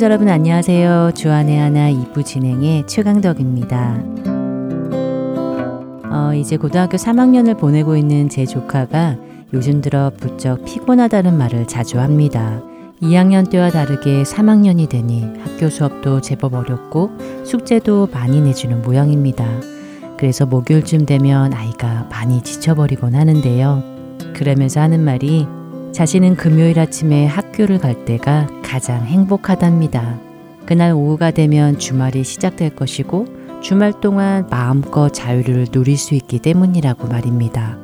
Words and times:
애청자 0.00 0.06
여러분 0.06 0.28
안녕하세요. 0.30 1.10
주안의 1.14 1.58
하나 1.58 1.92
2부 1.92 2.24
진행의 2.24 2.86
최강덕입니다. 2.86 4.02
어, 6.10 6.32
이제 6.34 6.56
고등학교 6.56 6.96
3학년을 6.96 7.58
보내고 7.58 7.98
있는 7.98 8.30
제 8.30 8.46
조카가 8.46 9.18
요즘 9.52 9.82
들어 9.82 10.10
부쩍 10.18 10.64
피곤하다는 10.64 11.36
말을 11.36 11.66
자주 11.66 12.00
합니다. 12.00 12.62
2학년 13.02 13.50
때와 13.50 13.68
다르게 13.68 14.22
3학년이 14.22 14.88
되니 14.88 15.22
학교 15.44 15.68
수업도 15.68 16.22
제법 16.22 16.54
어렵고 16.54 17.10
숙제도 17.44 18.08
많이 18.10 18.40
내주는 18.40 18.80
모양입니다. 18.80 19.44
그래서 20.16 20.46
목요일쯤 20.46 21.04
되면 21.04 21.52
아이가 21.52 22.06
많이 22.08 22.40
지쳐버리곤 22.40 23.14
하는데요. 23.14 23.82
그러면서 24.32 24.80
하는 24.80 25.04
말이 25.04 25.46
자신은 25.92 26.36
금요일 26.36 26.78
아침에 26.78 27.26
학교를 27.26 27.78
갈 27.78 28.04
때가 28.04 28.46
가장 28.62 29.04
행복하답니다. 29.04 30.18
그날 30.64 30.92
오후가 30.92 31.32
되면 31.32 31.78
주말이 31.78 32.22
시작될 32.22 32.76
것이고 32.76 33.26
주말 33.60 34.00
동안 34.00 34.46
마음껏 34.48 35.10
자유를 35.10 35.66
누릴 35.66 35.98
수 35.98 36.14
있기 36.14 36.38
때문이라고 36.38 37.08
말입니다. 37.08 37.76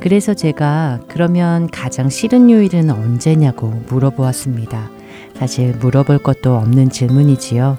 그래서 0.00 0.34
제가 0.34 1.00
그러면 1.08 1.68
가장 1.68 2.08
싫은 2.08 2.50
요일은 2.50 2.90
언제냐고 2.90 3.68
물어보았습니다. 3.88 4.90
사실 5.34 5.74
물어볼 5.76 6.18
것도 6.18 6.56
없는 6.56 6.90
질문이지요. 6.90 7.76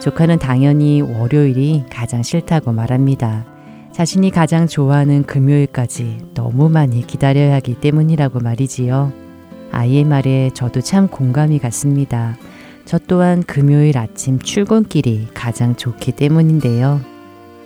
조카는 0.00 0.40
당연히 0.40 1.00
월요일이 1.00 1.84
가장 1.88 2.22
싫다고 2.22 2.72
말합니다. 2.72 3.51
자신이 3.92 4.30
가장 4.30 4.66
좋아하는 4.66 5.22
금요일까지 5.24 6.18
너무 6.32 6.70
많이 6.70 7.06
기다려야 7.06 7.54
하기 7.56 7.74
때문이라고 7.74 8.40
말이지요. 8.40 9.12
아이의 9.70 10.04
말에 10.04 10.50
저도 10.54 10.80
참 10.80 11.08
공감이 11.08 11.58
갔습니다. 11.58 12.36
저 12.86 12.98
또한 12.98 13.42
금요일 13.42 13.98
아침 13.98 14.38
출근길이 14.38 15.28
가장 15.34 15.76
좋기 15.76 16.12
때문인데요. 16.12 17.00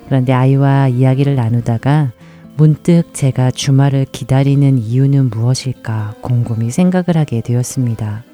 그런데 0.07 0.33
아이와 0.33 0.89
이야기를 0.89 1.37
나누다가 1.37 2.13
문득 2.57 3.13
제가 3.13 3.51
주말을 3.51 4.07
기다리는 4.11 4.79
이유는 4.79 5.31
무엇일까 5.31 6.17
곰곰이 6.23 6.71
생각을 6.71 7.17
하게 7.17 7.41
되었습니다. 7.41 8.25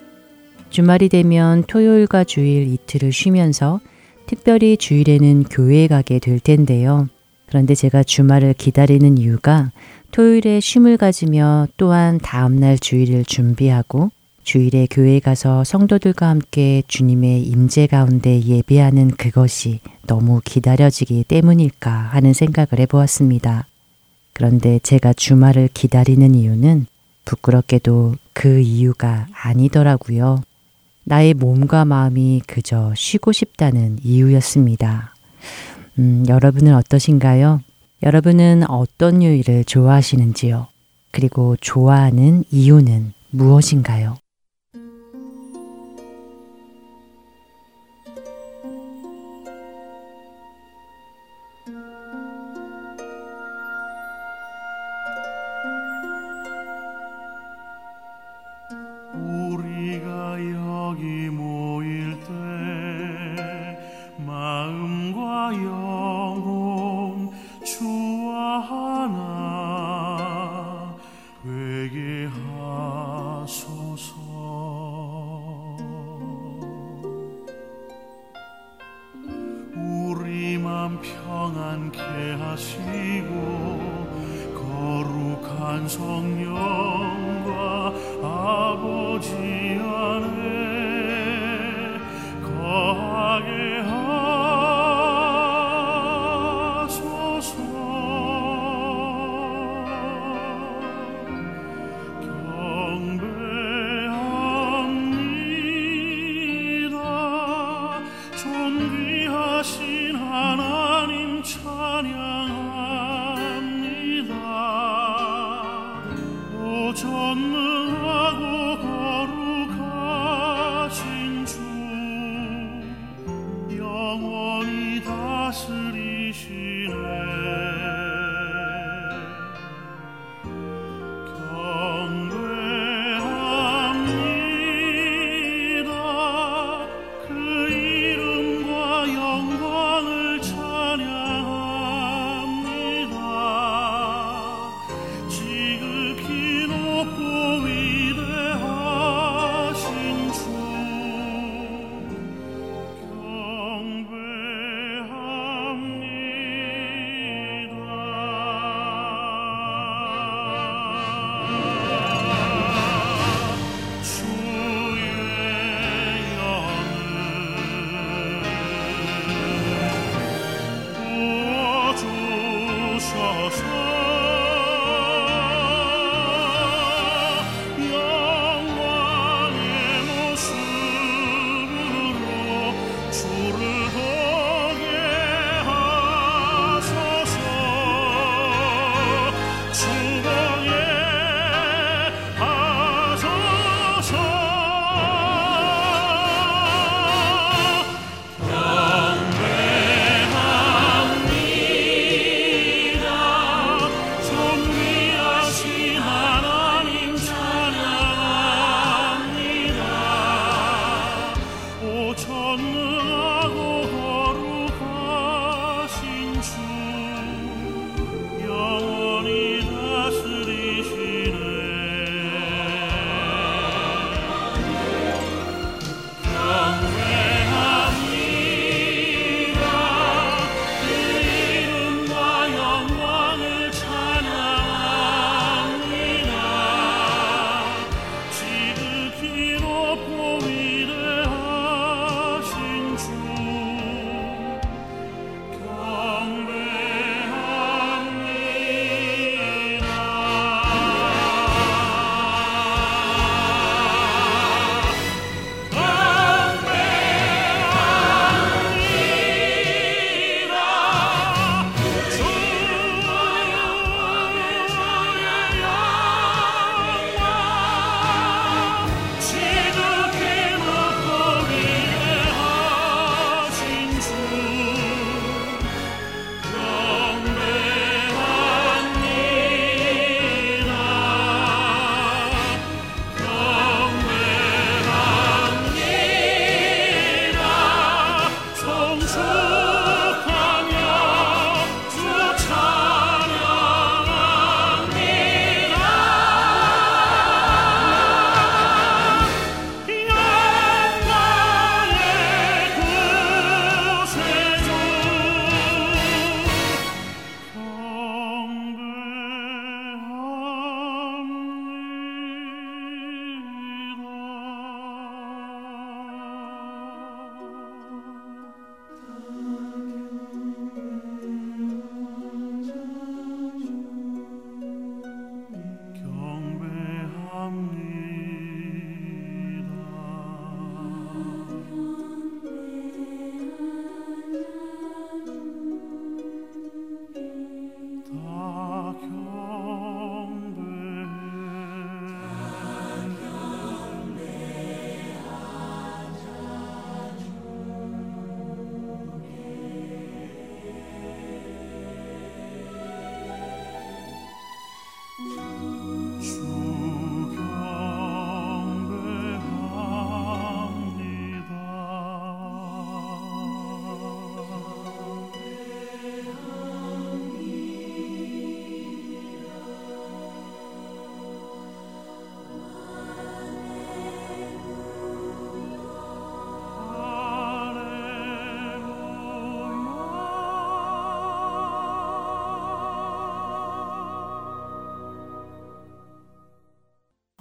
주말이 0.70 1.10
되면 1.10 1.64
토요일과 1.64 2.24
주일 2.24 2.72
이틀을 2.72 3.12
쉬면서 3.12 3.80
특별히 4.26 4.78
주일에는 4.78 5.44
교회에 5.44 5.88
가게 5.88 6.18
될 6.18 6.40
텐데요. 6.40 7.08
그런데 7.52 7.74
제가 7.74 8.02
주말을 8.02 8.54
기다리는 8.54 9.18
이유가 9.18 9.72
토요일에 10.10 10.60
쉼을 10.60 10.96
가지며 10.96 11.68
또한 11.76 12.16
다음날 12.16 12.78
주일을 12.78 13.26
준비하고 13.26 14.10
주일에 14.42 14.86
교회에 14.90 15.20
가서 15.20 15.62
성도들과 15.62 16.30
함께 16.30 16.82
주님의 16.88 17.42
임재 17.42 17.88
가운데 17.88 18.40
예배하는 18.40 19.10
그것이 19.18 19.80
너무 20.06 20.40
기다려지기 20.42 21.24
때문일까 21.24 21.90
하는 21.90 22.32
생각을 22.32 22.78
해보았습니다. 22.78 23.66
그런데 24.32 24.78
제가 24.78 25.12
주말을 25.12 25.68
기다리는 25.74 26.34
이유는 26.34 26.86
부끄럽게도 27.26 28.14
그 28.32 28.60
이유가 28.60 29.26
아니더라고요. 29.34 30.40
나의 31.04 31.34
몸과 31.34 31.84
마음이 31.84 32.40
그저 32.46 32.94
쉬고 32.96 33.32
싶다는 33.32 33.98
이유였습니다. 34.02 35.11
음, 35.98 36.24
여러분은 36.28 36.74
어떠신가요? 36.74 37.60
여러분은 38.02 38.68
어떤 38.68 39.22
요일을 39.22 39.64
좋아하시는지요? 39.64 40.68
그리고 41.10 41.56
좋아하는 41.60 42.44
이유는 42.50 43.12
무엇인가요? 43.30 44.16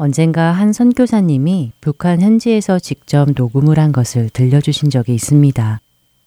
언젠가 0.02 0.52
한 0.52 0.74
선교사님이 0.74 1.74
북한 1.80 2.22
현지에서 2.22 2.80
직접 2.80 3.30
녹음을 3.36 3.78
한 3.78 3.92
것을 3.92 4.32
들려주신 4.32 4.90
적이 4.90 5.14
있습니다. 5.14 5.80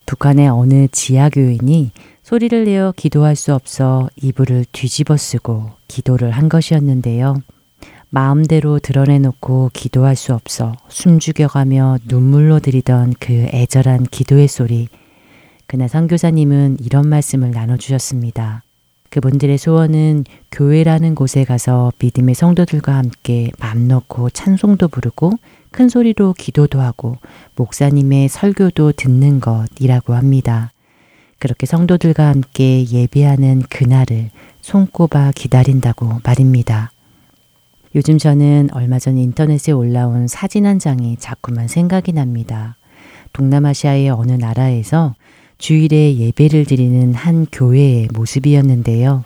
북한의 0.06 0.48
어느 0.48 0.86
지하교인이 0.92 1.90
소리를 2.22 2.66
내어 2.66 2.92
기도할 2.96 3.34
수 3.34 3.52
없어 3.52 4.08
이불을 4.14 4.66
뒤집어 4.70 5.16
쓰고 5.16 5.72
기도를 5.88 6.30
한 6.30 6.48
것이었는데요. 6.48 7.34
마음대로 8.10 8.78
드러내놓고 8.78 9.70
기도할 9.72 10.14
수 10.14 10.34
없어 10.34 10.76
숨죽여가며 10.88 11.98
눈물로 12.06 12.60
드리던 12.60 13.14
그 13.18 13.32
애절한 13.32 14.04
기도의 14.04 14.46
소리. 14.46 14.86
그날 15.66 15.88
선교사님은 15.88 16.76
이런 16.80 17.08
말씀을 17.08 17.50
나눠주셨습니다. 17.50 18.62
그분들의 19.14 19.58
소원은 19.58 20.24
교회라는 20.50 21.14
곳에 21.14 21.44
가서 21.44 21.92
믿음의 22.00 22.34
성도들과 22.34 22.96
함께 22.96 23.52
맘 23.60 23.86
놓고 23.86 24.30
찬송도 24.30 24.88
부르고 24.88 25.34
큰 25.70 25.88
소리로 25.88 26.34
기도도 26.36 26.80
하고 26.80 27.18
목사님의 27.54 28.28
설교도 28.28 28.90
듣는 28.90 29.38
것이라고 29.38 30.14
합니다. 30.14 30.72
그렇게 31.38 31.64
성도들과 31.64 32.26
함께 32.26 32.84
예배하는 32.90 33.62
그날을 33.70 34.30
손꼽아 34.62 35.30
기다린다고 35.36 36.22
말입니다. 36.24 36.90
요즘 37.94 38.18
저는 38.18 38.70
얼마 38.72 38.98
전 38.98 39.16
인터넷에 39.16 39.70
올라온 39.70 40.26
사진 40.26 40.66
한 40.66 40.80
장이 40.80 41.18
자꾸만 41.20 41.68
생각이 41.68 42.12
납니다. 42.12 42.76
동남아시아의 43.32 44.10
어느 44.10 44.32
나라에서 44.32 45.14
주일에 45.58 46.16
예배를 46.16 46.64
드리는 46.64 47.14
한 47.14 47.46
교회의 47.50 48.08
모습이었는데요. 48.12 49.24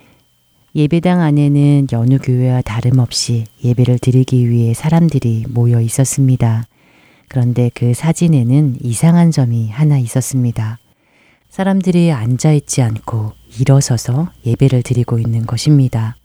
예배당 0.74 1.20
안에는 1.20 1.88
여느 1.92 2.18
교회와 2.18 2.62
다름없이 2.62 3.44
예배를 3.64 3.98
드리기 3.98 4.48
위해 4.48 4.74
사람들이 4.74 5.46
모여 5.48 5.80
있었습니다. 5.80 6.66
그런데 7.28 7.70
그 7.74 7.94
사진에는 7.94 8.76
이상한 8.82 9.30
점이 9.30 9.70
하나 9.70 9.98
있었습니다. 9.98 10.78
사람들이 11.48 12.12
앉아있지 12.12 12.82
않고 12.82 13.32
일어서서 13.58 14.30
예배를 14.46 14.82
드리고 14.82 15.18
있는 15.18 15.46
것입니다. 15.46 16.16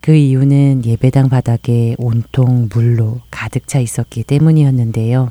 그 0.00 0.14
이유는 0.14 0.86
예배당 0.86 1.28
바닥에 1.28 1.94
온통 1.98 2.68
물로 2.72 3.20
가득 3.30 3.68
차 3.68 3.80
있었기 3.80 4.22
때문이었는데요. 4.22 5.30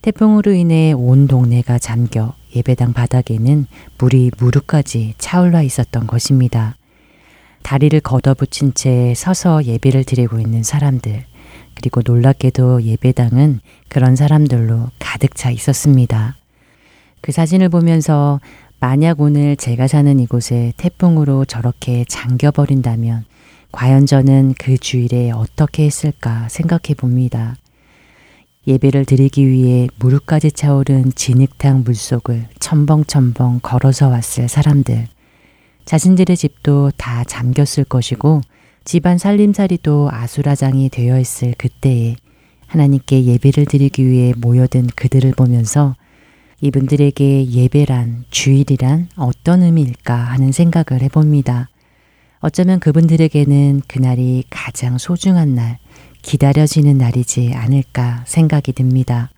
태풍으로 0.00 0.52
인해 0.52 0.92
온 0.92 1.28
동네가 1.28 1.78
잠겨 1.78 2.34
예배당 2.54 2.92
바닥에는 2.92 3.66
물이 3.98 4.32
무릎까지 4.38 5.14
차올라 5.18 5.62
있었던 5.62 6.06
것입니다. 6.06 6.76
다리를 7.62 7.98
걷어붙인 8.00 8.74
채 8.74 9.14
서서 9.16 9.64
예배를 9.64 10.04
드리고 10.04 10.40
있는 10.40 10.62
사람들, 10.62 11.24
그리고 11.74 12.02
놀랍게도 12.04 12.82
예배당은 12.82 13.60
그런 13.88 14.16
사람들로 14.16 14.88
가득 14.98 15.36
차 15.36 15.50
있었습니다. 15.50 16.36
그 17.20 17.32
사진을 17.32 17.68
보면서 17.68 18.40
만약 18.80 19.20
오늘 19.20 19.56
제가 19.56 19.86
사는 19.86 20.18
이곳에 20.18 20.72
태풍으로 20.76 21.44
저렇게 21.44 22.04
잠겨버린다면 22.08 23.24
과연 23.70 24.06
저는 24.06 24.54
그 24.58 24.76
주일에 24.76 25.30
어떻게 25.30 25.84
했을까 25.84 26.48
생각해 26.48 26.94
봅니다. 26.96 27.54
예배를 28.66 29.04
드리기 29.04 29.48
위해 29.48 29.88
무릎까지 29.98 30.52
차오른 30.52 31.12
진흙탕 31.14 31.82
물속을 31.84 32.46
첨벙첨벙 32.60 33.60
걸어서 33.60 34.08
왔을 34.08 34.48
사람들. 34.48 35.08
자신들의 35.84 36.36
집도 36.36 36.92
다 36.96 37.24
잠겼을 37.24 37.84
것이고 37.84 38.40
집안 38.84 39.18
살림살이도 39.18 40.10
아수라장이 40.12 40.90
되어 40.90 41.18
있을 41.18 41.54
그때에 41.58 42.16
하나님께 42.68 43.24
예배를 43.24 43.66
드리기 43.66 44.06
위해 44.06 44.32
모여든 44.36 44.86
그들을 44.94 45.32
보면서 45.32 45.94
이분들에게 46.60 47.48
예배란, 47.50 48.24
주일이란 48.30 49.08
어떤 49.16 49.62
의미일까 49.64 50.14
하는 50.14 50.52
생각을 50.52 51.02
해봅니다. 51.02 51.68
어쩌면 52.38 52.78
그분들에게는 52.78 53.82
그날이 53.88 54.44
가장 54.48 54.98
소중한 54.98 55.54
날, 55.56 55.78
기다려지는 56.22 56.98
날이지 56.98 57.52
않을까 57.54 58.24
생각이 58.26 58.72
듭니다. 58.72 59.30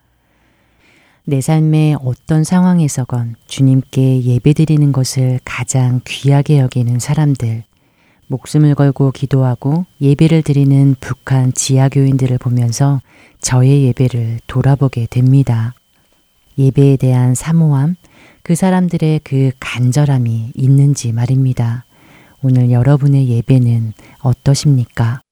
내 1.25 1.41
삶의 1.41 1.97
어떤 2.05 2.45
상황에서건 2.45 3.37
주님께 3.47 4.23
예배드리는 4.23 4.93
것을 4.93 5.41
가장 5.45 6.03
귀하게 6.07 6.59
여기는 6.59 6.99
사람들, 6.99 7.65
목숨을 8.29 8.75
걸고 8.75 9.11
기도하고 9.13 9.87
예배를 10.01 10.43
드리는 10.43 10.95
북한 11.01 11.53
지하교인들을 11.53 12.37
보면서 12.39 13.01
저의 13.41 13.85
예배를 13.85 14.41
돌아보게 14.47 15.07
됩니다. 15.09 15.75
예배에 16.59 16.97
대한 16.97 17.35
사모함, 17.35 17.97
그 18.43 18.55
사람들의 18.55 19.23
그 19.25 19.51
간절함이 19.61 20.53
있는지 20.55 21.13
말입니다. 21.13 21.85
오늘 22.43 22.71
여러분의 22.71 23.29
예배는 23.29 23.95
어떠십니까? 24.21 25.24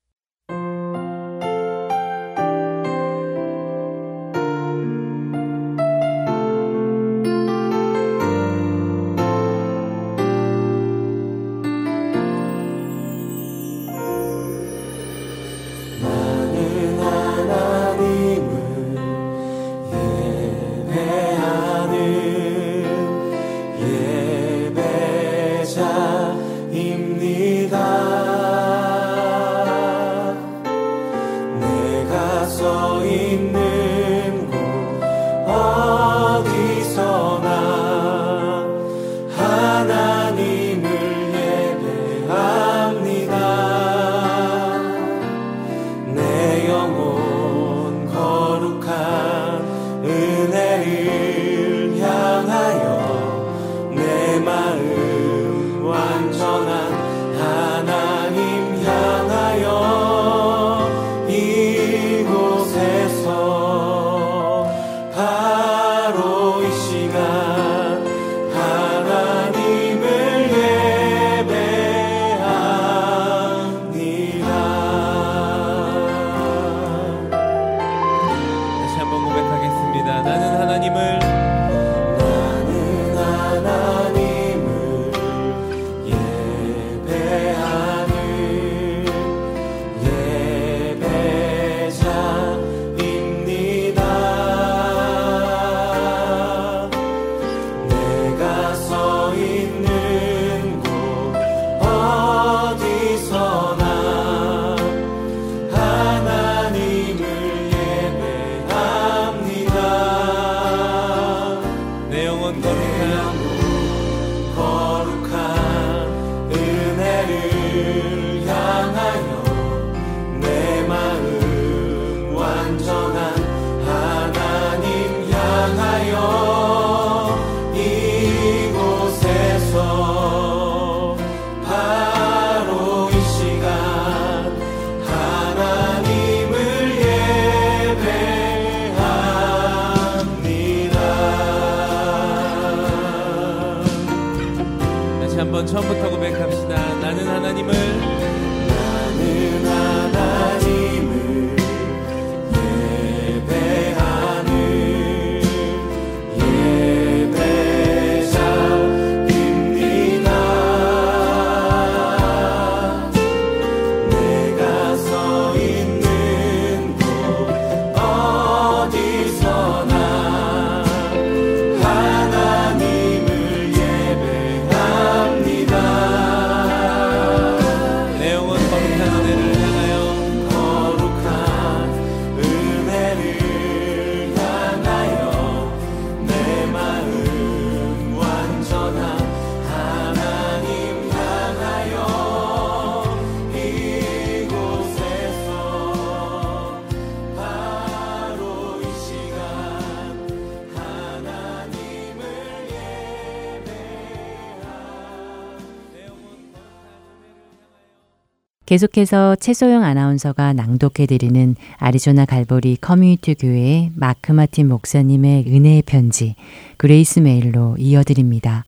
계속해서 208.73 209.37
최소영 209.37 209.83
아나운서가 209.83 210.55
낭독해드리는 210.55 211.57
아리조나 211.77 212.25
갈보리 212.25 212.79
커뮤니티 212.81 213.35
교회의 213.35 213.91
마크 213.95 214.33
마틴 214.33 214.69
목사님의 214.69 215.45
은혜의 215.47 215.83
편지 215.83 216.37
Grace 216.79 217.19
Mail로 217.19 217.77
이어드립니다. 217.79 218.65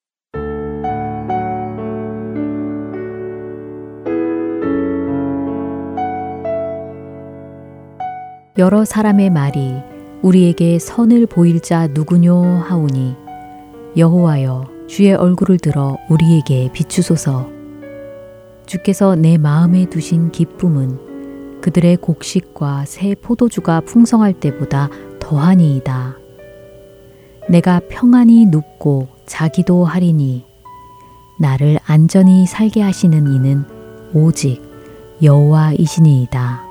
여러 8.59 8.85
사람의 8.85 9.31
말이 9.31 9.73
우리에게 10.21 10.79
선을 10.81 11.29
보일 11.29 11.61
자 11.61 11.87
누구뇨 11.87 12.43
하오니 12.43 13.15
여호와여 13.97 14.69
주의 14.87 15.15
얼굴을 15.15 15.57
들어 15.61 15.97
우리에게 16.11 16.69
비추소서 16.75 17.64
주께서 18.67 19.15
내 19.15 19.39
마음에 19.39 19.87
두신 19.87 20.31
기쁨은 20.31 21.61
그들의 21.61 21.97
곡식과 21.99 22.85
새 22.87 23.15
포도주가 23.15 23.81
풍성할 23.81 24.35
때보다 24.35 24.89
더하니이다 25.21 26.17
내가 27.49 27.81
평안히 27.89 28.47
눕고 28.47 29.09
자기도 29.27 29.85
하리니 29.85 30.45
나를 31.39 31.79
안전히 31.85 32.47
살게 32.47 32.81
하시는 32.81 33.27
이는 33.33 33.65
오직 34.13 34.63
여호와이시니이다. 35.23 36.65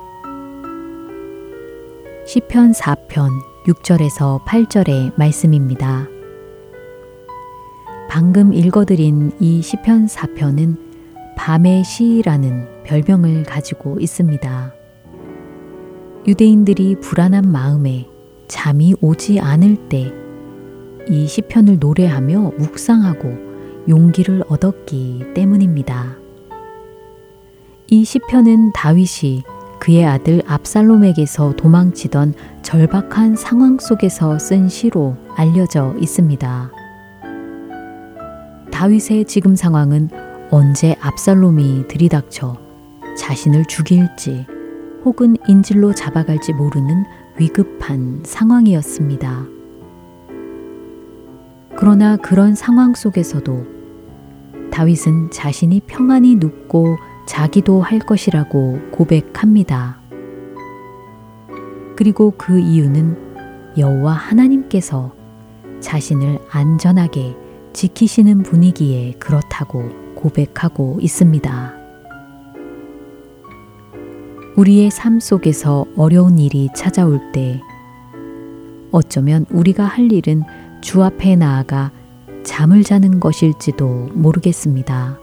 시편 2.26 2.72
4편 2.72 3.28
6절에서 3.66 4.44
8절의 4.44 5.12
말씀입니다. 5.16 6.08
방금 8.08 8.52
읽어드린 8.52 9.32
이 9.40 9.60
시편 9.60 10.06
4편은 10.06 10.83
밤의 11.36 11.84
시라는 11.84 12.82
별명을 12.84 13.44
가지고 13.44 13.98
있습니다. 14.00 14.74
유대인들이 16.26 16.96
불안한 17.00 17.50
마음에 17.50 18.06
잠이 18.48 18.94
오지 19.00 19.40
않을 19.40 19.88
때 19.88 20.24
이 21.08 21.26
시편을 21.26 21.78
노래하며 21.80 22.52
묵상하고 22.58 23.30
용기를 23.88 24.44
얻었기 24.48 25.32
때문입니다. 25.34 26.16
이 27.88 28.04
시편은 28.04 28.72
다윗이 28.72 29.42
그의 29.80 30.06
아들 30.06 30.40
압살롬에게서 30.46 31.56
도망치던 31.56 32.34
절박한 32.62 33.36
상황 33.36 33.78
속에서 33.78 34.38
쓴 34.38 34.68
시로 34.68 35.16
알려져 35.36 35.94
있습니다. 36.00 36.72
다윗의 38.72 39.26
지금 39.26 39.54
상황은 39.54 40.08
언제 40.50 40.94
압살롬이 41.00 41.88
들이닥쳐 41.88 42.56
자신을 43.16 43.64
죽일지 43.66 44.46
혹은 45.04 45.36
인질로 45.48 45.94
잡아갈지 45.94 46.52
모르는 46.52 47.04
위급한 47.36 48.22
상황이었습니다. 48.24 49.46
그러나 51.76 52.16
그런 52.16 52.54
상황 52.54 52.94
속에서도 52.94 53.66
다윗은 54.70 55.30
자신이 55.30 55.80
평안히 55.86 56.36
눕고 56.36 56.96
자기도 57.26 57.80
할 57.80 57.98
것이라고 57.98 58.90
고백합니다. 58.90 59.98
그리고 61.96 62.32
그 62.36 62.58
이유는 62.58 63.76
여호와 63.78 64.12
하나님께서 64.12 65.12
자신을 65.80 66.38
안전하게 66.50 67.36
지키시는 67.72 68.42
분이기에 68.42 69.14
그렇다고 69.18 70.03
고백하고 70.24 70.98
있습니다. 71.02 71.74
우리의 74.56 74.90
삶 74.90 75.20
속에서 75.20 75.84
어려운 75.96 76.38
일이 76.38 76.70
찾아올 76.74 77.20
때 77.32 77.60
어쩌면 78.90 79.44
우리가 79.50 79.84
할 79.84 80.10
일은 80.10 80.42
주 80.80 81.02
앞에 81.02 81.36
나아가 81.36 81.90
잠을 82.42 82.84
자는 82.84 83.20
것일지도 83.20 84.08
모르겠습니다. 84.14 85.18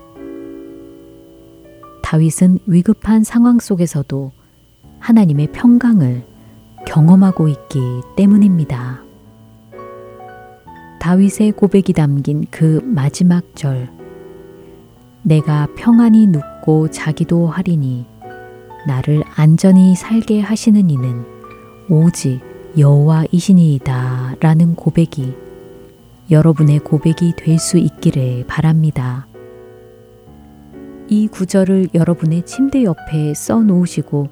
다윗은 2.04 2.60
위급한 2.68 3.24
상황 3.24 3.58
속에서도 3.58 4.32
하나님의 5.00 5.52
평강을 5.52 6.26
경험하고 6.86 7.48
있기 7.48 7.80
때문입니다. 8.18 9.02
다윗의 11.00 11.54
고백이 11.54 11.94
담긴 11.94 12.46
그 12.52 12.82
마지막 12.84 13.56
절, 13.56 14.01
내가 15.24 15.68
평안히 15.76 16.28
눕고 16.28 16.90
자기도 16.90 17.48
하리니 17.48 18.06
나를 18.88 19.24
안전히 19.36 19.96
살게 19.96 20.42
하시는 20.42 20.90
이는 20.90 21.24
오직 21.90 22.40
여호와이시니이다 22.78 24.36
라는 24.40 24.76
고백이 24.76 25.36
여러분의 26.32 26.80
고백이 26.80 27.34
될 27.36 27.60
수 27.60 27.78
있기를 27.78 28.46
바랍니다. 28.48 29.28
이 31.10 31.28
구절을 31.28 31.90
여러분의 31.94 32.44
침대 32.46 32.84
옆에 32.86 33.34
써 33.34 33.60
놓으시고 33.62 34.30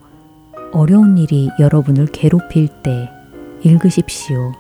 어려운 0.72 1.18
일이 1.18 1.50
여러분을 1.60 2.06
괴롭힐 2.08 2.70
때 2.82 3.10
읽으십시오. 3.64 4.54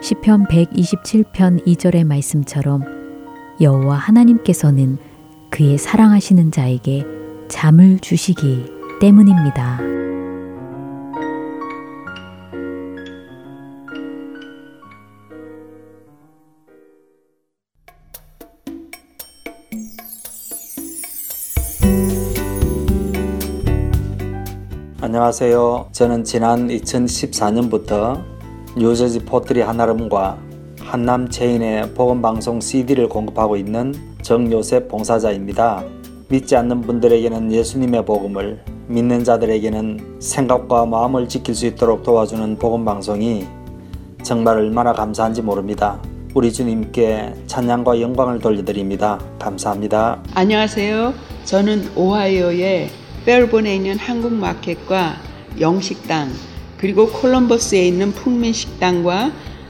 시편 0.00 0.44
127편 0.44 1.66
2절의 1.66 2.04
말씀처럼 2.04 3.03
여호와 3.60 3.96
하나님께서는 3.96 4.98
그의 5.50 5.78
사랑하시는 5.78 6.50
자에게 6.50 7.04
잠을 7.48 8.00
주시기 8.00 8.66
때문입니다. 9.00 9.78
안녕하세요. 25.00 25.90
저는 25.92 26.24
지난 26.24 26.66
2014년부터 26.66 28.20
뉴저지 28.76 29.20
포트리 29.20 29.60
한아름과 29.60 30.43
한남 30.94 31.28
체인의 31.28 31.94
복음방송 31.94 32.60
CD를 32.60 33.08
공급하고 33.08 33.56
있는 33.56 33.92
정요셉 34.22 34.86
봉사자입니다. 34.86 35.82
믿지 36.28 36.54
않는 36.54 36.82
분들에게는 36.82 37.50
예수님의 37.50 38.04
복음을, 38.04 38.62
믿는 38.86 39.24
자들에게는 39.24 40.18
생각과 40.20 40.86
마음을 40.86 41.28
지킬 41.28 41.56
수 41.56 41.66
있도록 41.66 42.04
도와주는 42.04 42.60
복음방송이 42.60 43.44
정말 44.22 44.58
얼마나 44.58 44.92
감사한지 44.92 45.42
모릅니다. 45.42 46.00
우리 46.32 46.52
주님께 46.52 47.34
찬양과 47.48 48.00
영광을 48.00 48.38
돌려드립니다. 48.38 49.18
감사합니다. 49.40 50.22
안녕하세요. 50.34 51.12
저는 51.44 51.90
오하이오의 51.96 52.88
펠본에 53.26 53.74
있는 53.74 53.98
한국 53.98 54.32
마켓과 54.32 55.16
영식당 55.58 56.30
그리고 56.78 57.08
콜럼버스에 57.08 57.84
있는 57.84 58.12
풍민식당과 58.12 59.32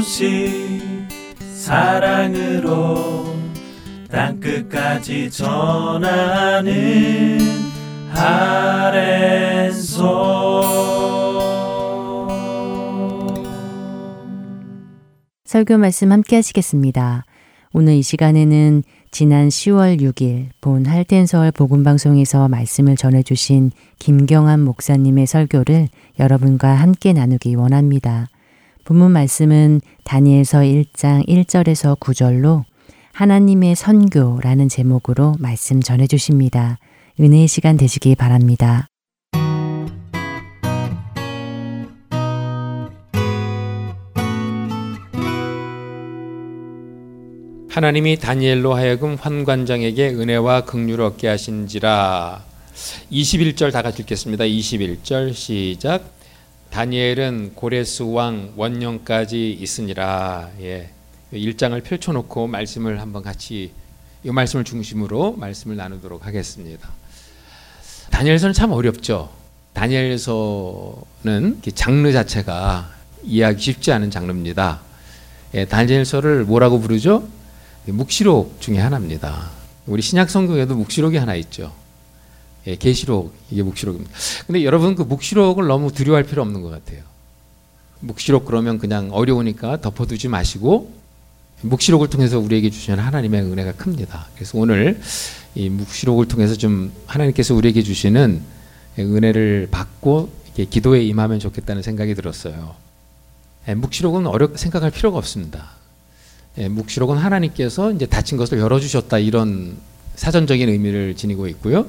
소식 0.00 0.80
사랑으로 1.54 3.26
땅끝까지 4.10 5.30
전하는 5.30 6.72
아랜소 8.10 9.90
설교 15.44 15.76
말씀 15.76 16.12
함께 16.12 16.36
하시겠습니다. 16.36 17.26
오늘 17.74 17.94
이 17.94 18.02
시간에는 18.02 18.82
지난 19.10 19.48
10월 19.48 20.00
6일 20.00 20.46
본 20.62 20.86
할텐서울 20.86 21.50
복음방송에서 21.52 22.48
말씀을 22.48 22.96
전해주신 22.96 23.72
김경환 23.98 24.60
목사님의 24.60 25.26
설교를 25.26 25.88
여러분과 26.18 26.70
함께 26.70 27.12
나누기 27.12 27.54
원합니다. 27.54 28.28
본문 28.84 29.12
말씀은 29.12 29.80
다니엘서 30.04 30.58
1장 30.60 31.26
1절에서 31.26 31.98
9절로 31.98 32.64
하나님의 33.12 33.74
선교라는 33.76 34.68
제목으로 34.68 35.34
말씀 35.38 35.80
전해 35.80 36.06
주십니다. 36.06 36.78
은혜의 37.18 37.48
시간 37.48 37.76
되시기 37.76 38.14
바랍니다. 38.14 38.86
하나님이 47.68 48.18
다니엘로 48.18 48.74
하여금 48.74 49.14
환관장에게 49.14 50.08
은혜와 50.08 50.64
긍휼을 50.64 51.00
얻게 51.00 51.28
하신지라 51.28 52.44
21절 53.12 53.72
다 53.72 53.82
같이 53.82 54.02
읽겠습니다. 54.02 54.44
21절 54.44 55.34
시작 55.34 56.19
다니엘은 56.70 57.54
고레스 57.56 58.04
왕 58.04 58.52
원년까지 58.56 59.52
있으니라. 59.52 60.50
예. 60.60 60.90
1장을 61.32 61.82
펼쳐 61.82 62.12
놓고 62.12 62.46
말씀을 62.46 63.00
한번 63.00 63.22
같이 63.22 63.72
이 64.22 64.30
말씀을 64.30 64.64
중심으로 64.64 65.32
말씀을 65.36 65.76
나누도록 65.76 66.26
하겠습니다. 66.26 66.88
다니엘서는 68.10 68.52
참 68.52 68.72
어렵죠. 68.72 69.30
다니엘서는 69.72 71.60
장르 71.74 72.12
자체가 72.12 72.90
이해하기 73.24 73.60
쉽지 73.60 73.92
않은 73.92 74.10
장르입니다. 74.10 74.80
예, 75.54 75.64
다니엘서를 75.64 76.44
뭐라고 76.44 76.80
부르죠? 76.80 77.28
묵시록 77.86 78.60
중에 78.60 78.78
하나입니다. 78.78 79.50
우리 79.86 80.02
신약 80.02 80.30
성경에도 80.30 80.76
묵시록이 80.76 81.16
하나 81.16 81.34
있죠. 81.36 81.72
예, 82.66 82.76
계시록 82.76 83.34
이게 83.50 83.62
묵시록입니다. 83.62 84.10
근데 84.46 84.64
여러분 84.64 84.94
그 84.94 85.02
묵시록을 85.02 85.66
너무 85.66 85.92
두려워할 85.92 86.24
필요 86.24 86.42
없는 86.42 86.62
것 86.62 86.68
같아요. 86.68 87.02
묵시록 88.00 88.44
그러면 88.44 88.78
그냥 88.78 89.10
어려우니까 89.12 89.80
덮어두지 89.80 90.28
마시고 90.28 90.92
묵시록을 91.62 92.08
통해서 92.08 92.38
우리에게 92.38 92.70
주시는 92.70 92.98
하나님의 92.98 93.42
은혜가 93.42 93.72
큽니다. 93.72 94.28
그래서 94.34 94.58
오늘 94.58 95.00
이 95.54 95.68
묵시록을 95.68 96.28
통해서 96.28 96.54
좀 96.54 96.92
하나님께서 97.06 97.54
우리에게 97.54 97.82
주시는 97.82 98.40
은혜를 98.98 99.68
받고 99.70 100.30
기도에 100.70 101.02
임하면 101.04 101.38
좋겠다는 101.38 101.82
생각이 101.82 102.14
들었어요. 102.14 102.74
예, 103.68 103.74
묵시록은 103.74 104.26
어렵 104.26 104.58
생각할 104.58 104.90
필요가 104.90 105.18
없습니다. 105.18 105.70
예, 106.58 106.68
묵시록은 106.68 107.18
하나님께서 107.18 107.92
이제 107.92 108.06
닫힌 108.06 108.36
것을 108.38 108.58
열어주셨다 108.58 109.18
이런 109.18 109.76
사전적인 110.16 110.68
의미를 110.68 111.14
지니고 111.14 111.46
있고요. 111.48 111.86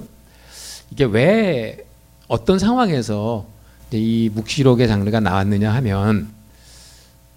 이게 0.91 1.05
왜 1.05 1.85
어떤 2.27 2.59
상황에서 2.59 3.47
이 3.91 4.29
묵시록의 4.33 4.87
장르가 4.87 5.19
나왔느냐 5.19 5.73
하면 5.75 6.29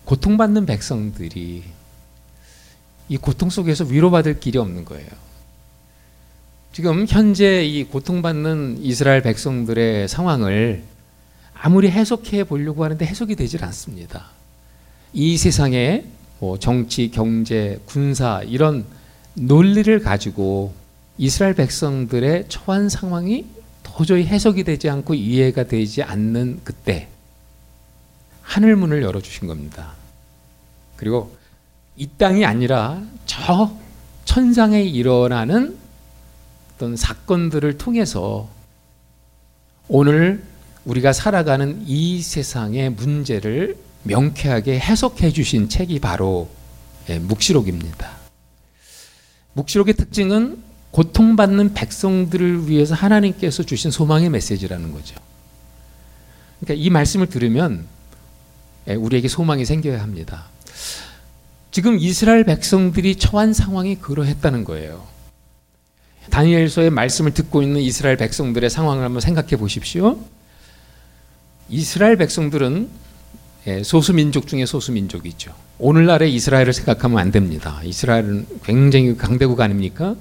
고통받는 0.05 0.67
백성들이 0.67 1.65
이 3.09 3.17
고통 3.17 3.51
속에서 3.51 3.85
위로받을 3.85 4.41
길이 4.41 4.59
없는 4.59 4.85
거예요. 4.85 5.09
지금 6.73 7.07
현재 7.09 7.65
이 7.65 7.85
고통받는 7.85 8.79
이스라엘 8.81 9.23
백성들의 9.23 10.09
상황을 10.09 10.83
아무리 11.55 11.91
해석해 11.91 12.45
보려고 12.45 12.85
하는데 12.85 13.05
해석이 13.05 13.37
되질 13.37 13.65
않습니다. 13.65 14.27
이 15.13 15.37
세상에 15.37 16.05
뭐 16.41 16.59
정치, 16.59 17.11
경제, 17.11 17.81
군사 17.87 18.43
이런 18.43 18.85
논리를 19.35 19.99
가지고 20.01 20.75
이스라엘 21.19 21.55
백성들의 21.55 22.47
처한 22.49 22.89
상황이 22.89 23.47
도저히 23.83 24.27
해석이 24.27 24.65
되지 24.65 24.89
않고 24.89 25.15
이해가 25.15 25.65
되지 25.65 26.03
않는 26.03 26.61
그때 26.65 27.09
하늘 28.43 28.77
문을 28.77 29.03
열어 29.03 29.21
주신 29.21 29.47
겁니다. 29.47 29.93
그리고 30.97 31.37
이 31.97 32.09
땅이 32.19 32.45
아니라 32.45 33.03
저 33.27 33.77
천상에 34.25 34.83
일어나는 34.83 35.79
어떤 36.75 36.97
사건들을 36.97 37.79
통해서 37.79 38.49
오늘 39.89 40.43
우리가 40.85 41.13
살아가는 41.13 41.83
이 41.87 42.21
세상의 42.21 42.91
문제를 42.91 43.77
명쾌하게 44.03 44.81
해석해 44.81 45.31
주신 45.31 45.69
책이 45.69 46.01
바로 46.01 46.51
예, 47.09 47.19
묵시록입니다. 47.19 48.11
묵시록의 49.53 49.95
특징은 49.95 50.64
고통받는 50.95 51.75
백성들을 51.75 52.69
위해서 52.69 52.95
하나님께서 52.95 53.65
주신 53.65 53.91
소망의 53.91 54.31
메시지라는 54.31 54.93
거죠. 54.93 55.17
그러니까 56.61 56.85
이 56.85 56.89
말씀을 56.89 57.27
들으면 57.27 57.85
예, 58.87 58.95
우리에게 58.95 59.27
소망이 59.27 59.65
생겨야 59.65 60.01
합니다. 60.01 60.45
지금 61.73 61.99
이스라엘 61.99 62.45
백성들이 62.45 63.17
처한 63.17 63.53
상황이 63.53 63.97
그러했다는 63.97 64.63
거예요. 64.63 65.05
다니엘서의 66.31 66.91
말씀을 66.91 67.35
듣고 67.35 67.63
있는 67.63 67.81
이스라엘 67.81 68.17
백성들의 68.17 68.71
상황을 68.71 69.03
한번 69.03 69.21
생각해 69.21 69.57
보십시오. 69.57 70.21
이스라엘 71.69 72.17
백성들은 72.17 72.89
예, 73.67 73.83
소수민족 73.83 74.47
중에 74.47 74.65
소수민족이죠. 74.65 75.53
오늘날의 75.81 76.33
이스라엘을 76.33 76.73
생각하면 76.73 77.19
안 77.19 77.33
됩니다. 77.33 77.81
이스라엘은 77.83 78.47
굉장히 78.63 79.17
강대국 79.17 79.61
아닙니까? 79.61 80.15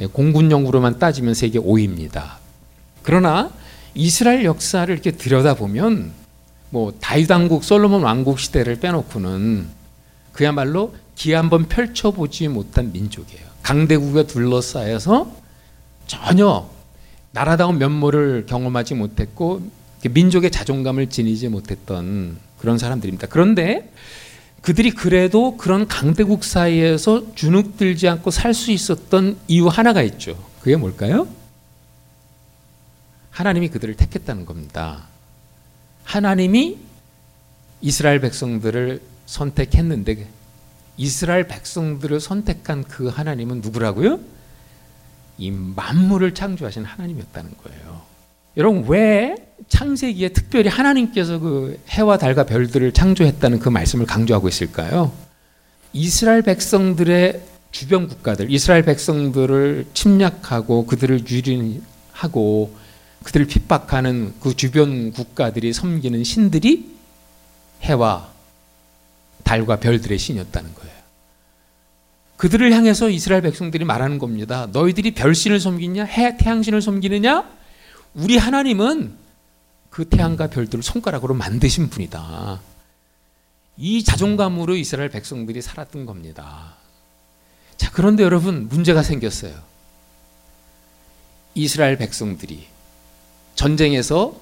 예, 0.00 0.06
공군력으로만 0.06 0.98
따지면 0.98 1.34
세계 1.34 1.58
5위입니다. 1.58 2.36
그러나 3.02 3.50
이스라엘 3.94 4.44
역사를 4.44 4.92
이렇게 4.92 5.12
들여다보면 5.12 6.12
뭐 6.70 6.92
다윗 7.00 7.30
왕국, 7.30 7.62
솔로몬 7.62 8.02
왕국 8.02 8.40
시대를 8.40 8.80
빼놓고는 8.80 9.66
그야말로 10.32 10.94
기 11.14 11.32
한번 11.32 11.66
펼쳐보지 11.68 12.48
못한 12.48 12.92
민족이에요. 12.92 13.44
강대국에 13.62 14.26
둘러싸여서 14.26 15.30
전혀 16.06 16.68
나라다운 17.30 17.78
면모를 17.78 18.46
경험하지 18.46 18.94
못했고 18.94 19.62
민족의 20.10 20.50
자존감을 20.50 21.08
지니지 21.08 21.48
못했던 21.48 22.36
그런 22.58 22.78
사람들입니다. 22.78 23.28
그런데 23.28 23.90
그들이 24.64 24.92
그래도 24.92 25.58
그런 25.58 25.86
강대국 25.86 26.42
사이에서 26.42 27.34
주눅들지 27.34 28.08
않고 28.08 28.30
살 28.30 28.54
수 28.54 28.70
있었던 28.70 29.36
이유 29.46 29.68
하나가 29.68 30.00
있죠. 30.02 30.42
그게 30.62 30.76
뭘까요? 30.76 31.28
하나님이 33.30 33.68
그들을 33.68 33.94
택했다는 33.94 34.46
겁니다. 34.46 35.06
하나님이 36.04 36.78
이스라엘 37.82 38.20
백성들을 38.20 39.02
선택했는데 39.26 40.26
이스라엘 40.96 41.46
백성들을 41.46 42.18
선택한 42.20 42.84
그 42.84 43.08
하나님은 43.08 43.60
누구라고요? 43.60 44.18
이 45.36 45.50
만물을 45.50 46.32
창조하신 46.32 46.86
하나님이었다는 46.86 47.50
거예요. 47.62 48.02
여러분 48.56 48.84
왜 48.86 49.34
창세기에 49.68 50.30
특별히 50.30 50.68
하나님께서 50.68 51.38
그 51.38 51.80
해와 51.88 52.18
달과 52.18 52.44
별들을 52.44 52.92
창조했다는 52.92 53.58
그 53.58 53.68
말씀을 53.68 54.06
강조하고 54.06 54.48
있을까요? 54.48 55.12
이스라엘 55.92 56.42
백성들의 56.42 57.40
주변 57.70 58.08
국가들, 58.08 58.52
이스라엘 58.52 58.84
백성들을 58.84 59.86
침략하고 59.94 60.86
그들을 60.86 61.28
유린하고 61.28 62.76
그들을 63.24 63.46
핍박하는 63.46 64.34
그 64.38 64.54
주변 64.54 65.10
국가들이 65.12 65.72
섬기는 65.72 66.22
신들이 66.22 66.94
해와 67.82 68.28
달과 69.42 69.80
별들의 69.80 70.16
신이었다는 70.18 70.74
거예요. 70.74 70.94
그들을 72.36 72.72
향해서 72.72 73.10
이스라엘 73.10 73.42
백성들이 73.42 73.84
말하는 73.84 74.18
겁니다. 74.18 74.68
너희들이 74.72 75.12
별신을 75.12 75.58
섬기냐? 75.60 76.04
해, 76.04 76.36
태양신을 76.36 76.82
섬기느냐? 76.82 77.44
우리 78.14 78.36
하나님은 78.36 79.16
그 79.90 80.08
태양과 80.08 80.48
별들을 80.50 80.82
손가락으로 80.82 81.34
만드신 81.34 81.90
분이다. 81.90 82.60
이 83.76 84.04
자존감으로 84.04 84.76
이스라엘 84.76 85.08
백성들이 85.10 85.62
살았던 85.62 86.06
겁니다. 86.06 86.76
자, 87.76 87.90
그런데 87.92 88.22
여러분, 88.22 88.68
문제가 88.68 89.02
생겼어요. 89.02 89.54
이스라엘 91.54 91.98
백성들이 91.98 92.66
전쟁에서 93.54 94.36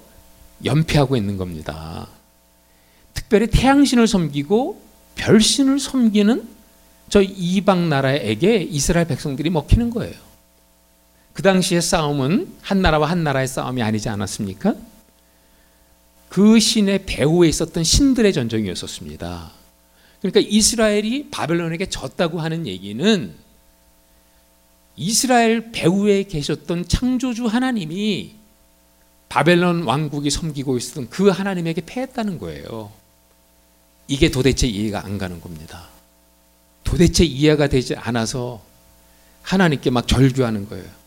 연패하고 0.65 1.17
있는 1.17 1.37
겁니다. 1.37 2.09
특별히 3.15 3.47
태양신을 3.49 4.07
섬기고 4.07 4.83
별신을 5.17 5.79
섬기는 5.79 6.49
저 7.09 7.21
이방 7.21 7.89
나라에게 7.89 8.57
이스라엘 8.57 9.07
백성들이 9.07 9.51
먹히는 9.51 9.91
거예요. 9.91 10.15
그 11.33 11.43
당시의 11.43 11.81
싸움은 11.81 12.57
한 12.61 12.83
나라와 12.83 13.11
한 13.11 13.25
나라의 13.25 13.49
싸움이 13.49 13.83
아니지 13.83 14.09
않았습니까? 14.09 14.75
그 16.29 16.59
신의 16.61 17.05
배후에 17.05 17.49
있었던 17.49 17.85
신들의 17.85 18.33
전쟁이었었습니다. 18.33 19.51
그러니까 20.21 20.41
이스라엘이 20.41 21.29
바벨론에게 21.31 21.91
졌다고 21.91 22.41
하는 22.41 22.67
얘기는 22.67 23.35
이스라엘 24.97 25.73
배후에 25.73 26.25
계셨던 26.25 26.89
창조주 26.89 27.47
하나님이 27.47 28.37
바벨론 29.29 29.85
왕국이 29.85 30.31
섬기고 30.31 30.77
있었던 30.77 31.09
그 31.09 31.29
하나님에게 31.29 31.83
패했다는 31.87 32.39
거예요. 32.39 32.93
이게 34.07 34.31
도대체 34.31 34.67
이해가 34.67 35.05
안 35.05 35.17
가는 35.17 35.41
겁니다. 35.41 35.89
도대체 36.85 37.25
이해가 37.25 37.69
되지 37.69 37.97
않아서 37.97 38.63
하나님께 39.43 39.91
막 39.91 40.07
절규하는 40.07 40.69
거예요. 40.69 41.02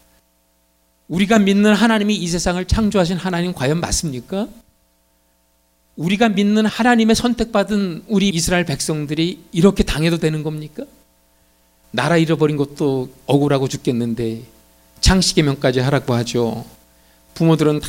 우리가 1.07 1.39
믿는 1.39 1.73
하나님이 1.73 2.15
이 2.15 2.27
세상을 2.27 2.63
창조하신 2.65 3.17
하나님 3.17 3.53
과연 3.53 3.79
맞습니까? 3.79 4.47
우리가 5.95 6.29
믿는 6.29 6.65
하나님의 6.65 7.15
선택받은 7.15 8.05
우리 8.07 8.29
이스라엘 8.29 8.65
백성들이 8.65 9.45
이렇게 9.51 9.83
당해도 9.83 10.17
되는 10.17 10.43
겁니까? 10.43 10.83
나라 11.91 12.17
잃어버린 12.17 12.57
것도 12.57 13.09
억울하고 13.25 13.67
죽겠는데 13.67 14.41
창시계명까지 14.99 15.79
하라고 15.79 16.13
하죠. 16.15 16.65
부모들은 17.35 17.79
다 17.79 17.87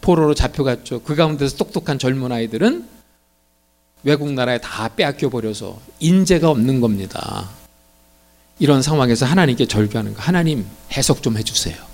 포로로 0.00 0.34
잡혀갔죠. 0.34 1.02
그 1.02 1.14
가운데서 1.14 1.56
똑똑한 1.56 1.98
젊은 1.98 2.32
아이들은 2.32 2.88
외국 4.02 4.32
나라에 4.32 4.58
다 4.58 4.88
빼앗겨 4.88 5.28
버려서 5.28 5.78
인재가 5.98 6.48
없는 6.48 6.80
겁니다. 6.80 7.50
이런 8.58 8.80
상황에서 8.80 9.26
하나님께 9.26 9.66
절규하는 9.66 10.14
거. 10.14 10.22
하나님 10.22 10.64
해석 10.92 11.22
좀 11.22 11.36
해주세요. 11.36 11.89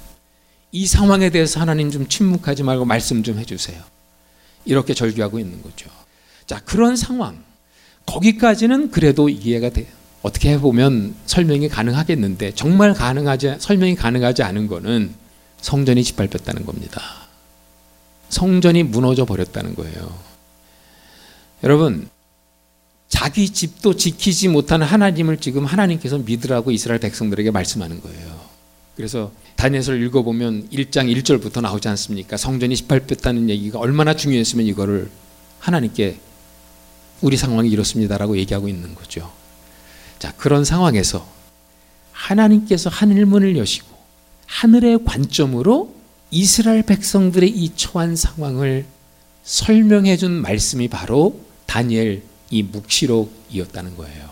이 0.73 0.87
상황에 0.87 1.31
대해서 1.31 1.61
하나님 1.61 1.91
좀 1.91 2.09
침묵하지 2.09 2.63
말고 2.63 2.85
말씀 2.85 3.23
좀 3.23 3.39
해주세요. 3.39 3.83
이렇게 4.65 4.95
절규하고 4.95 5.39
있는 5.39 5.63
거죠. 5.63 5.89
자, 6.47 6.61
그런 6.65 6.97
상황. 6.97 7.43
거기까지는 8.07 8.91
그래도 8.91 9.29
이해가 9.29 9.71
돼요. 9.71 9.87
어떻게 10.23 10.51
해보면 10.53 11.15
설명이 11.27 11.69
가능하겠는데, 11.69 12.53
정말 12.55 12.95
가능하지, 12.95 13.57
설명이 13.59 13.95
가능하지 13.95 14.43
않은 14.43 14.67
거는 14.67 15.15
성전이 15.61 16.03
짓밟혔다는 16.05 16.67
겁니다. 16.67 17.01
성전이 18.29 18.83
무너져 18.85 19.25
버렸다는 19.25 19.75
거예요. 19.77 20.19
여러분, 21.63 22.09
자기 23.09 23.51
집도 23.51 23.95
지키지 23.95 24.49
못하는 24.49 24.87
하나님을 24.87 25.39
지금 25.39 25.65
하나님께서 25.65 26.19
믿으라고 26.19 26.73
이스라엘 26.73 27.01
백성들에게 27.01 27.51
말씀하는 27.53 28.01
거예요. 28.01 28.46
그래서 28.97 29.31
다니엘서를 29.57 30.03
읽어보면 30.05 30.71
1장 30.71 31.15
1절부터 31.15 31.61
나오지 31.61 31.87
않습니까? 31.89 32.37
성전이 32.37 32.75
18뺐다는 32.75 33.51
얘기가 33.51 33.79
얼마나 33.79 34.17
중요했으면 34.17 34.67
이거를 34.67 35.11
하나님께 35.61 36.19
우리 37.21 37.37
상황이 37.37 37.69
이렇습니다라고 37.71 38.39
얘기하고 38.39 38.69
있는 38.69 38.95
거죠. 38.95 39.31
자, 40.19 40.33
그런 40.37 40.65
상황에서 40.65 41.27
하나님께서 42.13 42.89
하늘 42.89 43.27
문을 43.27 43.57
여시고 43.57 43.95
하늘의 44.47 45.05
관점으로 45.05 45.95
이스라엘 46.31 46.83
백성들의 46.83 47.51
이 47.51 47.73
처한 47.77 48.17
상황을 48.17 48.87
설명해 49.45 50.17
준 50.17 50.33
말씀이 50.33 50.89
바로 50.89 51.41
다니엘 51.67 52.23
이 52.51 52.63
묵시록이었다는 52.63 53.97
거예요. 53.97 54.31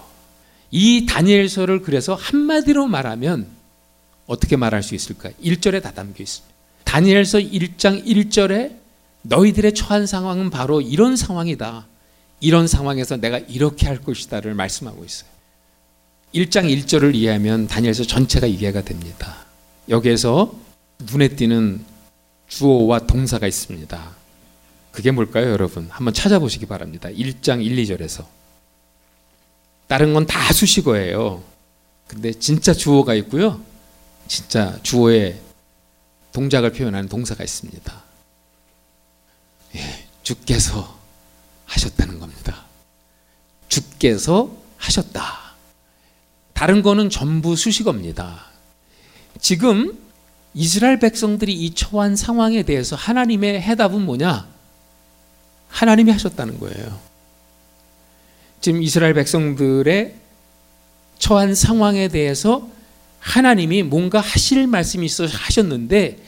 이 0.70 1.06
다니엘서를 1.06 1.82
그래서 1.82 2.14
한마디로 2.14 2.86
말하면 2.86 3.53
어떻게 4.26 4.56
말할 4.56 4.82
수 4.82 4.94
있을까? 4.94 5.30
1절에 5.42 5.82
다 5.82 5.92
담겨 5.92 6.22
있습니다. 6.22 6.54
다니엘서 6.84 7.38
1장 7.38 8.04
1절에 8.06 8.76
너희들의 9.22 9.74
처한 9.74 10.06
상황은 10.06 10.50
바로 10.50 10.80
이런 10.80 11.16
상황이다. 11.16 11.86
이런 12.40 12.66
상황에서 12.66 13.16
내가 13.16 13.38
이렇게 13.38 13.86
할 13.86 13.98
것이다를 14.00 14.54
말씀하고 14.54 15.04
있어요. 15.04 15.28
1장 16.34 16.64
1절을 16.84 17.14
이해하면 17.14 17.66
다니엘서 17.68 18.04
전체가 18.04 18.46
이해가 18.46 18.82
됩니다. 18.82 19.36
여기에서 19.88 20.52
눈에 21.10 21.28
띄는 21.28 21.84
주어와 22.48 23.00
동사가 23.00 23.46
있습니다. 23.46 24.10
그게 24.92 25.10
뭘까요, 25.10 25.50
여러분? 25.50 25.88
한번 25.90 26.12
찾아보시기 26.14 26.66
바랍니다. 26.66 27.08
1장 27.08 27.64
1, 27.64 27.76
2절에서. 27.76 28.24
다른 29.86 30.12
건 30.14 30.26
다 30.26 30.52
수식어예요. 30.52 31.42
근데 32.06 32.32
진짜 32.32 32.72
주어가 32.72 33.14
있고요. 33.14 33.60
진짜 34.26 34.78
주어의 34.82 35.40
동작을 36.32 36.72
표현하는 36.72 37.08
동사가 37.08 37.44
있습니다. 37.44 38.02
예, 39.76 40.06
주께서 40.22 40.98
하셨다는 41.66 42.18
겁니다. 42.18 42.64
주께서 43.68 44.56
하셨다. 44.76 45.54
다른 46.52 46.82
거는 46.82 47.10
전부 47.10 47.56
수식어입니다. 47.56 48.46
지금 49.40 49.98
이스라엘 50.54 51.00
백성들이 51.00 51.52
이 51.52 51.74
처한 51.74 52.14
상황에 52.16 52.62
대해서 52.62 52.94
하나님의 52.94 53.60
해답은 53.60 54.02
뭐냐? 54.02 54.46
하나님이 55.68 56.12
하셨다는 56.12 56.60
거예요. 56.60 57.00
지금 58.60 58.82
이스라엘 58.82 59.14
백성들의 59.14 60.14
처한 61.18 61.54
상황에 61.54 62.08
대해서 62.08 62.68
하나님이 63.24 63.82
뭔가 63.82 64.20
하실 64.20 64.66
말씀이 64.66 65.06
있어 65.06 65.24
하셨는데 65.24 66.18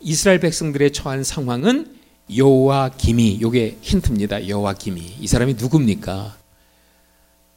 이스라엘 0.00 0.38
백성들의 0.38 0.92
처한 0.92 1.24
상황은 1.24 1.92
여호와 2.34 2.92
김이 2.96 3.40
요게 3.42 3.78
힌트입니다. 3.82 4.48
여호와 4.48 4.74
김이 4.74 5.16
이 5.20 5.26
사람이 5.26 5.54
누굽니까? 5.54 6.36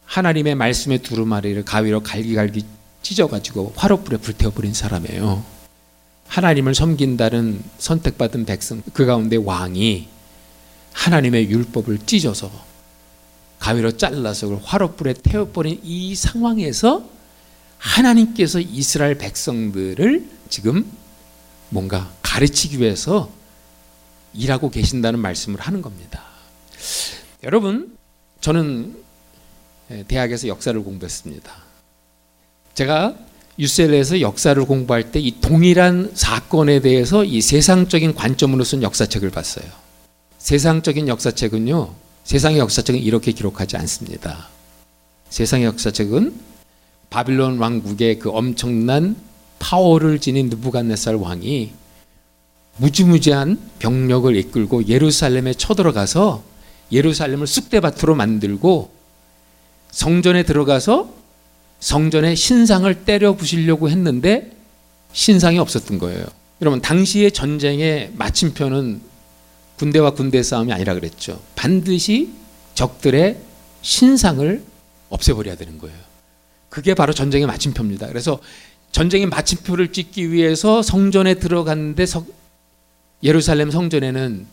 하나님의 0.05 0.55
말씀의 0.55 0.99
두루마리를 1.03 1.63
가위로 1.63 2.01
갈기갈기 2.01 2.65
찢어가지고 3.03 3.73
화롯불에 3.75 4.17
불태워버린 4.17 4.73
사람이에요. 4.73 5.43
하나님을 6.27 6.73
섬긴다는 6.73 7.61
선택받은 7.77 8.45
백성 8.45 8.81
그 8.93 9.05
가운데 9.05 9.35
왕이 9.37 10.07
하나님의 10.93 11.49
율법을 11.49 11.99
찢어서 12.07 12.51
가위로 13.59 13.95
잘라서 13.95 14.59
화롯불에 14.63 15.13
태워버린 15.21 15.81
이 15.83 16.15
상황에서 16.15 17.16
하나님께서 17.77 18.59
이스라엘 18.59 19.17
백성들을 19.17 20.25
지금 20.49 20.89
뭔가 21.69 22.11
가르치기 22.21 22.79
위해서 22.79 23.29
일하고 24.33 24.69
계신다는 24.69 25.19
말씀을 25.19 25.59
하는 25.59 25.81
겁니다. 25.81 26.23
여러분, 27.43 27.97
저는 28.41 28.95
대학에서 30.07 30.47
역사를 30.47 30.79
공부했습니다. 30.81 31.51
제가 32.73 33.15
유셀에서 33.59 34.21
역사를 34.21 34.63
공부할 34.63 35.11
때 35.11 35.19
이 35.19 35.39
동일한 35.41 36.11
사건에 36.13 36.79
대해서 36.79 37.23
이 37.25 37.41
세상적인 37.41 38.13
관점으로 38.13 38.63
쓴 38.63 38.83
역사책을 38.83 39.31
봤어요. 39.31 39.65
세상적인 40.37 41.07
역사책은요, 41.07 41.93
세상의 42.23 42.59
역사책은 42.59 43.01
이렇게 43.01 43.31
기록하지 43.31 43.77
않습니다. 43.77 44.49
세상의 45.29 45.65
역사책은 45.65 46.39
바빌론 47.09 47.57
왕국의 47.59 48.19
그 48.19 48.29
엄청난 48.29 49.15
파워를 49.59 50.19
지닌 50.19 50.49
느부갓네살 50.49 51.15
왕이 51.15 51.71
무지무지한 52.77 53.59
병력을 53.79 54.35
이끌고 54.35 54.87
예루살렘에 54.87 55.53
쳐들어가서 55.53 56.43
예루살렘을 56.91 57.47
쑥대밭으로 57.47 58.15
만들고 58.15 58.91
성전에 59.91 60.43
들어가서 60.43 61.11
성전의 61.79 62.35
신상을 62.35 63.03
때려 63.05 63.35
부시려고 63.35 63.89
했는데 63.89 64.51
신상이 65.13 65.57
없었던 65.59 65.99
거예요. 65.99 66.25
여러분 66.61 66.81
당시의 66.81 67.31
전쟁의 67.31 68.11
마침표는 68.15 69.01
군대와 69.77 70.11
군대 70.11 70.41
싸움이 70.41 70.73
아니라 70.73 70.93
그랬죠. 70.93 71.39
반드시 71.55 72.31
적들의 72.73 73.37
신상을 73.81 74.63
없애버려야 75.09 75.55
되는 75.55 75.77
거예요. 75.77 76.06
그게 76.69 76.93
바로 76.93 77.13
전쟁의 77.13 77.47
마침표입니다. 77.47 78.07
그래서 78.07 78.39
전쟁의 78.91 79.27
마침표를 79.27 79.91
찍기 79.91 80.31
위해서 80.31 80.81
성전에 80.81 81.35
들어갔는데 81.35 82.05
서, 82.05 82.25
예루살렘 83.23 83.71
성전에는 83.71 84.45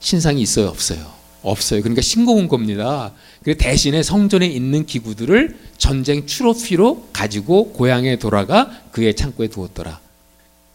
신상이 0.00 0.40
있어요, 0.40 0.68
없어요? 0.68 1.18
없어요. 1.42 1.82
그러니까 1.82 2.02
신고 2.02 2.34
온 2.34 2.48
겁니다. 2.48 3.12
그 3.42 3.56
대신에 3.56 4.02
성전에 4.02 4.46
있는 4.46 4.86
기구들을 4.86 5.56
전쟁 5.78 6.26
트로피로 6.26 7.08
가지고 7.12 7.72
고향에 7.72 8.18
돌아가 8.18 8.70
그의 8.92 9.14
창고에 9.14 9.48
두었더라. 9.48 10.00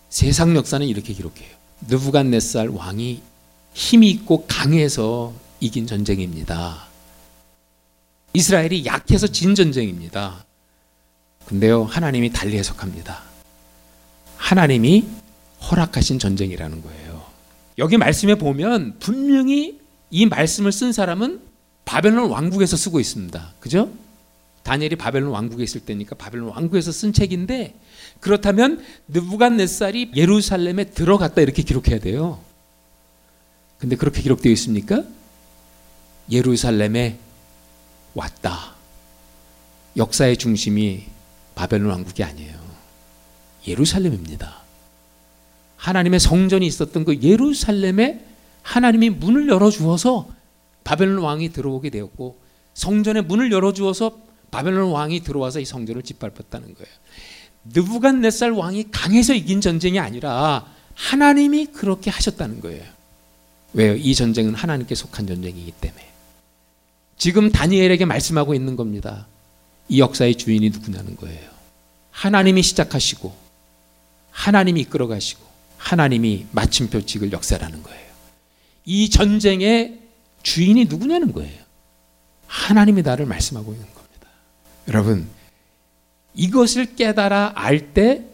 세상 0.10 0.56
역사는 0.56 0.88
이렇게 0.88 1.14
기록해요. 1.14 1.50
느부갓네살 1.90 2.70
왕이 2.70 3.22
힘이 3.74 4.10
있고 4.12 4.46
강해서 4.48 5.34
이긴 5.60 5.88
전쟁입니다. 5.88 6.93
이스라엘이 8.34 8.86
약해서 8.86 9.28
진 9.28 9.54
전쟁입니다. 9.54 10.46
근데요, 11.46 11.84
하나님이 11.84 12.34
달리 12.34 12.58
해석합니다. 12.58 13.22
하나님이 14.38 15.06
허락하신 15.70 16.20
전쟁이라는 16.20 16.82
거예요. 16.82 17.24
여기 17.78 17.98
말씀에 17.98 18.36
보면 18.36 18.98
분명히 19.00 19.80
이 20.10 20.26
말씀을 20.26 20.72
쓴 20.72 20.92
사람은 20.92 21.42
바벨론 21.86 22.30
왕국에서 22.30 22.76
쓰고 22.76 23.00
있습니다. 23.00 23.54
그죠? 23.60 23.92
다니엘이 24.64 24.96
바벨론 24.96 25.32
왕국에 25.32 25.64
있을 25.64 25.82
때니까 25.82 26.16
바벨론 26.16 26.50
왕국에서 26.50 26.92
쓴 26.92 27.14
책인데 27.14 27.76
그렇다면 28.20 28.84
느부갓네살이 29.10 30.12
예루살렘에 30.16 30.86
들어갔다 30.86 31.42
이렇게 31.42 31.64
기록해야 31.64 32.00
돼요. 32.00 32.40
근데 33.78 33.96
그렇게 33.98 34.22
기록되어 34.22 34.52
있습니까? 34.54 35.04
예루살렘에 36.32 37.18
왔다. 38.14 38.74
역사의 39.98 40.38
중심이 40.38 41.04
바벨론 41.56 41.92
왕국이 41.92 42.24
아니에요. 42.24 42.54
예루살렘입니다. 43.68 44.62
하나님의 45.78 46.20
성전이 46.20 46.66
있었던 46.66 47.06
그 47.06 47.22
예루살렘에 47.22 48.26
하나님이 48.62 49.10
문을 49.10 49.50
열어 49.50 49.70
주어서 49.70 50.30
바벨론 50.84 51.24
왕이 51.24 51.52
들어오게 51.52 51.90
되었고 51.90 52.40
성전의 52.74 53.24
문을 53.24 53.52
열어 53.52 53.74
주어서 53.74 54.18
바벨론 54.52 54.92
왕이 54.92 55.22
들어와서 55.22 55.60
이 55.60 55.66
성전을 55.66 56.04
짓밟았다는 56.04 56.74
거예요. 56.74 56.94
느부갓네살 57.66 58.52
왕이 58.52 58.92
강해서 58.92 59.34
이긴 59.34 59.62
전쟁이 59.62 60.00
아니라 60.00 60.66
하나님이 60.96 61.68
그렇게 61.68 62.10
하셨다는 62.12 62.62
거예요. 62.62 62.84
왜요? 63.74 63.96
이 63.96 64.14
전쟁은 64.14 64.54
하나님께 64.54 64.96
속한 64.96 65.26
전쟁이기 65.28 65.72
때문에. 65.72 66.13
지금 67.24 67.54
다니엘에게 67.54 68.04
말씀하고 68.04 68.54
있는 68.54 68.76
겁니다. 68.76 69.28
이 69.88 70.02
역사의 70.02 70.36
주인이 70.36 70.70
누구냐는 70.72 71.16
거예요. 71.16 71.50
하나님이 72.12 72.62
시작하시고 72.62 73.34
하나님이 74.32 74.82
이끌어 74.82 75.08
가시고 75.08 75.42
하나님이 75.78 76.48
마침표 76.52 77.06
찍을 77.06 77.32
역사라는 77.32 77.82
거예요. 77.82 78.12
이 78.84 79.10
전쟁의 79.10 80.02
주인이 80.42 80.84
누구냐는 80.84 81.32
거예요. 81.32 81.64
하나님이 82.48 83.04
나를 83.04 83.26
말씀하고 83.26 83.72
있는 83.72 83.88
겁니다. 83.94 84.28
여러분, 84.90 85.30
이것을 86.34 86.94
깨달아 86.98 87.54
알 87.56 87.94
때 87.94 88.26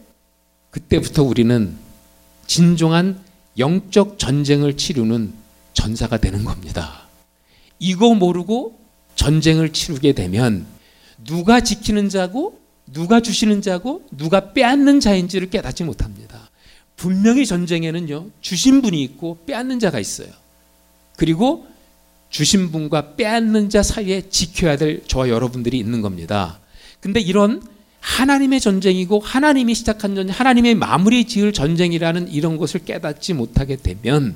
그때부터 0.71 1.21
우리는 1.21 1.77
진정한 2.47 3.23
영적 3.59 4.17
전쟁을 4.17 4.77
치르는 4.77 5.31
전사가 5.73 6.17
되는 6.17 6.43
겁니다. 6.43 7.03
이거 7.77 8.15
모르고 8.15 8.78
전쟁을 9.19 9.73
치르게 9.73 10.13
되면 10.13 10.65
누가 11.25 11.59
지키는 11.59 12.07
자고 12.07 12.61
누가 12.85 13.19
주시는 13.19 13.61
자고 13.61 14.01
누가 14.11 14.53
빼앗는 14.53 15.01
자인지를 15.01 15.49
깨닫지 15.49 15.83
못합니다. 15.83 16.49
분명히 16.95 17.45
전쟁에는요, 17.45 18.27
주신 18.39 18.81
분이 18.81 19.01
있고 19.03 19.39
빼앗는 19.45 19.79
자가 19.79 19.99
있어요. 19.99 20.29
그리고 21.17 21.67
주신 22.29 22.71
분과 22.71 23.15
빼앗는 23.17 23.69
자 23.69 23.83
사이에 23.83 24.29
지켜야 24.29 24.77
될 24.77 25.05
저와 25.05 25.27
여러분들이 25.27 25.77
있는 25.77 26.01
겁니다. 26.01 26.59
근데 27.01 27.19
이런 27.19 27.61
하나님의 27.99 28.61
전쟁이고 28.61 29.19
하나님이 29.19 29.75
시작한 29.75 30.15
전쟁, 30.15 30.33
하나님의 30.33 30.75
마무리 30.75 31.25
지을 31.25 31.51
전쟁이라는 31.51 32.31
이런 32.31 32.55
것을 32.55 32.85
깨닫지 32.85 33.33
못하게 33.33 33.75
되면 33.75 34.35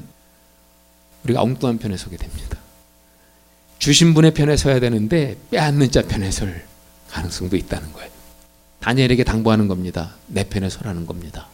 우리가 1.24 1.42
엉뚱한 1.42 1.78
편에 1.78 1.96
서게 1.96 2.18
됩니다. 2.18 2.63
주신 3.84 4.14
분의 4.14 4.34
편에 4.34 4.56
서야 4.56 4.80
되는데 4.80 5.36
빼앗는 5.52 5.92
자 5.92 6.04
편에 6.04 6.32
설 6.32 6.66
가능성도 7.10 7.58
있다는 7.58 7.92
거예요. 7.92 8.10
다니엘에게 8.80 9.26
당부하는 9.26 9.68
겁니다. 9.68 10.16
내 10.28 10.46
편에 10.46 10.70
서라는 10.70 11.06
겁니다. 11.06 11.50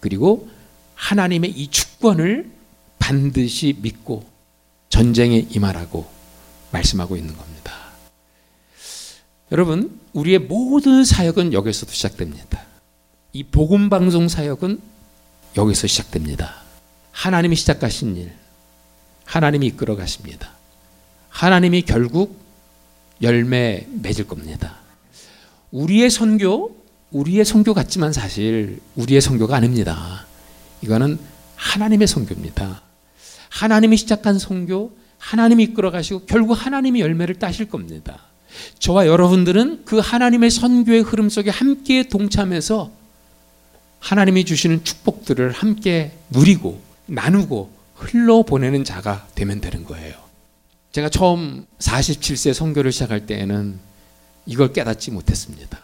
그리고 0.00 0.50
하나님의 0.96 1.52
이 1.52 1.68
주권을 1.68 2.50
반드시 2.98 3.78
믿고 3.80 4.28
전쟁에 4.90 5.46
임하라고 5.48 6.06
말씀하고 6.70 7.16
있는 7.16 7.34
겁니다. 7.34 7.72
여러분, 9.52 9.98
우리의 10.12 10.40
모든 10.40 11.06
사역은 11.06 11.54
여기서도 11.54 11.92
시작됩니다. 11.92 12.62
이 13.32 13.44
복음 13.44 13.88
방송 13.88 14.28
사역은 14.28 14.78
여기서 15.56 15.86
시작됩니다. 15.86 16.56
하나님이 17.12 17.56
시작하신 17.56 18.18
일, 18.18 18.32
하나님이 19.24 19.68
이끌어 19.68 19.96
가십니다. 19.96 20.59
하나님이 21.30 21.82
결국 21.82 22.38
열매 23.22 23.86
맺을 24.02 24.26
겁니다. 24.26 24.76
우리의 25.70 26.10
선교, 26.10 26.76
우리의 27.10 27.44
선교 27.44 27.74
같지만 27.74 28.12
사실 28.12 28.80
우리의 28.96 29.20
선교가 29.20 29.56
아닙니다. 29.56 30.26
이거는 30.82 31.18
하나님의 31.56 32.06
선교입니다. 32.06 32.82
하나님이 33.48 33.96
시작한 33.96 34.38
선교, 34.38 34.92
하나님이 35.18 35.64
이끌어 35.64 35.90
가시고 35.90 36.24
결국 36.26 36.54
하나님이 36.54 37.00
열매를 37.00 37.38
따실 37.38 37.66
겁니다. 37.68 38.20
저와 38.78 39.06
여러분들은 39.06 39.84
그 39.84 39.98
하나님의 39.98 40.50
선교의 40.50 41.02
흐름 41.02 41.28
속에 41.28 41.50
함께 41.50 42.08
동참해서 42.08 42.90
하나님이 44.00 44.44
주시는 44.44 44.82
축복들을 44.82 45.52
함께 45.52 46.12
누리고 46.30 46.80
나누고 47.06 47.70
흘러 47.94 48.42
보내는 48.42 48.84
자가 48.84 49.26
되면 49.34 49.60
되는 49.60 49.84
거예요. 49.84 50.29
제가 50.92 51.08
처음 51.08 51.66
47세 51.78 52.52
선교를 52.52 52.92
시작할 52.92 53.26
때에는 53.26 53.78
이걸 54.46 54.72
깨닫지 54.72 55.10
못했습니다. 55.10 55.78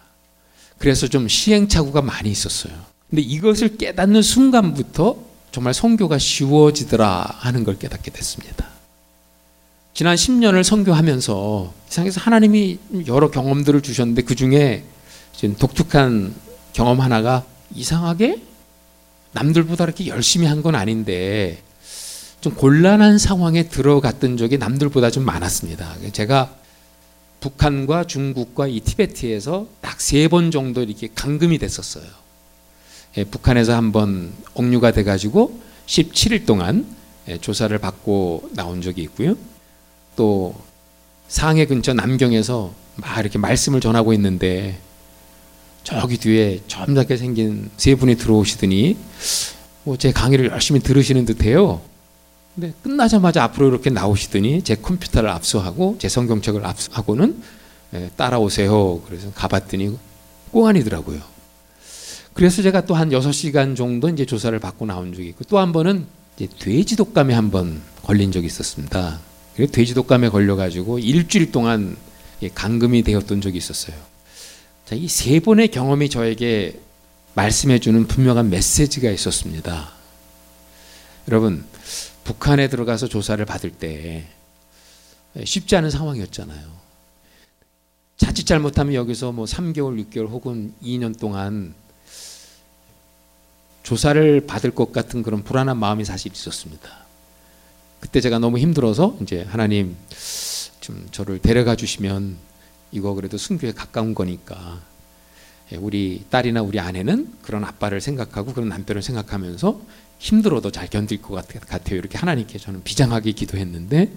그래서 0.78 1.06
좀 1.06 1.28
시행착오가 1.28 2.02
많이 2.02 2.30
있었어요. 2.30 2.74
근데 3.08 3.22
이것을 3.22 3.76
깨닫는 3.76 4.20
순간부터 4.22 5.16
정말 5.52 5.72
선교가 5.74 6.18
쉬워지더라 6.18 7.36
하는 7.38 7.64
걸 7.64 7.78
깨닫게 7.78 8.10
됐습니다. 8.10 8.66
지난 9.94 10.16
10년을 10.16 10.62
선교하면서 10.64 11.72
이상해서 11.88 12.20
하나님이 12.20 12.78
여러 13.06 13.30
경험들을 13.30 13.80
주셨는데 13.80 14.22
그 14.22 14.34
중에 14.34 14.84
독특한 15.58 16.34
경험 16.72 17.00
하나가 17.00 17.44
이상하게 17.74 18.42
남들보다 19.32 19.84
이렇게 19.84 20.08
열심히 20.08 20.46
한 20.46 20.62
건 20.62 20.74
아닌데 20.74 21.62
좀 22.46 22.54
곤란한 22.54 23.18
상황에 23.18 23.64
들어갔던 23.64 24.36
적이 24.36 24.58
남들보다 24.58 25.10
좀 25.10 25.24
많았습니다. 25.24 25.96
제가 26.12 26.54
북한과 27.40 28.04
중국과 28.04 28.68
이 28.68 28.78
티베트에서 28.78 29.66
딱 29.80 29.96
세 30.00 30.28
번 30.28 30.52
정도 30.52 30.84
이렇게 30.84 31.08
감금이 31.12 31.58
됐었어요. 31.58 32.04
예, 33.16 33.24
북한에서 33.24 33.74
한 33.74 33.90
번 33.90 34.32
억류가 34.54 34.92
돼가지고 34.92 35.60
17일 35.86 36.46
동안 36.46 36.86
예, 37.26 37.36
조사를 37.38 37.76
받고 37.78 38.50
나온 38.54 38.80
적이 38.80 39.02
있고요. 39.02 39.34
또 40.14 40.54
상해 41.26 41.66
근처 41.66 41.94
남경에서 41.94 42.72
막 42.94 43.18
이렇게 43.18 43.38
말씀을 43.38 43.80
전하고 43.80 44.12
있는데 44.12 44.78
저기 45.82 46.16
뒤에 46.16 46.60
점잖게 46.68 47.16
생긴 47.16 47.70
세 47.76 47.96
분이 47.96 48.14
들어오시더니 48.14 48.96
뭐 49.82 49.96
제 49.96 50.12
강의를 50.12 50.50
열심히 50.52 50.78
들으시는 50.78 51.24
듯해요. 51.24 51.80
근데 52.56 52.72
끝나자마자 52.82 53.44
앞으로 53.44 53.68
이렇게 53.68 53.90
나오시더니 53.90 54.62
제 54.62 54.74
컴퓨터를 54.76 55.28
압수하고 55.28 55.96
제 56.00 56.08
성경책을 56.08 56.64
압수하고는 56.64 57.42
예, 57.94 58.10
따라오세요. 58.16 59.02
그래서 59.06 59.30
가봤더니 59.32 59.96
꽁안이더라고요. 60.52 61.20
그래서 62.32 62.62
제가 62.62 62.84
또 62.86 62.94
한 62.94 63.10
6시간 63.10 63.76
정도 63.76 64.08
이제 64.08 64.24
조사를 64.26 64.58
받고 64.58 64.86
나온 64.86 65.12
적이 65.14 65.28
있고 65.28 65.44
또 65.44 65.58
한 65.58 65.72
번은 65.72 66.06
이제 66.36 66.48
돼지 66.58 66.96
독감에 66.96 67.32
한 67.34 67.50
번 67.50 67.80
걸린 68.02 68.32
적이 68.32 68.46
있었습니다. 68.46 69.20
그래서 69.54 69.72
돼지 69.72 69.94
독감에 69.94 70.30
걸려가지고 70.30 70.98
일주일 70.98 71.52
동안 71.52 71.96
감금이 72.54 73.02
되었던 73.02 73.40
적이 73.40 73.58
있었어요. 73.58 73.96
자, 74.86 74.94
이 74.96 75.08
세 75.08 75.40
번의 75.40 75.68
경험이 75.68 76.08
저에게 76.08 76.78
말씀해주는 77.34 78.06
분명한 78.06 78.48
메시지가 78.50 79.10
있었습니다. 79.10 79.90
여러분, 81.28 81.64
북한에 82.26 82.68
들어가서 82.68 83.06
조사를 83.06 83.42
받을 83.44 83.70
때 83.70 84.26
쉽지 85.44 85.76
않은 85.76 85.90
상황이었잖아요. 85.90 86.60
자칫 88.16 88.46
잘못하면 88.46 88.94
여기서 88.94 89.30
뭐 89.30 89.44
3개월, 89.44 90.04
6개월 90.10 90.28
혹은 90.28 90.74
2년 90.82 91.16
동안 91.16 91.72
조사를 93.84 94.40
받을 94.44 94.72
것 94.72 94.90
같은 94.90 95.22
그런 95.22 95.44
불안한 95.44 95.76
마음이 95.76 96.04
사실 96.04 96.32
있었습니다. 96.32 96.90
그때 98.00 98.20
제가 98.20 98.40
너무 98.40 98.58
힘들어서 98.58 99.16
이제 99.22 99.44
하나님 99.44 99.96
좀 100.80 101.06
저를 101.12 101.38
데려가 101.38 101.76
주시면 101.76 102.38
이거 102.90 103.14
그래도 103.14 103.38
순교에 103.38 103.70
가까운 103.70 104.16
거니까 104.16 104.80
예, 105.70 105.76
우리 105.76 106.24
딸이나 106.30 106.62
우리 106.62 106.80
아내는 106.80 107.32
그런 107.42 107.62
아빠를 107.62 108.00
생각하고 108.00 108.52
그런 108.52 108.68
남편을 108.68 109.00
생각하면서 109.02 109.80
힘들어도 110.18 110.70
잘 110.70 110.88
견딜 110.88 111.20
것 111.20 111.34
같아요. 111.34 111.98
이렇게 111.98 112.18
하나님께 112.18 112.58
저는 112.58 112.82
비장하게 112.82 113.32
기도했는데 113.32 114.10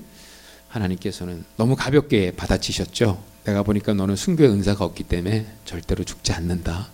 하나님께서는 0.67 1.43
너무 1.57 1.75
가볍게 1.75 2.31
받아치셨죠. 2.31 3.23
내가 3.43 3.63
보니까 3.63 3.93
너는 3.93 4.15
순교의 4.15 4.49
은사가 4.49 4.85
없기 4.85 5.03
때문에 5.03 5.47
절대로 5.65 6.03
죽지 6.03 6.31
않는다. 6.33 6.89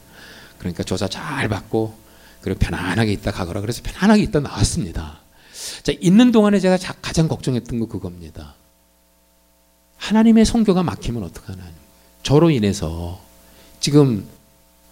그러니까 0.57 0.83
조사 0.83 1.07
잘 1.07 1.47
받고 1.49 1.95
그리고 2.41 2.59
편안하게 2.59 3.11
있다 3.13 3.31
가거라. 3.31 3.61
그래서 3.61 3.81
편안하게 3.83 4.23
있다 4.23 4.39
나왔습니다. 4.39 5.19
자, 5.83 5.91
있는 5.99 6.31
동안에 6.31 6.59
제가 6.59 6.77
가장 7.01 7.27
걱정했던 7.27 7.79
거 7.79 7.87
그겁니다. 7.87 8.55
하나님의 9.97 10.45
성교가 10.45 10.83
막히면 10.83 11.23
어떡하나. 11.23 11.63
저로 12.23 12.49
인해서 12.49 13.21
지금 13.79 14.27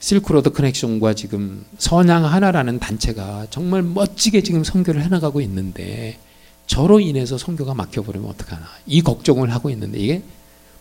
실크로드 0.04 0.50
커넥션과 0.50 1.13
지금 1.13 1.63
선양 1.78 2.26
하나라는 2.26 2.78
단체가 2.78 3.48
정말 3.50 3.84
멋지게 3.84 4.44
지금 4.44 4.66
선교를 4.66 5.02
해나가고 5.02 5.39
있는데 5.39 6.20
저로 6.68 7.00
인해서 7.00 7.38
선교가 7.38 7.74
막혀버리면 7.74 8.30
어떡하나. 8.32 8.68
이 8.86 9.02
걱정을 9.02 9.54
하고 9.54 9.70
있는데 9.70 10.00
이게 10.00 10.22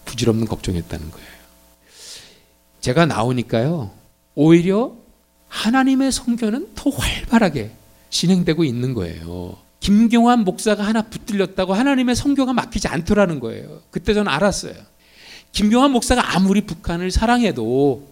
부질없는 0.06 0.48
걱정이었다는 0.48 1.12
거예요. 1.12 1.28
제가 2.80 3.06
나오니까요. 3.06 3.92
오히려 4.34 4.96
하나님의 5.46 6.10
성교는 6.10 6.70
더 6.74 6.90
활발하게 6.90 7.70
진행되고 8.10 8.64
있는 8.64 8.92
거예요. 8.92 9.56
김경환 9.78 10.40
목사가 10.40 10.84
하나 10.84 11.02
붙들렸다고 11.02 11.74
하나님의 11.74 12.16
성교가 12.16 12.54
막히지 12.54 12.88
않더라는 12.88 13.38
거예요. 13.38 13.82
그때 13.92 14.14
저는 14.14 14.32
알았어요. 14.32 14.74
김경환 15.52 15.92
목사가 15.92 16.34
아무리 16.34 16.62
북한을 16.62 17.12
사랑해도 17.12 18.11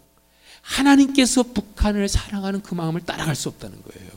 하나님께서 0.70 1.42
북한을 1.42 2.08
사랑하는 2.08 2.62
그 2.62 2.74
마음을 2.74 3.00
따라갈 3.00 3.34
수 3.34 3.48
없다는 3.48 3.82
거예요. 3.82 4.10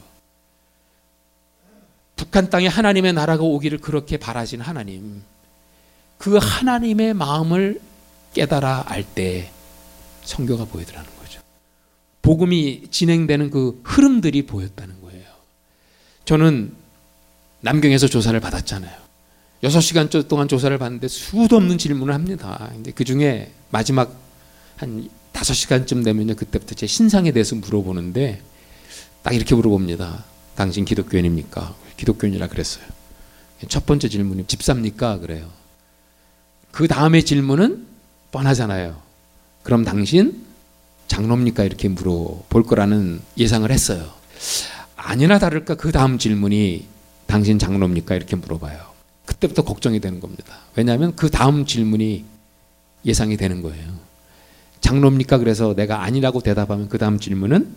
북한 2.16 2.50
땅에 2.50 2.68
하나님의 2.68 3.14
나라가 3.14 3.44
오기를 3.44 3.80
그렇게 3.80 4.18
바라신 4.18 4.62
하나님. 4.62 5.24
그 6.18 6.38
하나님의 6.38 7.16
마음을 7.16 7.82
깨달아 8.34 8.86
알 8.88 9.04
때 9.04 9.52
성교가 10.24 10.66
보이더라는 10.66 11.10
거죠. 11.20 11.42
복음이 12.22 12.88
진행되는 12.92 13.50
그 13.50 13.82
흐름들이 13.84 14.46
보였다는 14.46 15.02
거예요. 15.02 15.26
저는 16.26 16.74
남경에서 17.62 18.08
조사를 18.08 18.40
받았잖아요. 18.40 19.04
6시간 19.64 20.28
동안 20.28 20.48
조사를 20.48 20.78
받는데 20.78 21.08
수도 21.08 21.58
없는 21.58 21.78
질문을 21.78 22.14
합니다. 22.14 22.72
그 22.96 23.04
중에 23.04 23.52
마지막 23.72 24.16
한 24.78 25.10
5시간쯤 25.44 26.04
되면요. 26.04 26.36
그때부터 26.36 26.76
제 26.76 26.88
신상에 26.88 27.32
대해서 27.32 27.56
물어보는데 27.56 28.42
딱 29.22 29.36
이렇게 29.36 29.56
물어봅니다. 29.56 30.24
당신 30.56 30.86
기독교인입니까? 30.86 31.76
기독교인이라 31.98 32.48
그랬어요. 32.48 32.86
첫 33.68 33.86
번째 33.86 34.10
질문이 34.10 34.46
집사입니까? 34.48 35.20
그래요. 35.20 35.50
그 36.72 36.88
다음에 36.88 37.22
질문은 37.22 37.88
뻔하잖아요. 38.32 39.02
그럼 39.64 39.84
당신 39.84 40.44
장로입니까? 41.08 41.64
이렇게 41.64 41.88
물어볼 41.88 42.64
거라는 42.64 43.22
예상을 43.38 43.70
했어요. 43.70 44.12
아니나 44.96 45.40
다를까 45.40 45.76
그 45.76 45.92
다음 45.92 46.18
질문이 46.18 46.88
당신 47.28 47.60
장로입니까? 47.60 48.16
이렇게 48.16 48.36
물어봐요. 48.36 48.94
그때부터 49.26 49.64
걱정이 49.64 50.00
되는 50.00 50.20
겁니다. 50.20 50.58
왜냐하면 50.76 51.16
그 51.16 51.30
다음 51.30 51.66
질문이 51.66 52.26
예상이 53.06 53.38
되는 53.38 53.62
거예요. 53.62 54.13
장로입니까? 54.84 55.38
그래서 55.38 55.74
내가 55.74 56.04
아니라고 56.04 56.42
대답하면 56.42 56.90
그 56.90 56.98
다음 56.98 57.18
질문은 57.18 57.74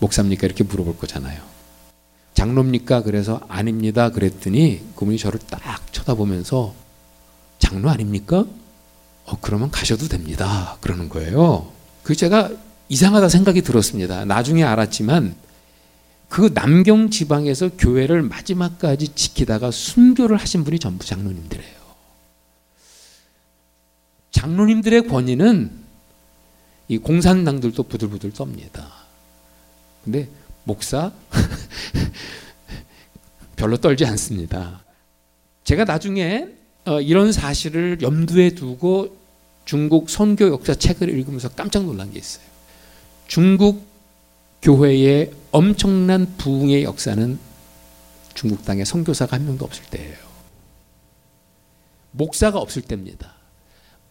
목사입니까? 0.00 0.46
이렇게 0.46 0.64
물어볼 0.64 0.96
거잖아요. 0.96 1.40
장로입니까? 2.32 3.02
그래서 3.02 3.40
아닙니다. 3.48 4.10
그랬더니 4.10 4.82
그분이 4.96 5.18
저를 5.18 5.38
딱 5.38 5.60
쳐다보면서 5.92 6.74
장로 7.58 7.90
아닙니까? 7.90 8.44
어, 9.26 9.38
그러면 9.40 9.70
가셔도 9.70 10.08
됩니다. 10.08 10.76
그러는 10.80 11.08
거예요. 11.08 11.70
그 12.02 12.14
제가 12.16 12.50
이상하다 12.88 13.28
생각이 13.28 13.62
들었습니다. 13.62 14.24
나중에 14.24 14.64
알았지만 14.64 15.34
그 16.28 16.52
남경 16.54 17.10
지방에서 17.10 17.70
교회를 17.78 18.22
마지막까지 18.22 19.08
지키다가 19.14 19.70
순교를 19.70 20.38
하신 20.38 20.64
분이 20.64 20.78
전부 20.78 21.04
장로님들이에요. 21.04 21.83
장로님들의 24.34 25.06
권위는 25.06 25.70
이 26.88 26.98
공산당들도 26.98 27.84
부들부들 27.84 28.32
떱니다. 28.32 28.84
근데 30.04 30.28
목사 30.64 31.12
별로 33.56 33.76
떨지 33.76 34.04
않습니다. 34.04 34.82
제가 35.62 35.84
나중에 35.84 36.48
어, 36.84 37.00
이런 37.00 37.32
사실을 37.32 37.98
염두에 38.02 38.50
두고 38.50 39.16
중국 39.64 40.10
선교 40.10 40.48
역사 40.48 40.74
책을 40.74 41.08
읽으면서 41.08 41.48
깜짝 41.50 41.84
놀란 41.84 42.12
게 42.12 42.18
있어요. 42.18 42.44
중국 43.28 43.86
교회의 44.60 45.32
엄청난 45.52 46.36
부흥의 46.36 46.82
역사는 46.82 47.38
중국 48.34 48.64
땅에 48.64 48.84
선교사가 48.84 49.36
한 49.36 49.46
명도 49.46 49.64
없을 49.64 49.84
때예요. 49.84 50.16
목사가 52.10 52.58
없을 52.58 52.82
때입니다. 52.82 53.33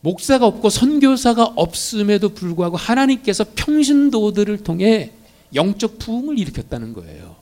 목사가 0.03 0.45
없고 0.45 0.69
선교사가 0.69 1.53
없음에도 1.55 2.29
불구하고 2.29 2.75
하나님께서 2.75 3.45
평신도들을 3.55 4.63
통해 4.63 5.11
영적 5.55 5.97
부흥을 5.97 6.37
일으켰다는 6.37 6.91
거예요. 6.91 7.37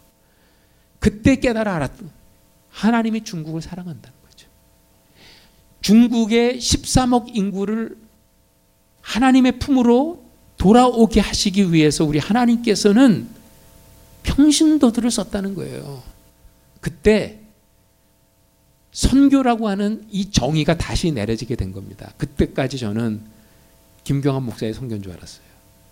그때 0.99 1.37
깨달아 1.37 1.75
알았던 1.75 2.09
하나님이 2.69 3.23
중국을 3.23 3.63
사랑한다는 3.63 4.15
거죠. 4.29 4.47
중국의 5.81 6.59
13억 6.59 7.35
인구를 7.35 7.97
하나님의 9.01 9.57
품으로 9.57 10.23
돌아오게 10.57 11.19
하시기 11.19 11.73
위해서 11.73 12.05
우리 12.05 12.19
하나님께서는 12.19 13.27
평신도들을 14.21 15.09
썼다는 15.09 15.55
거예요. 15.55 16.03
그때 16.79 17.40
선교라고 18.91 19.69
하는 19.69 20.05
이 20.11 20.31
정의가 20.31 20.77
다시 20.77 21.11
내려지게 21.11 21.55
된 21.55 21.71
겁니다. 21.71 22.11
그때까지 22.17 22.77
저는 22.77 23.21
김경환 24.03 24.43
목사의 24.43 24.73
선교인 24.73 25.01
줄 25.01 25.13
알았어요. 25.13 25.45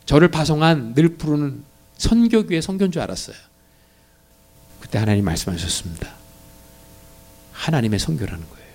저를 0.05 0.29
파송한 0.29 0.95
늘 0.95 1.17
부르는 1.17 1.63
선교교의 1.97 2.61
선교인 2.61 2.91
줄 2.91 3.01
알았어요. 3.01 3.35
그때 4.79 4.97
하나님 4.97 5.25
말씀하셨습니다. 5.25 6.13
하나님의 7.51 7.99
선교라는 7.99 8.49
거예요. 8.49 8.69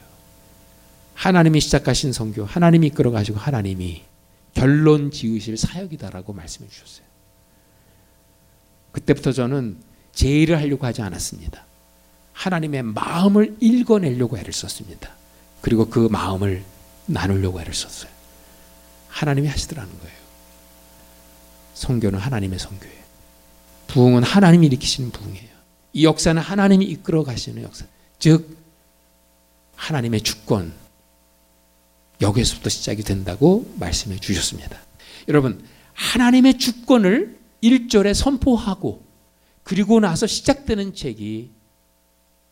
하나님이 1.15 1.61
시작하신 1.61 2.13
선교, 2.13 2.45
하나님이 2.45 2.89
이끌어 2.89 3.11
가시고 3.11 3.39
하나님이 3.39 4.03
결론 4.53 5.11
지으실 5.11 5.57
사역이다라고 5.57 6.33
말씀해 6.33 6.69
주셨어요. 6.69 7.07
그때부터 8.93 9.33
저는 9.33 9.79
제의를 10.13 10.57
하려고 10.59 10.87
하지 10.87 11.03
않았습니다. 11.03 11.67
하나님의 12.35 12.83
마음을 12.83 13.57
읽어내려고 13.61 14.39
애를 14.39 14.53
썼습니다. 14.53 15.11
그리고 15.63 15.89
그 15.89 16.09
마음을 16.11 16.63
나누려고 17.07 17.61
애를 17.61 17.73
썼어요. 17.73 18.11
하나님이 19.09 19.49
하시더라는 19.49 19.91
거예요. 19.99 20.17
성교는 21.75 22.19
하나님의 22.19 22.59
성교예요. 22.59 23.05
부흥은 23.87 24.23
하나님이 24.23 24.67
일으키시는 24.67 25.11
부흥이에요. 25.11 25.55
이 25.93 26.05
역사는 26.05 26.43
하나님이 26.43 26.85
이끌어 26.87 27.23
가시는 27.23 27.63
역사. 27.63 27.87
즉 28.19 28.59
하나님의 29.77 30.23
주권, 30.23 30.73
여기에서부터 32.21 32.69
시작이 32.69 33.03
된다고 33.03 33.73
말씀해 33.79 34.19
주셨습니다. 34.19 34.81
여러분, 35.29 35.65
하나님의 35.95 36.59
주권을 36.59 37.39
1절에 37.63 38.15
선포하고 38.15 39.05
그리고 39.63 40.01
나서 40.01 40.27
시작되는 40.27 40.95
책이 40.95 41.51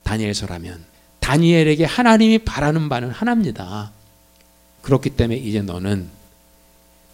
다니엘서라면 0.02 0.84
다니엘에게 1.20 1.84
하나님이 1.84 2.38
바라는 2.38 2.88
바는 2.88 3.10
하나입니다. 3.10 3.92
그렇기 4.82 5.10
때문에 5.10 5.38
이제 5.38 5.62
너는 5.62 6.08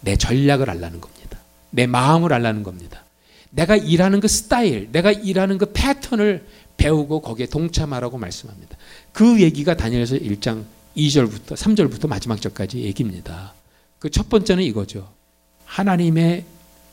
내 0.01 0.17
전략을 0.17 0.71
알라는 0.71 1.01
겁니다. 1.01 1.39
내 1.71 1.87
마음을 1.87 2.33
알라는 2.33 2.63
겁니다. 2.63 3.05
내가 3.51 3.77
일하는 3.77 4.21
그 4.21 4.29
스타일, 4.29 4.89
내가 4.93 5.13
일하는 5.13 5.59
그 5.59 5.73
패턴을 5.73 6.47
배우고 6.77 7.21
거기에 7.21 7.47
동참하라고 7.47 8.19
말씀합니다. 8.19 8.77
그 9.13 9.41
얘기가 9.41 9.77
다니엘서 9.77 10.17
1장 10.17 10.65
2절부터 10.97 11.55
3절부터 11.57 12.09
마지막 12.09 12.41
절까지 12.41 12.79
얘기입니다. 12.79 13.55
그 13.99 14.09
첫 14.11 14.29
번째는 14.29 14.63
이거죠. 14.65 15.13
하나님의 15.65 16.45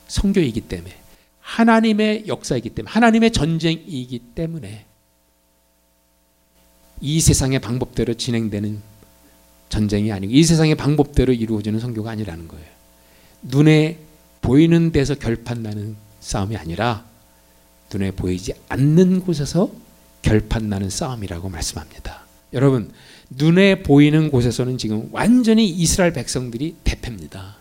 성교이기 0.07 0.61
때문에 0.61 0.95
하나님의 1.39 2.25
역사이기 2.27 2.69
때문에 2.71 2.91
하나님의 2.91 3.31
전쟁이기 3.31 4.19
때문에 4.33 4.85
이 7.01 7.19
세상의 7.19 7.59
방법대로 7.59 8.13
진행되는 8.13 8.81
전쟁이 9.69 10.11
아니고 10.11 10.33
이 10.33 10.43
세상의 10.43 10.75
방법대로 10.75 11.33
이루어지는 11.33 11.79
성교가 11.79 12.11
아니라는 12.11 12.47
거예요. 12.47 12.65
눈에 13.41 13.99
보이는 14.41 14.91
데서 14.91 15.15
결판 15.15 15.63
나는 15.63 15.95
싸움이 16.19 16.55
아니라 16.55 17.03
눈에 17.93 18.11
보이지 18.11 18.53
않는 18.69 19.21
곳에서 19.21 19.71
결판 20.21 20.69
나는 20.69 20.89
싸움이라고 20.89 21.49
말씀합니다. 21.49 22.21
여러분, 22.53 22.91
눈에 23.29 23.83
보이는 23.83 24.31
곳에서는 24.31 24.77
지금 24.77 25.09
완전히 25.11 25.67
이스라엘 25.67 26.13
백성들이 26.13 26.75
대패입니다. 26.83 27.57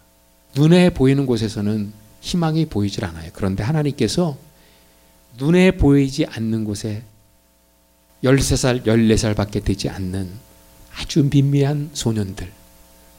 눈에 0.56 0.90
보이는 0.90 1.26
곳에서는 1.26 1.92
희망이 2.20 2.66
보이질 2.66 3.04
않아요. 3.04 3.30
그런데 3.34 3.62
하나님께서 3.62 4.36
눈에 5.38 5.72
보이지 5.72 6.26
않는 6.26 6.64
곳에 6.64 7.02
13살, 8.24 8.86
14살 8.86 9.36
밖에 9.36 9.60
되지 9.60 9.90
않는 9.90 10.30
아주 10.96 11.28
미미한 11.30 11.90
소년들, 11.92 12.50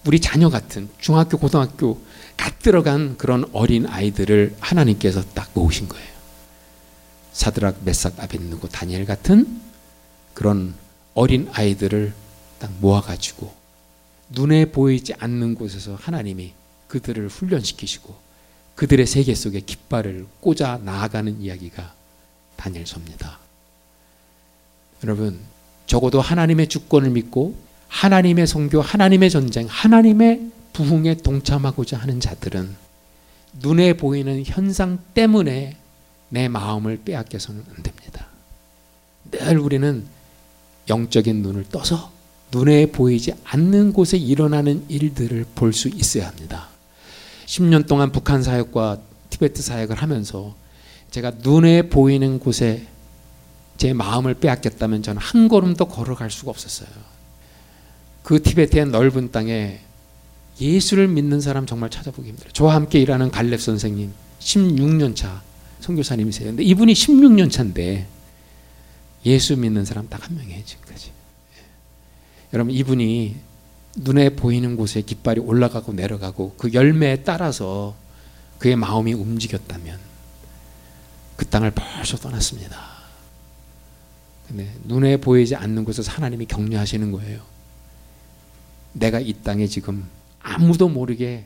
우리 0.06 0.20
자녀 0.20 0.49
같은 0.49 0.89
중학교, 0.99 1.38
고등학교 1.38 2.01
갓 2.36 2.60
들어간 2.60 3.18
그런 3.18 3.45
어린 3.53 3.86
아이들을 3.86 4.56
하나님께서 4.60 5.24
딱 5.34 5.51
모으신 5.53 5.88
거예요. 5.88 6.08
사드락, 7.34 7.80
메삭, 7.84 8.20
아벤누고 8.20 8.70
다니엘 8.70 9.06
같은 9.06 9.62
그런 10.34 10.74
어린 11.14 11.49
아이들을 11.51 12.14
딱 12.60 12.72
모아가지고 12.80 13.53
눈에 14.30 14.66
보이지 14.66 15.14
않는 15.20 15.56
곳에서 15.56 15.95
하나님이 15.95 16.53
그들을 16.88 17.28
훈련시키시고 17.28 18.16
그들의 18.76 19.06
세계 19.06 19.36
속에 19.36 19.60
깃발을 19.60 20.26
꽂아 20.41 20.80
나아가는 20.84 21.41
이야기가 21.41 21.93
다니엘서입니다. 22.58 23.45
여러분, 25.06 25.38
적어도 25.86 26.20
하나님의 26.20 26.68
주권을 26.68 27.12
믿고 27.12 27.56
하나님의 27.89 28.47
성교, 28.47 28.82
하나님의 28.82 29.30
전쟁, 29.30 29.68
하나님의 29.70 30.49
부흥에 30.74 31.18
동참하고자 31.18 31.97
하는 31.97 32.20
자들은 32.20 32.76
눈에 33.62 33.93
보이는 33.93 34.43
현상 34.43 34.97
때문에 35.14 35.78
내 36.30 36.47
마음을 36.47 37.01
빼앗겨서는 37.06 37.64
안 37.70 37.84
됩니다. 37.84 38.26
늘 39.30 39.60
우리는 39.60 40.06
영적인 40.89 41.43
눈을 41.43 41.66
떠서 41.70 42.12
눈에 42.51 42.88
보이지 42.88 43.34
않는 43.43 43.93
곳에 43.93 44.18
일어나는 44.18 44.86
일들을 44.89 45.45
볼 45.53 45.72
수 45.72 45.88
있어야 45.88 46.28
합니다. 46.28 46.68
10년 47.45 47.88
동안 47.88 48.12
북한 48.12 48.41
사역과 48.41 48.99
티베트 49.30 49.62
사역을 49.62 49.95
하면서 49.97 50.56
제가 51.12 51.32
눈에 51.43 51.84
보이는 51.89 52.39
곳에 52.39 52.88
제 53.78 53.93
마음을 53.93 54.36
빼앗겼다면 54.36 55.03
저는 55.03 55.21
한 55.21 55.47
걸음도 55.47 55.86
걸어갈 55.86 56.32
수가 56.32 56.51
없었어요. 56.51 56.89
그 58.23 58.41
티베트의 58.41 58.88
넓은 58.88 59.32
땅에 59.32 59.80
예수를 60.59 61.07
믿는 61.07 61.41
사람 61.41 61.65
정말 61.65 61.89
찾아보기 61.89 62.30
힘들어요. 62.30 62.51
저와 62.53 62.76
함께 62.76 62.99
일하는 62.99 63.30
갈렙 63.30 63.59
선생님 63.59 64.13
16년 64.39 65.15
차 65.15 65.41
선교사님이세요. 65.82 66.47
근데 66.49 66.63
이분이 66.63 66.93
16년 66.93 67.51
차인데 67.51 68.07
예수 69.26 69.57
믿는 69.57 69.86
사람 69.86 70.07
딱 70.07 70.23
한 70.28 70.36
명이에요 70.38 70.63
지금까지. 70.63 71.07
예. 71.09 71.63
여러분 72.53 72.73
이분이 72.73 73.36
눈에 73.97 74.30
보이는 74.30 74.76
곳에 74.76 75.01
깃발이 75.01 75.41
올라가고 75.41 75.93
내려가고 75.93 76.55
그 76.57 76.73
열매에 76.73 77.23
따라서 77.23 77.95
그의 78.59 78.76
마음이 78.76 79.13
움직였다면 79.13 79.99
그 81.36 81.45
땅을 81.45 81.71
벌써 81.71 82.17
떠났습니다. 82.17 82.95
근데 84.48 84.72
눈에 84.84 85.18
보이지 85.18 85.56
않는 85.56 85.84
곳에서 85.86 86.12
하나님이 86.12 86.46
격려하시는 86.46 87.12
거예요. 87.12 87.41
내가 88.93 89.20
이 89.20 89.34
땅에 89.34 89.68
지금 89.68 90.06
아무도 90.39 90.88
모르게 90.88 91.46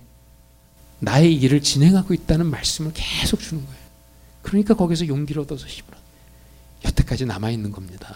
나의 1.00 1.34
일을 1.36 1.62
진행하고 1.62 2.14
있다는 2.14 2.46
말씀을 2.48 2.92
계속 2.94 3.40
주는 3.40 3.66
거예요. 3.66 3.80
그러니까 4.42 4.74
거기서 4.74 5.08
용기를 5.08 5.42
얻어서 5.42 5.66
힘을 5.66 5.90
여태까지 6.86 7.26
남아 7.26 7.50
있는 7.52 7.72
겁니다. 7.72 8.16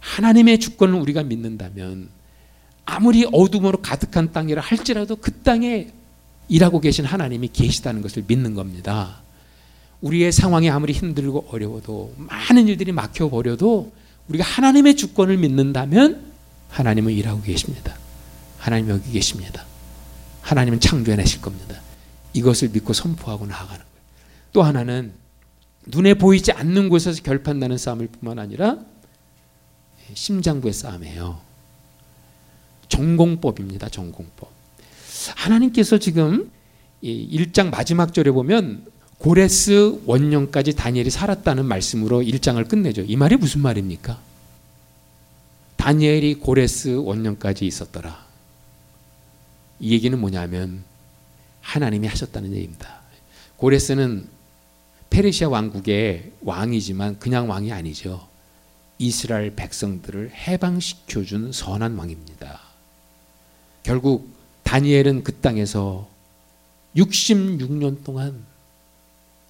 하나님의 0.00 0.60
주권을 0.60 0.94
우리가 1.00 1.22
믿는다면 1.22 2.08
아무리 2.84 3.26
어둠으로 3.32 3.80
가득한 3.80 4.32
땅이라 4.32 4.60
할지라도 4.60 5.16
그 5.16 5.32
땅에 5.42 5.90
일하고 6.48 6.80
계신 6.80 7.04
하나님이 7.04 7.48
계시다는 7.48 8.02
것을 8.02 8.24
믿는 8.26 8.54
겁니다. 8.54 9.21
우리의 10.02 10.32
상황이 10.32 10.68
아무리 10.68 10.92
힘들고 10.92 11.46
어려워도 11.50 12.14
많은 12.18 12.68
일들이 12.68 12.92
막혀 12.92 13.30
버려도 13.30 13.92
우리가 14.28 14.44
하나님의 14.44 14.96
주권을 14.96 15.38
믿는다면 15.38 16.32
하나님은 16.68 17.12
일하고 17.12 17.42
계십니다. 17.42 17.96
하나님 18.58 18.90
여기 18.90 19.10
계십니다. 19.12 19.64
하나님은 20.42 20.80
창조해내실 20.80 21.40
겁니다. 21.40 21.80
이것을 22.32 22.70
믿고 22.70 22.92
선포하고 22.92 23.46
나아가는 23.46 23.78
거예요. 23.78 23.92
또 24.52 24.62
하나는 24.62 25.12
눈에 25.86 26.14
보이지 26.14 26.52
않는 26.52 26.88
곳에서 26.88 27.22
결판나는 27.22 27.78
싸움일 27.78 28.08
뿐만 28.08 28.38
아니라 28.38 28.78
심장부의 30.14 30.72
싸움이에요. 30.72 31.40
전공법입니다. 32.88 33.88
전공법. 33.88 34.50
하나님께서 35.36 35.98
지금 35.98 36.50
1장 37.02 37.70
마지막 37.70 38.12
절에 38.14 38.30
보면 38.30 38.86
고레스 39.22 40.00
원년까지 40.04 40.74
다니엘이 40.74 41.10
살았다는 41.10 41.64
말씀으로 41.64 42.22
1장을 42.22 42.68
끝내죠. 42.68 43.02
이 43.02 43.14
말이 43.14 43.36
무슨 43.36 43.60
말입니까? 43.60 44.20
다니엘이 45.76 46.40
고레스 46.40 46.96
원년까지 46.96 47.64
있었더라. 47.64 48.26
이 49.78 49.92
얘기는 49.92 50.18
뭐냐면 50.18 50.82
하나님이 51.60 52.08
하셨다는 52.08 52.52
얘기입니다. 52.52 53.00
고레스는 53.58 54.26
페르시아 55.10 55.48
왕국의 55.50 56.32
왕이지만 56.40 57.20
그냥 57.20 57.48
왕이 57.48 57.70
아니죠. 57.70 58.26
이스라엘 58.98 59.54
백성들을 59.54 60.32
해방시켜 60.34 61.22
준 61.22 61.52
선한 61.52 61.94
왕입니다. 61.96 62.60
결국 63.84 64.28
다니엘은 64.64 65.22
그 65.22 65.36
땅에서 65.36 66.08
66년 66.96 68.02
동안 68.02 68.50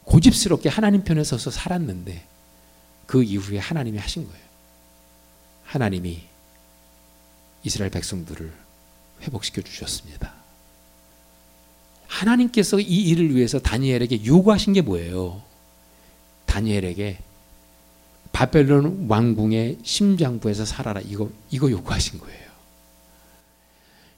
고집스럽게 0.05 0.69
하나님 0.69 1.05
편에 1.05 1.25
서서 1.25 1.51
살았는데 1.51 2.27
그 3.07 3.23
이후에 3.23 3.59
하나님이 3.59 3.99
하신 3.99 4.27
거예요. 4.27 4.43
하나님이 5.65 6.23
이스라엘 7.65 7.91
백성들을 7.91 8.53
회복시켜 9.23 9.63
주셨습니다. 9.63 10.33
하나님께서 12.07 12.79
이 12.79 13.09
일을 13.09 13.35
위해서 13.35 13.59
다니엘에게 13.59 14.25
요구하신 14.27 14.75
게 14.75 14.83
뭐예요? 14.83 15.43
다니엘에게 16.47 17.19
바벨론 18.33 19.07
왕궁의 19.09 19.79
심장부에서 19.83 20.65
살아라 20.65 21.01
이거 21.01 21.31
이거 21.51 21.71
요구하신 21.71 22.19
거예요. 22.19 22.53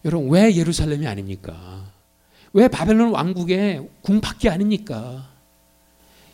여러분 0.04 0.28
왜 0.30 0.54
예루살렘이 0.54 1.06
아닙니까? 1.06 1.84
왜 2.52 2.68
바벨론 2.68 3.10
왕국의 3.10 3.88
궁밖에 4.02 4.48
아닙니까? 4.48 5.33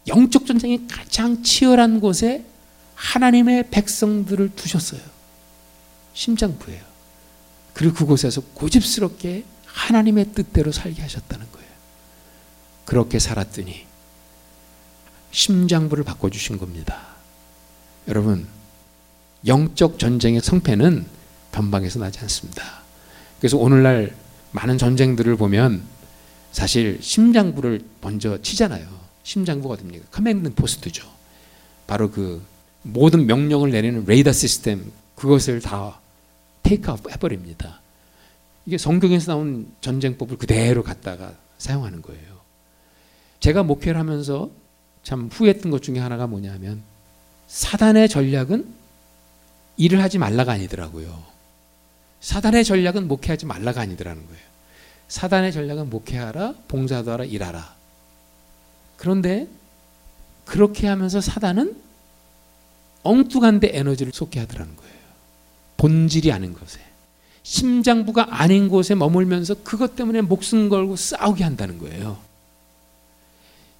영적 0.06 0.46
전쟁이 0.46 0.86
가장 0.88 1.42
치열한 1.42 2.00
곳에 2.00 2.44
하나님의 2.94 3.70
백성들을 3.70 4.54
두셨어요. 4.56 5.00
심장부예요. 6.14 6.82
그리고 7.74 7.94
그곳에서 7.94 8.40
고집스럽게 8.54 9.44
하나님의 9.66 10.32
뜻대로 10.34 10.72
살게 10.72 11.00
하셨다는 11.00 11.46
거예요. 11.52 11.68
그렇게 12.84 13.18
살았더니 13.18 13.86
심장부를 15.30 16.04
바꿔주신 16.04 16.58
겁니다. 16.58 17.06
여러분, 18.08 18.46
영적 19.46 19.98
전쟁의 19.98 20.40
성패는 20.40 21.06
변방에서 21.52 22.00
나지 22.00 22.18
않습니다. 22.20 22.80
그래서 23.38 23.56
오늘날 23.56 24.14
많은 24.52 24.76
전쟁들을 24.76 25.36
보면 25.36 25.82
사실 26.52 26.98
심장부를 27.00 27.82
먼저 28.00 28.42
치잖아요. 28.42 28.86
심장부가 29.22 29.76
됩니까? 29.76 30.06
command 30.10 30.54
post죠. 30.54 31.08
바로 31.86 32.10
그 32.10 32.42
모든 32.82 33.26
명령을 33.26 33.70
내리는 33.70 34.04
레이더 34.04 34.32
시스템 34.32 34.92
그것을 35.14 35.60
다 35.60 36.00
take 36.62 36.90
out 36.90 37.10
해버립니다. 37.10 37.80
이게 38.66 38.78
성경에서 38.78 39.32
나온 39.32 39.72
전쟁법을 39.80 40.38
그대로 40.38 40.82
갖다가 40.82 41.34
사용하는 41.58 42.02
거예요. 42.02 42.40
제가 43.40 43.62
목회를 43.62 43.98
하면서 43.98 44.50
참 45.02 45.28
후회했던 45.32 45.70
것 45.70 45.82
중에 45.82 45.98
하나가 45.98 46.26
뭐냐면 46.26 46.82
사단의 47.48 48.08
전략은 48.08 48.66
일을 49.76 50.02
하지 50.02 50.18
말라가 50.18 50.52
아니더라고요. 50.52 51.24
사단의 52.20 52.64
전략은 52.64 53.08
목회하지 53.08 53.46
말라가 53.46 53.80
아니더라는 53.80 54.26
거예요. 54.26 54.42
사단의 55.08 55.52
전략은 55.52 55.90
목회하라, 55.90 56.54
봉사도 56.68 57.10
하라, 57.10 57.24
일하라. 57.24 57.79
그런데 59.00 59.48
그렇게 60.44 60.86
하면서 60.86 61.22
사단은 61.22 61.74
엉뚱한데 63.02 63.70
에너지를 63.72 64.12
쏟게 64.12 64.40
하더라는 64.40 64.76
거예요. 64.76 64.94
본질이 65.78 66.30
아닌 66.30 66.52
것에. 66.52 66.80
심장부가 67.42 68.26
아닌 68.28 68.68
곳에 68.68 68.94
머물면서 68.94 69.54
그것 69.64 69.96
때문에 69.96 70.20
목숨 70.20 70.68
걸고 70.68 70.96
싸우게 70.96 71.42
한다는 71.42 71.78
거예요. 71.78 72.18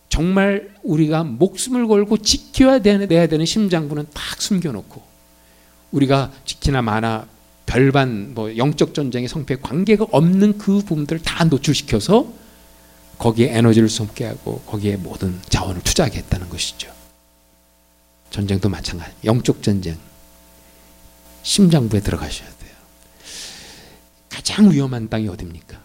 정말 0.09 0.75
우리가 0.83 1.23
목숨을 1.23 1.87
걸고 1.87 2.17
지켜야 2.19 2.79
내야 2.79 3.27
되는 3.27 3.45
심장부는 3.45 4.07
딱 4.15 4.41
숨겨놓고 4.41 5.03
우리가 5.93 6.33
지키나 6.47 6.81
마나 6.81 7.27
별반 7.67 8.33
뭐 8.33 8.57
영적 8.57 8.95
전쟁의 8.95 9.29
성패에 9.29 9.59
관계가 9.61 10.07
없는 10.13 10.57
그 10.57 10.79
부분들을 10.79 11.21
다 11.21 11.45
노출시켜서 11.45 12.41
거기에 13.21 13.55
에너지를 13.55 13.91
쏟게 13.91 14.25
하고 14.25 14.61
거기에 14.63 14.97
모든 14.97 15.39
자원을 15.51 15.83
투자하게 15.83 16.21
했다는 16.21 16.49
것이죠. 16.49 16.91
전쟁도 18.31 18.71
마찬가지. 18.71 19.13
영적 19.25 19.63
전쟁. 19.63 19.99
심장부에 21.43 22.01
들어가셔야 22.01 22.49
돼요. 22.49 22.71
가장 24.31 24.73
위험한 24.73 25.11
땅이 25.11 25.29
어딥니까? 25.29 25.79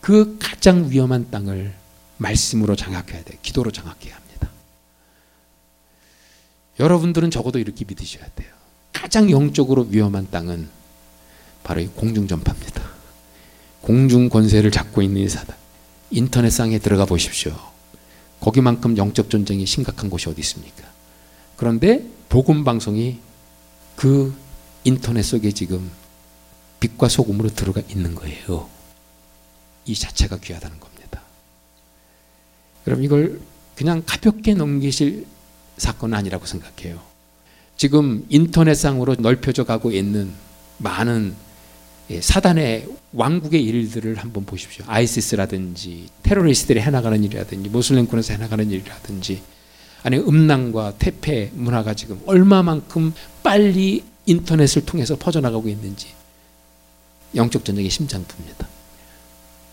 그 0.00 0.36
가장 0.40 0.90
위험한 0.90 1.30
땅을 1.30 1.74
말씀으로 2.16 2.74
장악해야 2.74 3.22
돼. 3.22 3.38
기도로 3.42 3.70
장악해야 3.70 4.16
합니다. 4.16 4.48
여러분들은 6.80 7.30
적어도 7.30 7.60
이렇게 7.60 7.84
믿으셔야 7.84 8.26
돼요. 8.34 8.52
가장 8.92 9.30
영적으로 9.30 9.82
위험한 9.88 10.28
땅은 10.32 10.68
바로 11.62 11.80
이 11.80 11.86
공중전파입니다. 11.86 12.82
공중 13.80 14.28
권세를 14.28 14.72
잡고 14.72 15.02
있는 15.02 15.22
이 15.22 15.28
사단. 15.28 15.61
인터넷상에 16.12 16.78
들어가 16.78 17.04
보십시오. 17.04 17.56
거기만큼 18.40 18.96
영적 18.96 19.30
전쟁이 19.30 19.66
심각한 19.66 20.10
곳이 20.10 20.28
어디 20.28 20.40
있습니까? 20.40 20.84
그런데 21.56 22.04
복음 22.28 22.64
방송이 22.64 23.18
그 23.96 24.34
인터넷 24.84 25.22
속에 25.22 25.52
지금 25.52 25.90
빛과 26.80 27.08
소금으로 27.08 27.50
들어가 27.50 27.80
있는 27.88 28.14
거예요. 28.14 28.68
이 29.86 29.94
자체가 29.94 30.38
귀하다는 30.38 30.80
겁니다. 30.80 31.22
여러분 32.86 33.04
이걸 33.04 33.40
그냥 33.76 34.02
가볍게 34.04 34.54
넘기실 34.54 35.26
사건은 35.78 36.18
아니라고 36.18 36.46
생각해요. 36.46 37.00
지금 37.76 38.26
인터넷상으로 38.28 39.16
넓혀져 39.16 39.64
가고 39.64 39.90
있는 39.90 40.32
많은 40.78 41.34
예, 41.34 41.51
사단의 42.20 42.88
왕국의 43.12 43.62
일들을 43.62 44.16
한번 44.16 44.44
보십시오. 44.44 44.84
아이시스라든지 44.88 46.08
테러리스트들이 46.22 46.80
해나가는 46.80 47.22
일이라든지 47.22 47.68
모슬렘권에서 47.68 48.34
해나가는 48.34 48.70
일이라든지 48.70 49.42
아니 50.02 50.18
음란과 50.18 50.94
퇴폐 50.98 51.50
문화가 51.54 51.94
지금 51.94 52.20
얼마만큼 52.26 53.14
빨리 53.42 54.04
인터넷을 54.26 54.84
통해서 54.84 55.16
퍼져나가고 55.16 55.68
있는지 55.68 56.08
영적 57.34 57.64
전쟁의 57.64 57.90
심장부입니다. 57.90 58.68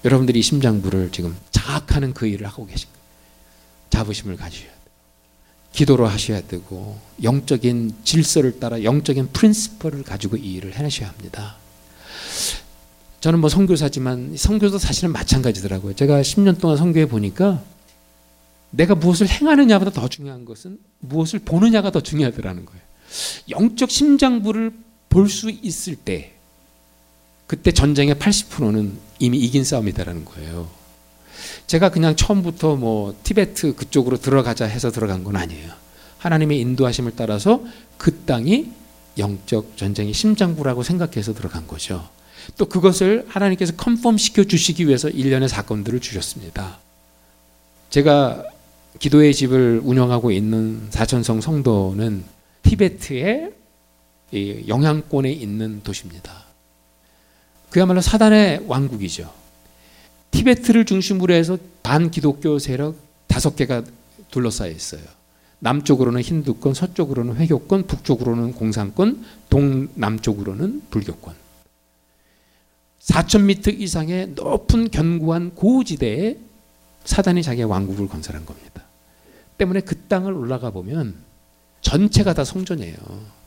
여러분들이 0.05 0.41
심장부를 0.41 1.11
지금 1.11 1.35
자학하는 1.51 2.13
그 2.13 2.25
일을 2.27 2.47
하고 2.47 2.65
계신 2.65 2.87
거예요. 2.89 2.99
자부심을 3.89 4.37
가지셔야. 4.37 4.69
기도로 5.73 6.07
하셔야 6.07 6.41
되고 6.41 6.99
영적인 7.21 7.95
질서를 8.03 8.59
따라 8.59 8.83
영적인 8.83 9.29
프린시퍼를 9.33 10.03
가지고 10.03 10.37
이 10.37 10.53
일을 10.53 10.75
해내셔야 10.75 11.09
합니다. 11.09 11.57
저는 13.19 13.39
뭐 13.39 13.49
선교사지만 13.49 14.35
선교도 14.37 14.77
사실은 14.77 15.11
마찬가지더라고요. 15.11 15.93
제가 15.93 16.21
10년 16.21 16.59
동안 16.59 16.77
선교해 16.77 17.07
보니까 17.07 17.61
내가 18.71 18.95
무엇을 18.95 19.27
행하느냐보다 19.27 19.91
더 19.91 20.07
중요한 20.07 20.45
것은 20.45 20.77
무엇을 20.99 21.39
보느냐가 21.39 21.91
더 21.91 22.01
중요하더라는 22.01 22.65
거예요. 22.65 22.81
영적 23.49 23.89
심장부를 23.89 24.71
볼 25.09 25.27
수 25.27 25.49
있을 25.49 25.95
때 25.95 26.33
그때 27.47 27.71
전쟁의 27.71 28.15
80%는 28.15 28.97
이미 29.17 29.39
이긴 29.39 29.63
싸움이다라는 29.63 30.23
거예요. 30.23 30.69
제가 31.65 31.89
그냥 31.89 32.15
처음부터 32.15 32.75
뭐 32.75 33.15
티베트 33.23 33.75
그쪽으로 33.75 34.17
들어가자 34.17 34.65
해서 34.65 34.91
들어간 34.91 35.23
건 35.23 35.35
아니에요. 35.35 35.71
하나님의 36.19 36.59
인도하심을 36.59 37.13
따라서 37.15 37.63
그 37.97 38.13
땅이 38.25 38.69
영적 39.17 39.77
전쟁의 39.77 40.13
심장부라고 40.13 40.83
생각해서 40.83 41.33
들어간 41.33 41.65
거죠. 41.65 42.07
또 42.57 42.65
그것을 42.65 43.25
하나님께서 43.27 43.73
컨펌 43.75 44.17
시켜 44.17 44.43
주시기 44.43 44.87
위해서 44.87 45.09
일련의 45.09 45.49
사건들을 45.49 45.99
주셨습니다. 45.99 46.79
제가 47.89 48.43
기도의 48.99 49.33
집을 49.33 49.81
운영하고 49.83 50.31
있는 50.31 50.87
사천성 50.89 51.41
성도는 51.41 52.23
티베트의 52.63 53.51
영향권에 54.67 55.31
있는 55.31 55.81
도시입니다. 55.83 56.45
그야말로 57.69 58.01
사단의 58.01 58.65
왕국이죠. 58.67 59.31
티베트를 60.31 60.85
중심으로 60.85 61.33
해서 61.33 61.57
반기독교 61.83 62.59
세력 62.59 62.95
다섯 63.27 63.55
개가 63.55 63.83
둘러싸여 64.31 64.71
있어요. 64.71 65.01
남쪽으로는 65.59 66.21
힌두권, 66.21 66.73
서쪽으로는 66.73 67.35
회교권, 67.35 67.87
북쪽으로는 67.87 68.53
공산권, 68.53 69.25
동남쪽으로는 69.49 70.83
불교권. 70.89 71.35
4,000m 73.01 73.79
이상의 73.79 74.29
높은 74.35 74.89
견고한 74.91 75.55
고지대에 75.55 76.37
사단이 77.05 77.43
자기의 77.43 77.65
왕국을 77.65 78.07
건설한 78.07 78.45
겁니다. 78.45 78.83
때문에 79.57 79.81
그 79.81 79.95
땅을 80.07 80.33
올라가 80.33 80.69
보면 80.69 81.15
전체가 81.81 82.33
다 82.33 82.43
성전이에요. 82.43 82.95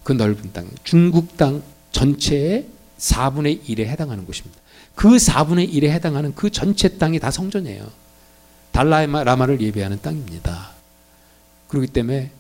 그 0.03 0.13
넓은 0.13 0.53
땅, 0.53 0.69
중국 0.85 1.37
땅 1.37 1.63
전체의 1.93 2.67
4분의 2.99 3.63
1에 3.65 3.81
해당하는 3.87 4.25
곳입니다. 4.25 4.61
그 4.95 5.17
4분의 5.17 5.73
1에 5.73 5.91
해당하는 5.91 6.35
그 6.35 6.51
전체 6.51 6.99
땅이 6.99 7.19
다 7.19 7.31
성전이에요. 7.31 7.91
달라라마를 8.73 9.61
예배하는 9.61 10.01
땅입니다. 10.01 10.71
그렇기 11.69 11.89
때문에 11.89 12.31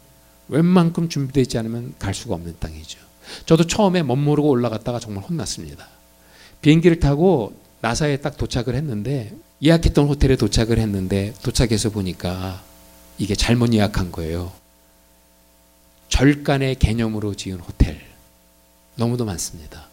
웬만큼 0.48 1.08
준비되지 1.08 1.58
않으면 1.58 1.94
갈 1.98 2.14
수가 2.14 2.34
없는 2.34 2.56
땅이죠. 2.58 2.98
저도 3.46 3.66
처음에 3.66 4.02
멋모르고 4.02 4.48
올라갔다가 4.48 4.98
정말 4.98 5.24
혼났습니다. 5.24 5.86
비행기를 6.62 7.00
타고 7.00 7.52
나사에 7.80 8.18
딱 8.18 8.36
도착을 8.36 8.74
했는데 8.74 9.32
예약했던 9.62 10.06
호텔에 10.06 10.36
도착을 10.36 10.78
했는데 10.78 11.34
도착해서 11.42 11.90
보니까 11.90 12.62
이게 13.18 13.34
잘못 13.34 13.74
예약한 13.74 14.10
거예요. 14.10 14.52
절간의 16.08 16.76
개념으로 16.76 17.34
지은 17.34 17.58
호텔 17.58 18.00
너무도 18.96 19.24
많습니다. 19.24 19.88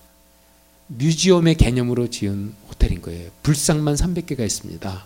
뮤지엄의 0.87 1.55
개념으로 1.55 2.09
지은 2.09 2.53
호텔인 2.69 3.01
거예요. 3.01 3.29
불상만 3.43 3.95
300개가 3.95 4.41
있습니다. 4.41 5.05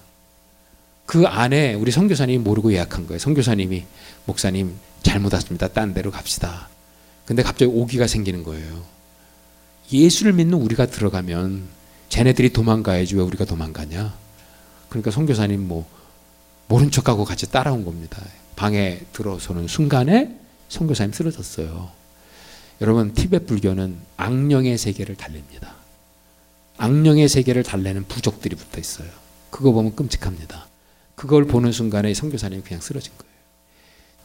그 1.05 1.25
안에 1.27 1.73
우리 1.73 1.91
선교사님이 1.91 2.39
모르고 2.39 2.73
예약한 2.73 3.05
거예요. 3.05 3.19
선교사님이 3.19 3.83
목사님 4.25 4.73
잘못 5.03 5.33
왔습니다. 5.33 5.67
딴 5.67 5.93
데로 5.93 6.11
갑시다. 6.11 6.69
근데 7.25 7.43
갑자기 7.43 7.65
오기가 7.65 8.07
생기는 8.07 8.43
거예요. 8.43 8.83
예수를 9.91 10.33
믿는 10.33 10.57
우리가 10.57 10.87
들어가면 10.87 11.63
쟤네들이 12.09 12.53
도망가야지 12.53 13.15
왜 13.15 13.21
우리가 13.21 13.45
도망가냐? 13.45 14.13
그러니까 14.89 15.11
선교사님 15.11 15.67
뭐 15.67 15.87
모른 16.67 16.91
척하고 16.91 17.25
같이 17.25 17.49
따라온 17.51 17.83
겁니다. 17.85 18.23
방에 18.55 19.01
들어서는 19.11 19.67
순간에 19.67 20.37
선교사님 20.69 21.11
쓰러졌어요. 21.13 21.91
여러분 22.81 23.13
티베트 23.13 23.45
불교는 23.45 23.97
악령의 24.17 24.77
세계를 24.77 25.15
달랩니다. 25.15 25.69
악령의 26.77 27.29
세계를 27.29 27.63
달래는 27.63 28.05
부족들이 28.07 28.55
붙어 28.55 28.79
있어요. 28.79 29.07
그거 29.49 29.71
보면 29.71 29.95
끔찍합니다. 29.95 30.67
그걸 31.15 31.45
보는 31.45 31.71
순간에 31.71 32.13
선교사님이 32.13 32.63
그냥 32.63 32.81
쓰러진 32.81 33.13
거예요. 33.17 33.33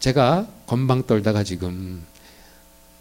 제가 0.01 0.49
건방 0.67 1.07
떨다가 1.07 1.45
지금 1.45 2.03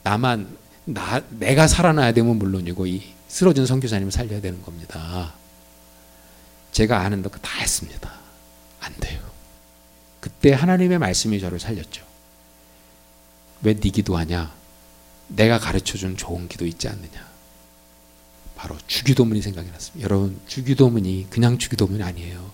나만 0.04 0.48
나 0.88 1.22
내가 1.30 1.68
살아나야 1.68 2.14
되면 2.14 2.38
물론이고 2.38 2.88
이 2.88 3.04
쓰러진 3.28 3.66
선교사님을 3.66 4.12
살려야 4.12 4.40
되는 4.40 4.62
겁니다. 4.62 5.34
제가 6.72 7.02
아는 7.02 7.22
거다 7.24 7.60
했습니다. 7.60 8.12
안 8.80 8.94
돼요. 9.00 9.20
그때 10.22 10.54
하나님의 10.54 10.98
말씀이 11.00 11.40
저를 11.40 11.60
살렸죠. 11.60 12.06
왜 13.64 13.74
네 13.74 13.90
기도하냐? 13.90 14.54
내가 15.30 15.60
가르쳐 15.60 15.98
준 15.98 16.16
좋은 16.16 16.48
기도 16.48 16.66
있지 16.66 16.88
않느냐? 16.88 17.28
바로 18.56 18.78
주기도문이 18.88 19.42
생각이 19.42 19.70
났습니다. 19.70 20.04
여러분, 20.06 20.40
주기도문이 20.48 21.28
그냥 21.30 21.58
주기도문이 21.58 22.02
아니에요. 22.02 22.50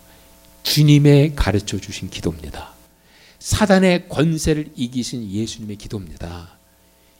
주님의 0.63 1.35
가르쳐 1.35 1.77
주신 1.79 2.09
기도입니다. 2.09 2.73
사단의 3.39 4.09
권세를 4.09 4.71
이기신 4.75 5.29
예수님의 5.29 5.75
기도입니다. 5.75 6.57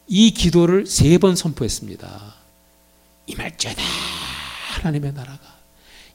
이 0.08 0.32
기도를 0.32 0.86
세 0.86 1.18
번 1.18 1.36
선포했습니다. 1.36 2.36
임할지어다 3.28 3.82
하나님의 4.76 5.14
나라가 5.14 5.40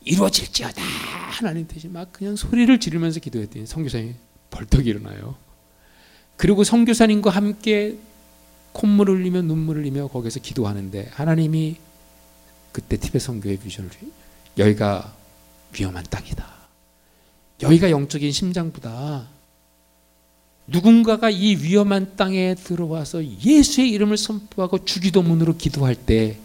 이루어질지어다 0.04 0.82
하나님 0.82 1.66
대신 1.66 1.92
막 1.92 2.12
그냥 2.12 2.36
소리를 2.36 2.78
지르면서 2.80 3.20
기도했더니 3.20 3.66
성교사님이 3.66 4.14
벌떡 4.50 4.86
일어나요. 4.86 5.36
그리고 6.36 6.64
성교사님과 6.64 7.30
함께 7.30 7.96
콧물 8.72 9.10
흘리며 9.10 9.42
눈물 9.42 9.78
흘리며 9.78 10.08
거기서 10.08 10.40
기도하는데 10.40 11.10
하나님이 11.12 11.76
그때 12.72 12.96
티베 12.96 13.18
선교의 13.18 13.56
비전을 13.58 13.90
여기가 14.58 15.14
위험한 15.76 16.04
땅이다. 16.10 16.46
여기가 17.62 17.90
영적인 17.90 18.30
심장부다. 18.30 19.28
누군가가 20.68 21.30
이 21.30 21.56
위험한 21.56 22.16
땅에 22.16 22.54
들어와서 22.54 23.24
예수의 23.24 23.90
이름을 23.90 24.16
선포하고 24.16 24.84
주기도문으로 24.84 25.56
기도할 25.56 25.94
때 25.94 26.38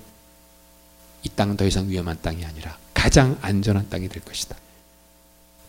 이 1.23 1.29
땅은 1.29 1.57
더 1.57 1.65
이상 1.65 1.89
위험한 1.89 2.19
땅이 2.21 2.45
아니라 2.45 2.77
가장 2.93 3.37
안전한 3.41 3.89
땅이 3.89 4.09
될 4.09 4.23
것이다. 4.23 4.55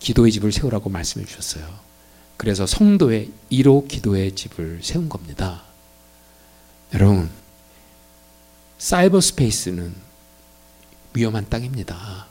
기도의 0.00 0.32
집을 0.32 0.52
세우라고 0.52 0.90
말씀해 0.90 1.24
주셨어요. 1.24 1.66
그래서 2.36 2.66
성도의 2.66 3.30
1호 3.50 3.88
기도의 3.88 4.34
집을 4.34 4.80
세운 4.82 5.08
겁니다. 5.08 5.62
여러분, 6.92 7.30
사이버 8.78 9.20
스페이스는 9.20 9.94
위험한 11.14 11.48
땅입니다. 11.48 12.26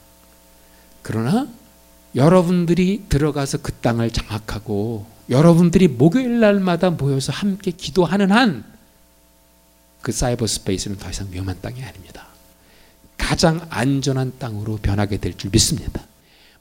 그러나 1.02 1.48
여러분들이 2.16 3.06
들어가서 3.10 3.60
그 3.60 3.72
땅을 3.74 4.12
장악하고 4.12 5.08
여러분들이 5.30 5.88
목요일 5.88 6.40
날마다 6.40 6.90
모여서 6.90 7.32
함께 7.32 7.72
기도하는 7.72 8.32
한 8.32 8.74
그 10.04 10.12
사이버 10.12 10.46
스페이스는 10.46 10.98
더 10.98 11.10
이상 11.10 11.30
위험한 11.32 11.60
땅이 11.62 11.82
아닙니다. 11.82 12.28
가장 13.18 13.66
안전한 13.70 14.34
땅으로 14.38 14.78
변하게 14.78 15.18
될 15.18 15.34
줄 15.38 15.50
믿습니다. 15.50 16.06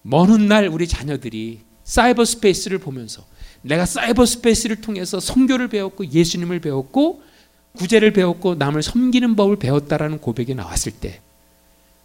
먼 0.03 0.31
훗날 0.31 0.69
우리 0.69 0.87
자녀들이 0.87 1.61
사이버 1.83 2.25
스페이스를 2.25 2.79
보면서 2.79 3.25
내가 3.63 3.85
사이버 3.85 4.25
스페이스를 4.27 4.81
통해서 4.81 5.19
성경을 5.19 5.69
배웠고 5.69 6.13
예수님을 6.13 6.61
배웠고 6.61 7.23
구제를 7.73 8.13
배웠고 8.13 8.55
남을 8.55 8.83
섬기는 8.85 9.35
법을 9.35 9.57
배웠다라는 9.57 10.21
고백이 10.21 10.55
나왔을 10.55 10.93
때 10.93 11.21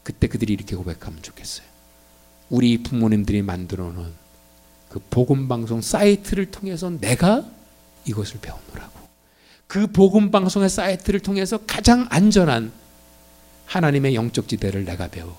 그때 0.01 0.27
그들이 0.27 0.53
이렇게 0.53 0.75
고백하면 0.75 1.21
좋겠어요. 1.21 1.67
우리 2.49 2.81
부모님들이 2.81 3.43
만들어 3.43 3.91
놓은 3.91 4.11
그 4.89 4.99
복음 5.09 5.47
방송 5.47 5.81
사이트를 5.81 6.51
통해서 6.51 6.89
내가 6.89 7.45
이것을 8.05 8.39
배우노라고. 8.39 8.97
그 9.67 9.87
복음 9.87 10.31
방송의 10.31 10.69
사이트를 10.69 11.19
통해서 11.19 11.57
가장 11.67 12.07
안전한 12.09 12.71
하나님의 13.65 14.15
영적 14.15 14.47
지대를 14.47 14.85
내가 14.85 15.07
배워 15.07 15.37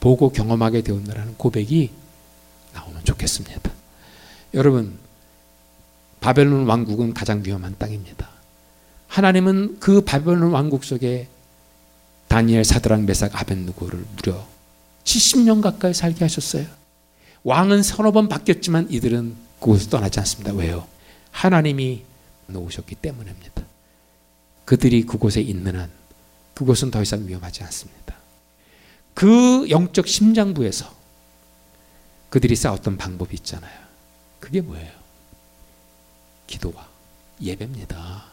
보고 0.00 0.30
경험하게 0.30 0.82
되었노라는 0.82 1.34
고백이 1.36 1.90
나오면 2.72 3.04
좋겠습니다. 3.04 3.70
여러분, 4.54 4.98
바벨론 6.20 6.66
왕국은 6.66 7.12
가장 7.12 7.44
위험한 7.44 7.76
땅입니다. 7.78 8.28
하나님은 9.08 9.80
그 9.80 10.00
바벨론 10.00 10.52
왕국 10.52 10.84
속에 10.84 11.28
다니엘, 12.28 12.64
사드랑, 12.64 13.06
메삭, 13.06 13.34
아벤누고를 13.40 14.04
무려 14.16 14.46
70년 15.04 15.62
가까이 15.62 15.94
살게 15.94 16.24
하셨어요. 16.24 16.66
왕은 17.44 17.82
서너 17.82 18.10
번 18.12 18.28
바뀌었지만 18.28 18.88
이들은 18.90 19.36
그곳을 19.60 19.90
떠나지 19.90 20.20
않습니다. 20.20 20.52
왜요? 20.52 20.86
하나님이 21.30 22.02
놓으셨기 22.48 22.94
때문입니다. 22.96 23.62
그들이 24.64 25.04
그곳에 25.04 25.40
있는 25.40 25.76
한 25.78 25.90
그곳은 26.54 26.90
더 26.90 27.02
이상 27.02 27.26
위험하지 27.26 27.62
않습니다. 27.64 28.16
그 29.14 29.68
영적 29.70 30.06
심장부에서 30.06 30.92
그들이 32.30 32.54
싸웠던 32.56 32.96
방법이 32.98 33.34
있잖아요. 33.36 33.78
그게 34.40 34.60
뭐예요? 34.60 34.92
기도와 36.46 36.86
예배입니다. 37.40 38.24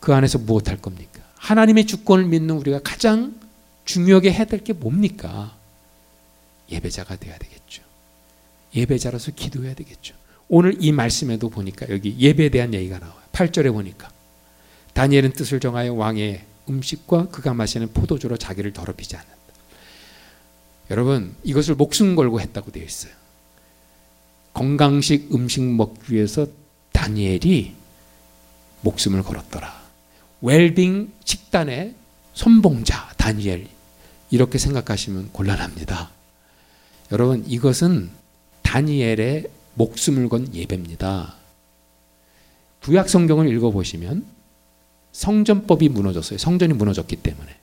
그 0.00 0.14
안에서 0.14 0.38
무엇 0.38 0.68
할 0.68 0.80
겁니까? 0.80 1.20
하나님의 1.36 1.86
주권을 1.86 2.24
믿는 2.26 2.56
우리가 2.56 2.80
가장 2.82 3.40
중요하게 3.84 4.32
해야 4.32 4.44
될 4.44 4.62
게 4.64 4.72
뭡니까? 4.72 5.56
예배자가 6.70 7.16
돼야 7.16 7.36
되겠죠. 7.38 7.81
예배자로서 8.74 9.32
기도해야 9.32 9.74
되겠죠. 9.74 10.14
오늘 10.48 10.76
이 10.80 10.92
말씀에도 10.92 11.48
보니까 11.48 11.88
여기 11.88 12.16
예배에 12.18 12.50
대한 12.50 12.74
얘기가 12.74 12.98
나와요. 12.98 13.16
8절에 13.32 13.72
보니까 13.72 14.10
다니엘은 14.94 15.32
뜻을 15.32 15.60
정하여 15.60 15.94
왕의 15.94 16.44
음식과 16.68 17.28
그가 17.28 17.54
마시는 17.54 17.92
포도주로 17.92 18.36
자기를 18.36 18.72
더럽히지 18.72 19.16
않는다. 19.16 19.36
여러분 20.90 21.34
이것을 21.42 21.74
목숨 21.74 22.14
걸고 22.14 22.40
했다고 22.40 22.70
되어 22.70 22.84
있어요. 22.84 23.12
건강식 24.52 25.34
음식 25.34 25.62
먹기 25.62 26.14
위해서 26.14 26.46
다니엘이 26.92 27.74
목숨을 28.82 29.22
걸었더라. 29.22 29.82
웰빙 30.42 31.12
식단의 31.24 31.94
선봉자 32.34 33.14
다니엘 33.16 33.68
이렇게 34.30 34.58
생각하시면 34.58 35.30
곤란합니다. 35.32 36.10
여러분 37.12 37.44
이것은 37.46 38.10
다니엘의 38.72 39.50
목숨을 39.74 40.30
건 40.30 40.54
예배입니다. 40.54 41.34
구약 42.80 43.10
성경을 43.10 43.52
읽어 43.52 43.70
보시면 43.70 44.24
성전법이 45.12 45.90
무너졌어요. 45.90 46.38
성전이 46.38 46.72
무너졌기 46.72 47.16
때문에 47.16 47.54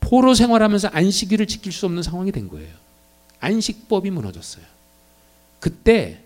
포로 0.00 0.32
생활하면서 0.32 0.88
안식일을 0.88 1.46
지킬 1.46 1.72
수 1.72 1.84
없는 1.84 2.02
상황이 2.02 2.32
된 2.32 2.48
거예요. 2.48 2.74
안식법이 3.40 4.10
무너졌어요. 4.10 4.64
그때 5.60 6.20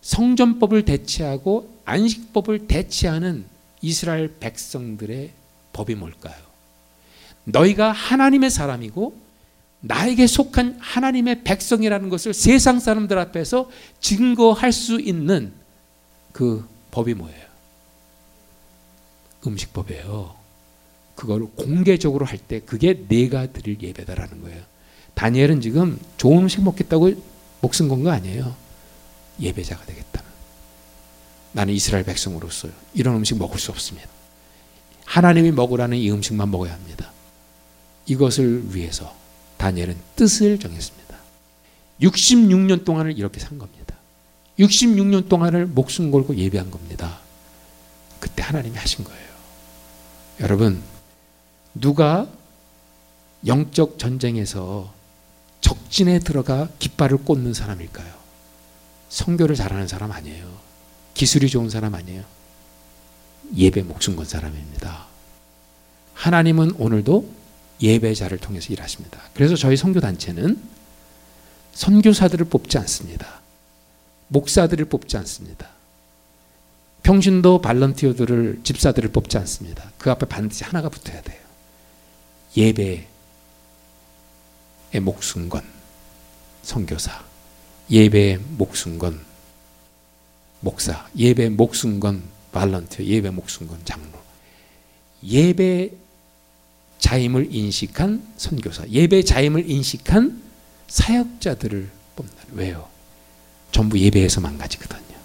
성전법을 0.00 0.84
대체하고 0.84 1.72
안식법을 1.84 2.66
대체하는 2.66 3.44
이스라엘 3.82 4.36
백성들의 4.40 5.30
법이 5.72 5.94
뭘까요? 5.94 6.34
너희가 7.44 7.92
하나님의 7.92 8.50
사람이고 8.50 9.27
나에게 9.80 10.26
속한 10.26 10.78
하나님의 10.80 11.44
백성이라는 11.44 12.08
것을 12.08 12.34
세상 12.34 12.80
사람들 12.80 13.18
앞에서 13.18 13.70
증거할 14.00 14.72
수 14.72 15.00
있는 15.00 15.52
그 16.32 16.68
법이 16.90 17.14
뭐예요? 17.14 17.46
음식법이에요. 19.46 20.36
그걸 21.14 21.46
공개적으로 21.56 22.26
할 22.26 22.38
때 22.38 22.60
그게 22.60 23.04
내가 23.08 23.46
드릴 23.52 23.80
예배다라는 23.80 24.42
거예요. 24.42 24.62
다니엘은 25.14 25.60
지금 25.60 25.98
좋은 26.16 26.44
음식 26.44 26.62
먹겠다고 26.62 27.12
목숨 27.60 27.88
건 27.88 28.02
거 28.04 28.10
아니에요. 28.10 28.54
예배자가 29.40 29.84
되겠다는. 29.84 30.28
나는 31.52 31.74
이스라엘 31.74 32.04
백성으로서 32.04 32.68
이런 32.94 33.16
음식 33.16 33.36
먹을 33.36 33.58
수 33.58 33.70
없습니다. 33.72 34.08
하나님이 35.04 35.52
먹으라는 35.52 35.96
이 35.96 36.10
음식만 36.10 36.50
먹어야 36.50 36.72
합니다. 36.74 37.10
이것을 38.06 38.74
위해서 38.74 39.14
다니엘은 39.58 39.96
뜻을 40.16 40.58
정했습니다. 40.58 41.16
66년 42.00 42.84
동안을 42.84 43.18
이렇게 43.18 43.40
산 43.40 43.58
겁니다. 43.58 43.94
66년 44.58 45.28
동안을 45.28 45.66
목숨 45.66 46.10
걸고 46.10 46.36
예배한 46.36 46.70
겁니다. 46.70 47.18
그때 48.18 48.42
하나님이 48.42 48.76
하신 48.76 49.04
거예요. 49.04 49.28
여러분, 50.40 50.82
누가 51.74 52.26
영적 53.46 53.98
전쟁에서 53.98 54.92
적진에 55.60 56.20
들어가 56.20 56.68
깃발을 56.78 57.18
꽂는 57.18 57.54
사람일까요? 57.54 58.12
성교를 59.08 59.54
잘하는 59.54 59.86
사람 59.88 60.12
아니에요. 60.12 60.46
기술이 61.14 61.48
좋은 61.48 61.70
사람 61.70 61.94
아니에요. 61.94 62.24
예배 63.56 63.82
목숨 63.82 64.16
건 64.16 64.24
사람입니다. 64.24 65.06
하나님은 66.14 66.72
오늘도 66.78 67.37
예배자를 67.80 68.38
통해서 68.38 68.72
일하십니다. 68.72 69.20
그래서 69.34 69.54
저희 69.56 69.76
선교단체는 69.76 70.60
선교사들을 71.72 72.46
뽑지 72.46 72.78
않습니다. 72.78 73.40
목사들을 74.28 74.84
뽑지 74.86 75.16
않습니다. 75.18 75.68
평신도 77.02 77.62
발런티어들을 77.62 78.60
집사들을 78.64 79.10
뽑지 79.10 79.38
않습니다. 79.38 79.92
그 79.96 80.10
앞에 80.10 80.26
반드시 80.26 80.64
하나가 80.64 80.88
붙어야 80.88 81.22
돼요. 81.22 81.40
예배의 82.56 83.06
목숨 85.00 85.48
건 85.48 85.62
선교사, 86.62 87.24
예배의 87.90 88.40
목숨 88.56 88.98
건 88.98 89.24
목사, 90.60 91.08
예배 91.16 91.50
목숨 91.50 92.00
건 92.00 92.22
발런티어, 92.52 93.06
예배 93.06 93.30
목숨 93.30 93.68
건 93.68 93.80
장로. 93.84 94.18
예배 95.22 95.92
자임을 96.98 97.54
인식한 97.54 98.22
선교사, 98.36 98.88
예배 98.88 99.22
자임을 99.22 99.70
인식한 99.70 100.42
사역자들을 100.88 101.90
뽑는 102.16 102.32
왜요? 102.52 102.88
전부 103.70 103.98
예배에서 103.98 104.40
망가지거든요. 104.40 105.16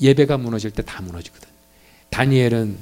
예배가 0.00 0.36
무너질 0.38 0.70
때 0.70 0.82
다 0.82 1.00
무너지거든요. 1.02 1.52
다니엘은 2.10 2.76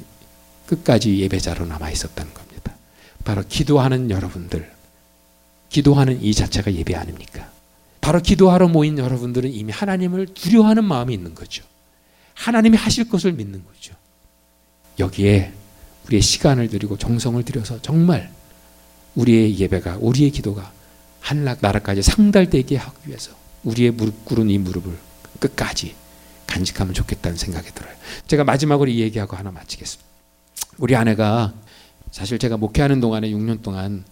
끝까지 0.66 1.18
예배자로 1.20 1.66
남아 1.66 1.90
있었다는 1.90 2.34
겁니다. 2.34 2.74
바로 3.24 3.42
기도하는 3.48 4.10
여러분들, 4.10 4.70
기도하는 5.70 6.22
이 6.22 6.34
자체가 6.34 6.72
예배 6.72 6.94
아닙니까? 6.94 7.50
바로 8.00 8.20
기도하러 8.20 8.68
모인 8.68 8.98
여러분들은 8.98 9.50
이미 9.52 9.72
하나님을 9.72 10.26
두려워하는 10.34 10.84
마음이 10.84 11.14
있는 11.14 11.34
거죠. 11.34 11.64
하나님이 12.34 12.76
하실 12.76 13.08
것을 13.08 13.32
믿는 13.32 13.64
거죠. 13.64 13.94
여기에 14.98 15.52
우리의 16.06 16.22
시간을 16.22 16.68
들이고 16.68 16.98
정성을 16.98 17.42
들여서 17.44 17.80
정말 17.82 18.30
우리의 19.14 19.58
예배가, 19.58 19.98
우리의 20.00 20.30
기도가 20.30 20.72
한나라까지 21.20 22.02
상달되게 22.02 22.76
하기 22.76 23.08
위해서 23.08 23.32
우리의 23.62 23.92
무릎 23.92 24.24
꿇은 24.24 24.50
이 24.50 24.58
무릎을 24.58 24.96
끝까지 25.38 25.94
간직하면 26.46 26.94
좋겠다는 26.94 27.36
생각이 27.38 27.70
들어요. 27.72 27.94
제가 28.26 28.44
마지막으로 28.44 28.90
이 28.90 29.00
얘기하고 29.00 29.36
하나 29.36 29.50
마치겠습니다. 29.50 30.08
우리 30.78 30.94
아내가 30.94 31.54
사실 32.10 32.38
제가 32.38 32.56
목회하는 32.56 33.00
동안에 33.00 33.30
6년 33.30 33.62
동안 33.62 34.04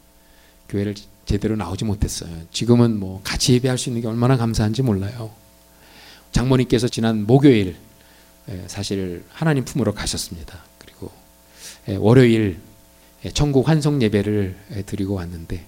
교회를 0.69 0.95
제대로 1.27 1.55
나오지 1.55 1.85
못했어요. 1.85 2.31
지금은 2.51 2.99
뭐 2.99 3.21
같이 3.23 3.53
예배할 3.55 3.79
수 3.79 3.91
있는 3.91 4.03
게 4.03 4.09
얼마나 4.09 4.37
감사한지 4.37 4.83
몰라요. 4.83 5.31
장모님께서 6.33 6.89
지난 6.89 7.27
목요일 7.27 7.77
사실 8.67 9.25
하나님 9.31 9.65
품으로 9.65 9.95
가셨습니다. 9.95 10.65
그리고 11.85 12.05
월요일 12.05 12.59
천국 13.35 13.69
환송 13.69 14.03
예배를 14.03 14.85
드리고 14.87 15.15
왔는데 15.15 15.65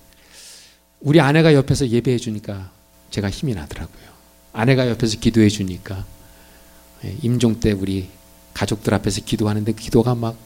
우리 1.00 1.20
아내가 1.20 1.54
옆에서 1.54 1.88
예배해 1.88 2.18
주니까 2.18 2.70
제가 3.10 3.30
힘이 3.30 3.54
나더라고요. 3.54 4.14
아내가 4.52 4.88
옆에서 4.88 5.18
기도해 5.18 5.48
주니까 5.48 6.04
임종 7.22 7.60
때 7.60 7.72
우리 7.72 8.08
가족들 8.54 8.94
앞에서 8.94 9.20
기도하는데 9.24 9.72
그 9.72 9.78
기도가 9.78 10.14
막 10.14 10.36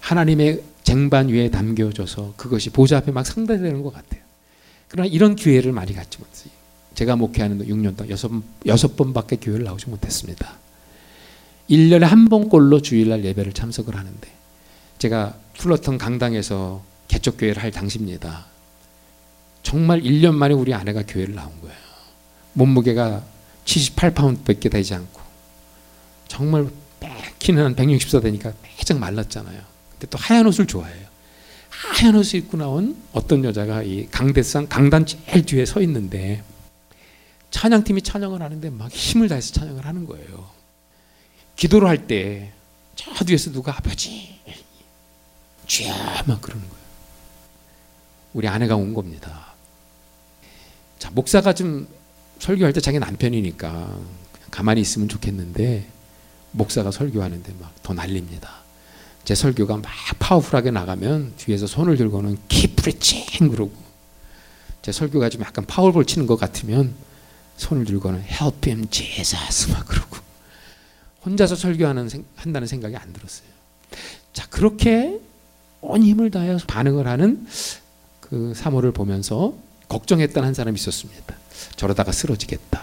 하나님의 0.00 0.62
쟁반 0.84 1.28
위에 1.28 1.50
담겨져서 1.50 2.34
그것이 2.36 2.70
보좌 2.70 2.98
앞에 2.98 3.10
막 3.12 3.26
상달되는 3.26 3.82
것 3.82 3.92
같아요. 3.92 4.22
그러나 4.88 5.08
이런 5.08 5.34
기회를 5.34 5.72
많이 5.72 5.92
갖지 5.92 6.18
못했어요. 6.18 6.52
제가 6.94 7.16
목회하는 7.16 7.66
6년 7.66 7.96
동안 7.96 8.10
여섯, 8.10 8.30
여섯 8.66 8.96
번밖에 8.96 9.36
교회를 9.36 9.64
나오지 9.64 9.90
못했습니다. 9.90 10.56
1년에 11.68 12.02
한 12.02 12.28
번꼴로 12.28 12.80
주일날 12.80 13.24
예배를 13.24 13.52
참석을 13.52 13.96
하는데 13.96 14.28
제가 14.98 15.34
플러턴 15.58 15.98
강당에서 15.98 16.82
개척교회를 17.08 17.62
할 17.62 17.70
당시입니다. 17.70 18.46
정말 19.62 20.00
1년 20.00 20.34
만에 20.34 20.54
우리 20.54 20.74
아내가 20.74 21.02
교회를 21.06 21.34
나온 21.34 21.52
거예요. 21.60 21.76
몸무게가 22.52 23.22
78파운드밖에 23.64 24.70
되지 24.70 24.94
않고 24.94 25.20
정말 26.28 26.68
키는 27.38 27.74
한164 27.74 28.22
되니까 28.22 28.52
빼짝 28.62 28.98
말랐잖아요. 28.98 29.60
근데 29.92 30.06
또 30.08 30.18
하얀 30.18 30.46
옷을 30.46 30.66
좋아해요. 30.66 31.06
하얀 31.68 32.14
옷을 32.14 32.40
입고 32.40 32.56
나온 32.56 32.96
어떤 33.12 33.44
여자가 33.44 33.82
이 33.82 34.08
강대상 34.10 34.66
강단 34.68 35.06
제일 35.06 35.44
뒤에 35.44 35.66
서 35.66 35.80
있는데 35.82 36.42
찬양팀이 37.50 38.02
찬양을 38.02 38.40
하는데 38.42 38.70
막 38.70 38.90
힘을 38.90 39.28
다해서 39.28 39.52
찬양을 39.52 39.84
하는 39.84 40.06
거예요. 40.06 40.50
기도를 41.56 41.88
할 41.88 42.06
때 42.06 42.56
저 42.96 43.24
뒤에서 43.24 43.52
누가 43.52 43.76
아버지 43.76 44.35
쥐야 45.66 46.24
막 46.26 46.40
그러는 46.40 46.62
거예요. 46.68 46.84
우리 48.34 48.48
아내가 48.48 48.76
온 48.76 48.94
겁니다. 48.94 49.54
자 50.98 51.10
목사가 51.10 51.52
좀 51.52 51.88
설교할 52.38 52.72
때 52.72 52.80
자기 52.80 52.98
남편이니까 52.98 53.98
가만히 54.50 54.80
있으면 54.80 55.08
좋겠는데 55.08 55.86
목사가 56.52 56.90
설교하는데 56.90 57.54
막 57.60 57.76
더 57.82 57.94
날립니다. 57.94 58.50
제 59.24 59.34
설교가 59.34 59.76
막 59.76 59.84
파워풀하게 60.18 60.72
나가면 60.72 61.34
뒤에서 61.36 61.66
손을 61.66 61.96
들고는 61.96 62.36
키프리칭 62.48 63.48
그러고 63.50 63.72
제 64.82 64.90
설교가 64.92 65.28
좀 65.28 65.42
약간 65.42 65.64
파워볼 65.66 66.04
치는 66.04 66.26
것 66.26 66.36
같으면 66.36 66.94
손을 67.56 67.84
들고는 67.84 68.20
help 68.20 68.68
him 68.68 68.88
Jesus 68.90 69.70
막 69.70 69.86
그러고 69.86 70.16
혼자서 71.24 71.54
설교하는 71.56 72.08
한다는 72.36 72.66
생각이 72.66 72.96
안 72.96 73.12
들었어요. 73.12 73.48
자 74.32 74.46
그렇게 74.48 75.20
온 75.86 76.02
힘을 76.02 76.30
다해서 76.30 76.66
반응을 76.66 77.06
하는 77.06 77.46
그 78.20 78.52
사모를 78.54 78.92
보면서 78.92 79.54
걱정했던 79.88 80.44
한 80.44 80.54
사람이 80.54 80.78
있었습니다. 80.78 81.34
저러다가 81.76 82.12
쓰러지겠다. 82.12 82.80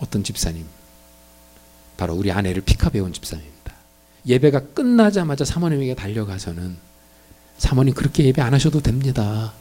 어떤 0.00 0.24
집사님 0.24 0.66
바로 1.96 2.14
우리 2.14 2.32
아내를 2.32 2.62
픽업해 2.62 2.98
온 3.00 3.12
집사님입니다. 3.12 3.72
예배가 4.26 4.68
끝나자마자 4.74 5.44
사모님에게 5.44 5.94
달려가서는 5.94 6.76
사모님 7.58 7.94
그렇게 7.94 8.24
예배 8.24 8.42
안 8.42 8.52
하셔도 8.52 8.80
됩니다. 8.80 9.52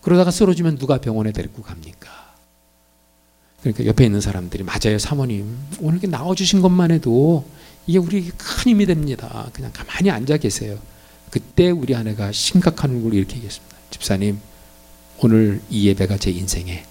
그러다가 0.00 0.30
쓰러지면 0.30 0.78
누가 0.78 0.98
병원에 0.98 1.32
데리고 1.32 1.62
갑니까? 1.62 2.34
그러니까 3.60 3.86
옆에 3.86 4.04
있는 4.04 4.20
사람들이 4.20 4.62
맞아요 4.62 4.98
사모님 4.98 5.56
오늘 5.80 5.94
이렇게 5.94 6.06
나와주신 6.06 6.60
것만 6.60 6.90
해도 6.90 7.46
이게 7.86 7.98
우리 7.98 8.30
큰 8.30 8.70
힘이 8.70 8.86
됩니다. 8.86 9.48
그냥 9.52 9.70
가만히 9.72 10.10
앉아 10.10 10.38
계세요. 10.38 10.78
그때 11.30 11.70
우리 11.70 11.94
아내가 11.94 12.32
심각한 12.32 12.90
얼굴로 12.92 13.14
이렇게 13.16 13.36
얘기했습니다. 13.36 13.76
집사님 13.90 14.40
오늘 15.18 15.60
이 15.70 15.86
예배가 15.88 16.18
제 16.18 16.30
인생의 16.30 16.84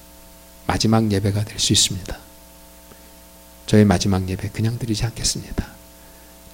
마지막 0.68 1.12
예배가 1.12 1.46
될 1.46 1.60
수 1.60 1.74
있습니다. 1.74 2.18
저의 3.66 3.86
마지막 3.86 4.28
예배 4.28 4.50
그냥 4.50 4.78
드리지 4.78 5.06
않겠습니다. 5.06 5.68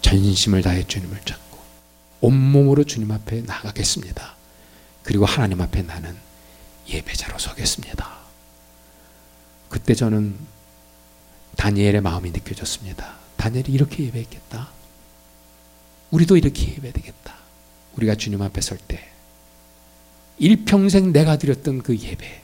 전심을 0.01 0.61
다해 0.61 0.85
주님을 0.87 1.19
찾고 1.25 1.59
온몸으로 2.21 2.83
주님 2.83 3.11
앞에 3.11 3.41
나가겠습니다. 3.41 4.35
그리고 5.03 5.25
하나님 5.25 5.59
앞에 5.61 5.81
나는 5.81 6.15
예배자로 6.87 7.37
서겠습니다. 7.39 8.17
그때 9.69 9.93
저는 9.93 10.35
다니엘의 11.57 12.01
마음이 12.01 12.31
느껴졌습니다. 12.31 13.15
다니엘이 13.39 13.71
이렇게 13.71 14.03
예배했겠다. 14.05 14.69
우리도 16.11 16.35
이렇게 16.35 16.73
예배 16.73 16.91
되겠다. 16.91 17.35
우리가 17.95 18.15
주님 18.15 18.41
앞에 18.41 18.59
설 18.61 18.77
때 18.87 18.99
일평생 20.37 21.11
내가 21.11 21.37
드렸던 21.37 21.81
그 21.83 21.97
예배 21.97 22.41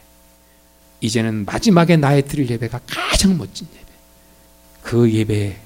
이제는 1.01 1.45
마지막에 1.45 1.97
나의 1.97 2.25
드릴 2.25 2.49
예배가 2.49 2.79
가장 2.87 3.37
멋진 3.37 3.67
예배. 3.73 3.91
그 4.83 5.11
예배 5.11 5.57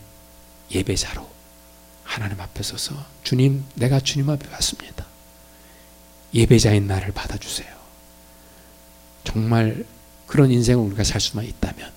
예배자로 0.71 1.27
하나님 2.03 2.39
앞에 2.39 2.63
서서 2.63 2.95
주님 3.23 3.63
내가 3.75 3.99
주님 3.99 4.29
앞에 4.29 4.49
왔습니다. 4.51 5.05
예배자인 6.33 6.87
나를 6.87 7.11
받아주세요. 7.11 7.69
정말 9.23 9.85
그런 10.27 10.51
인생을 10.51 10.83
우리가 10.85 11.03
살 11.03 11.21
수만 11.21 11.45
있다면 11.45 11.91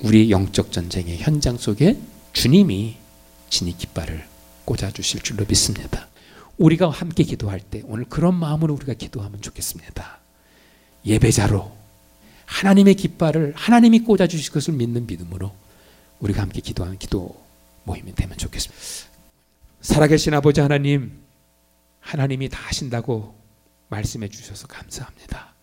우리 0.00 0.30
영적 0.30 0.72
전쟁의 0.72 1.18
현장 1.18 1.58
속에 1.58 1.98
주님이 2.32 2.96
진이 3.50 3.76
깃발을 3.76 4.26
꽂아주실 4.64 5.22
줄로 5.22 5.44
믿습니다. 5.46 6.08
우리가 6.58 6.90
함께 6.90 7.22
기도할 7.22 7.60
때 7.60 7.82
오늘 7.84 8.04
그런 8.04 8.34
마음으로 8.34 8.74
우리가 8.74 8.94
기도하면 8.94 9.40
좋겠습니다. 9.40 10.18
예배자로 11.06 11.76
하나님의 12.46 12.94
깃발을 12.94 13.52
하나님이 13.56 14.00
꽂아주실 14.00 14.52
것을 14.52 14.74
믿는 14.74 15.06
믿음으로 15.06 15.54
우리가 16.20 16.42
함께 16.42 16.60
기도하는 16.60 16.98
기도 16.98 17.40
모임이 17.84 18.14
되면 18.14 18.36
좋겠습니다. 18.36 18.82
살아계신 19.80 20.34
아버지 20.34 20.60
하나님, 20.60 21.12
하나님이 22.00 22.48
다 22.48 22.58
하신다고 22.60 23.34
말씀해 23.88 24.28
주셔서 24.28 24.66
감사합니다. 24.66 25.54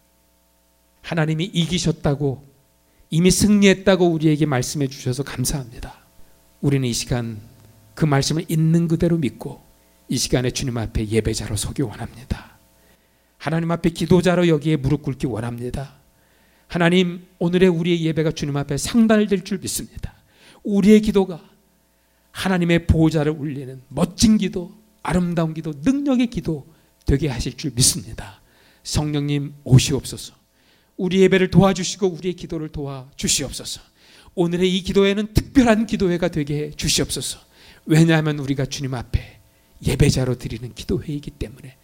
하나님이 1.01 1.45
이기셨다고 1.45 2.47
이미 3.09 3.30
승리했다고 3.30 4.07
우리에게 4.07 4.45
말씀해 4.45 4.88
주셔서 4.88 5.24
감사합니다. 5.24 6.05
우리는 6.66 6.89
이 6.89 6.93
시간 6.93 7.39
그 7.93 8.05
말씀을 8.05 8.43
있는 8.49 8.88
그대로 8.88 9.20
믿고 9.20 9.63
이 10.09 10.18
시간에 10.18 10.49
주님 10.49 10.80
앞에 10.80 11.09
예배자로 11.09 11.57
서기 11.57 11.84
원합니다. 11.84 12.57
하나님 13.38 13.70
앞에 13.70 13.91
기도자로 13.91 14.47
여기에 14.47 14.78
무릎 14.78 15.03
꿇기 15.03 15.28
원합니다. 15.28 15.93
하나님 16.66 17.28
오늘의 17.38 17.70
우리의 17.70 18.03
예배가 18.05 18.32
주님 18.32 18.57
앞에 18.57 18.78
상달될 18.78 19.43
줄 19.43 19.59
믿습니다. 19.59 20.16
우리의 20.63 21.01
기도가 21.01 21.39
하나님의 22.32 22.88
보호자를 22.88 23.32
울리는 23.34 23.84
멋진 23.88 24.39
기도, 24.39 24.74
아름다운 25.03 25.53
기도, 25.53 25.72
능력의 25.84 26.32
기도 26.32 26.66
되게 27.05 27.28
하실 27.28 27.57
줄 27.57 27.74
믿습니다. 27.76 28.41
성령님 28.82 29.53
오시옵소서. 29.63 30.34
우리 30.97 31.22
예배를 31.22 31.51
도와주시고 31.51 32.07
우리의 32.07 32.34
기도를 32.34 32.70
도와주시옵소서. 32.70 33.82
오늘의 34.36 34.76
이 34.76 34.84
기도회는 34.84 35.34
특별한 35.34 35.86
기도회가 35.88 36.28
되게 36.28 36.58
해 36.58 36.72
주시옵소서. 36.72 37.40
왜냐하면 37.86 38.40
우리가 38.40 38.66
주님 38.66 38.94
앞에 38.94 39.40
예배자로 39.86 40.38
드리는 40.38 40.74
기도회이기 40.74 41.32
때문에 41.32 41.76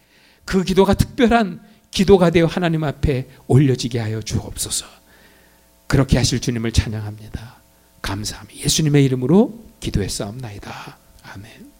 그 0.44 0.64
기도가 0.64 0.94
특별한 0.94 1.62
기도가 1.90 2.30
되어 2.30 2.46
하나님 2.46 2.84
앞에 2.84 3.28
올려지게 3.46 3.98
하여 3.98 4.20
주옵소서. 4.20 4.86
그렇게 5.86 6.16
하실 6.16 6.40
주님을 6.40 6.72
찬양합니다. 6.72 7.60
감사합니다. 8.00 8.60
예수님의 8.64 9.04
이름으로 9.04 9.64
기도했사옵나이다. 9.80 10.98
아멘. 11.22 11.71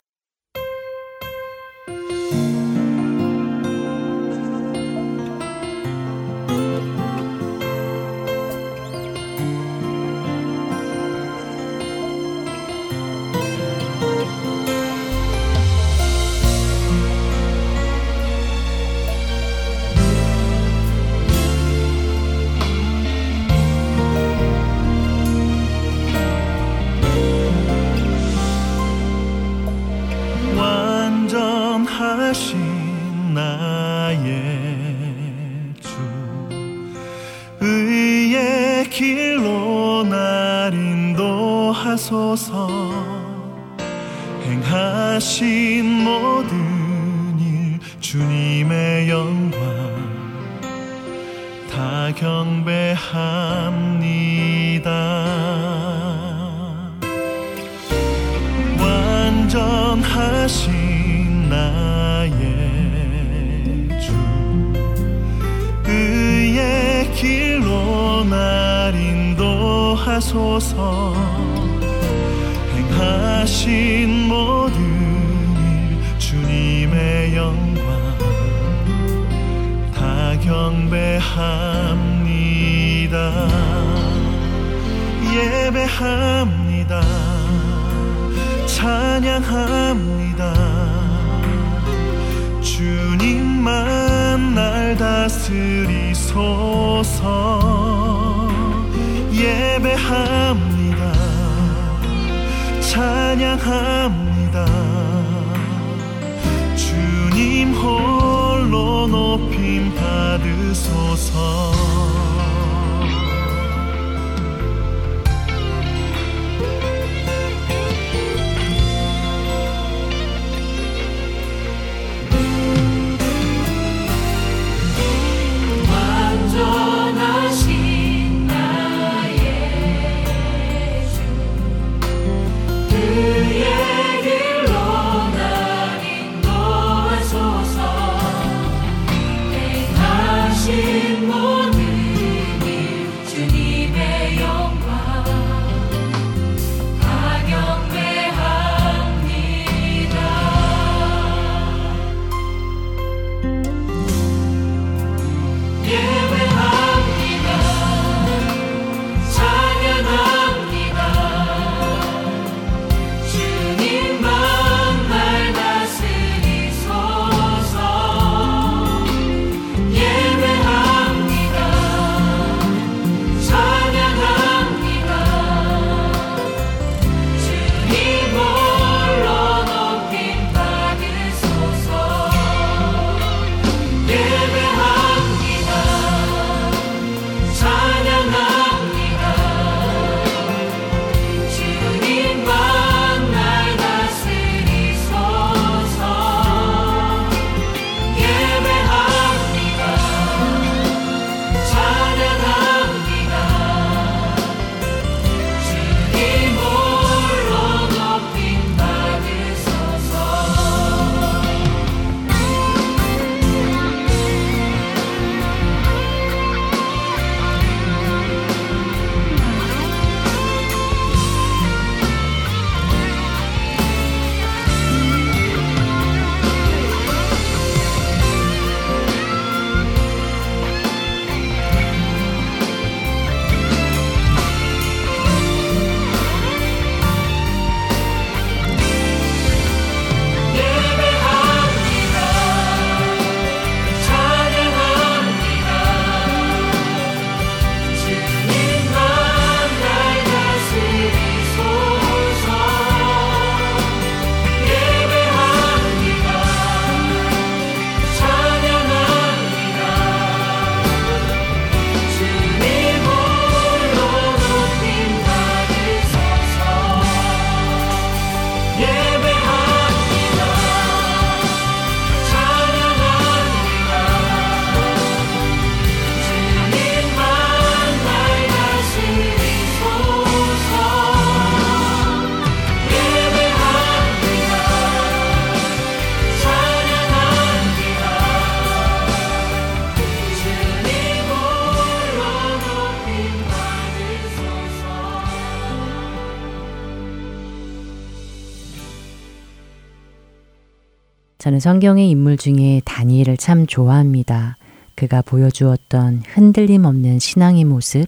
저는 301.43 301.59
성경의 301.59 302.09
인물 302.09 302.37
중에 302.37 302.81
다니엘을 302.85 303.37
참 303.37 303.67
좋아합니다. 303.67 304.57
그가 304.95 305.23
보여주었던 305.23 306.23
흔들림 306.25 306.85
없는 306.85 307.19
신앙의 307.19 307.65
모습, 307.65 308.07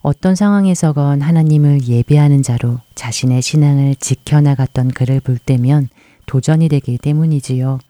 어떤 0.00 0.34
상황에서건 0.34 1.20
하나님을 1.20 1.86
예배하는 1.86 2.42
자로 2.42 2.78
자신의 2.94 3.42
신앙을 3.42 3.96
지켜나갔던 3.96 4.92
그를 4.92 5.20
볼 5.20 5.36
때면 5.36 5.90
도전이 6.24 6.70
되기 6.70 6.96
때문이지요. 6.96 7.80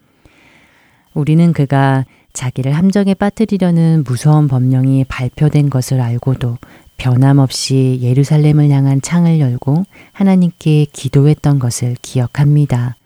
우리는 1.15 1.53
그가 1.53 2.05
자기를 2.33 2.73
함정에 2.73 3.15
빠뜨리려는 3.15 4.03
무서운 4.05 4.49
법령이 4.49 5.05
발표된 5.05 5.71
것을 5.71 6.01
알고도 6.01 6.59
변함없이 6.97 8.01
예루살렘을 8.03 8.71
향한 8.71 9.01
창을 9.01 9.39
열고 9.39 9.85
하나님께 10.11 10.87
기도했던 10.93 11.61
것을 11.61 11.95
기억합니다. 12.03 12.97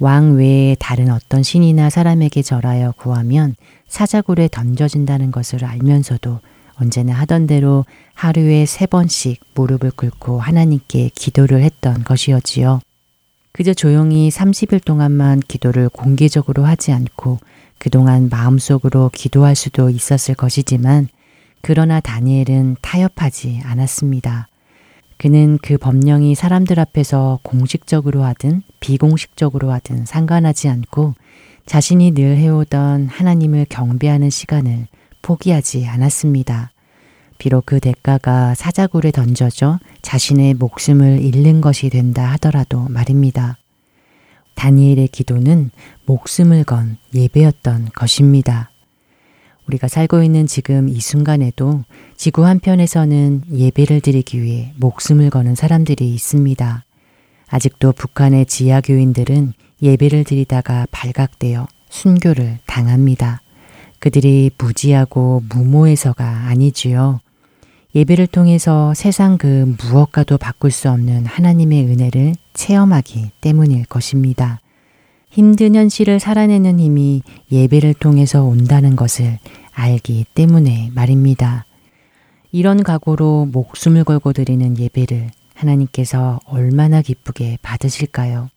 왕 0.00 0.36
외에 0.36 0.76
다른 0.78 1.10
어떤 1.10 1.42
신이나 1.42 1.90
사람에게 1.90 2.42
절하여 2.42 2.92
구하면 2.96 3.54
사자굴에 3.88 4.48
던져진다는 4.50 5.30
것을 5.30 5.64
알면서도 5.64 6.40
언제나 6.76 7.14
하던 7.14 7.46
대로 7.46 7.84
하루에 8.14 8.66
세 8.66 8.86
번씩 8.86 9.40
무릎을 9.54 9.92
꿇고 9.92 10.40
하나님께 10.40 11.10
기도를 11.14 11.62
했던 11.62 12.02
것이었지요. 12.02 12.80
그저 13.52 13.72
조용히 13.72 14.30
30일 14.30 14.84
동안만 14.84 15.40
기도를 15.40 15.88
공개적으로 15.88 16.64
하지 16.64 16.90
않고 16.90 17.38
그동안 17.78 18.28
마음속으로 18.28 19.10
기도할 19.12 19.54
수도 19.54 19.90
있었을 19.90 20.34
것이지만 20.34 21.06
그러나 21.60 22.00
다니엘은 22.00 22.76
타협하지 22.82 23.60
않았습니다. 23.64 24.48
그는 25.16 25.58
그 25.62 25.78
법령이 25.78 26.34
사람들 26.34 26.78
앞에서 26.80 27.38
공식적으로 27.42 28.24
하든 28.24 28.62
비공식적으로 28.80 29.70
하든 29.72 30.06
상관하지 30.06 30.68
않고 30.68 31.14
자신이 31.66 32.12
늘 32.12 32.36
해오던 32.36 33.08
하나님을 33.08 33.66
경배하는 33.68 34.30
시간을 34.30 34.86
포기하지 35.22 35.86
않았습니다. 35.86 36.72
비록 37.38 37.66
그 37.66 37.80
대가가 37.80 38.54
사자굴에 38.54 39.10
던져져 39.10 39.78
자신의 40.02 40.54
목숨을 40.54 41.22
잃는 41.22 41.60
것이 41.60 41.90
된다 41.90 42.30
하더라도 42.32 42.86
말입니다. 42.88 43.56
다니엘의 44.54 45.08
기도는 45.08 45.70
목숨을 46.06 46.64
건 46.64 46.96
예배였던 47.14 47.90
것입니다. 47.94 48.70
우리가 49.66 49.88
살고 49.88 50.22
있는 50.22 50.46
지금 50.46 50.88
이 50.88 51.00
순간에도 51.00 51.84
지구 52.16 52.46
한편에서는 52.46 53.42
예배를 53.52 54.00
드리기 54.00 54.42
위해 54.42 54.72
목숨을 54.76 55.30
거는 55.30 55.54
사람들이 55.54 56.12
있습니다. 56.14 56.84
아직도 57.48 57.92
북한의 57.92 58.46
지하교인들은 58.46 59.52
예배를 59.82 60.24
드리다가 60.24 60.86
발각되어 60.90 61.66
순교를 61.88 62.58
당합니다. 62.66 63.40
그들이 63.98 64.50
무지하고 64.58 65.42
무모해서가 65.48 66.24
아니지요. 66.48 67.20
예배를 67.94 68.26
통해서 68.26 68.92
세상 68.94 69.38
그 69.38 69.76
무엇과도 69.78 70.36
바꿀 70.36 70.72
수 70.72 70.90
없는 70.90 71.26
하나님의 71.26 71.86
은혜를 71.86 72.34
체험하기 72.52 73.30
때문일 73.40 73.84
것입니다. 73.86 74.60
힘든 75.34 75.74
현실을 75.74 76.20
살아내는 76.20 76.78
힘이 76.78 77.20
예배를 77.50 77.94
통해서 77.94 78.44
온다는 78.44 78.94
것을 78.94 79.40
알기 79.72 80.26
때문에 80.32 80.92
말입니다. 80.94 81.64
이런 82.52 82.84
각오로 82.84 83.46
목숨을 83.46 84.04
걸고 84.04 84.32
드리는 84.32 84.78
예배를 84.78 85.32
하나님께서 85.54 86.38
얼마나 86.46 87.02
기쁘게 87.02 87.58
받으실까요? 87.62 88.48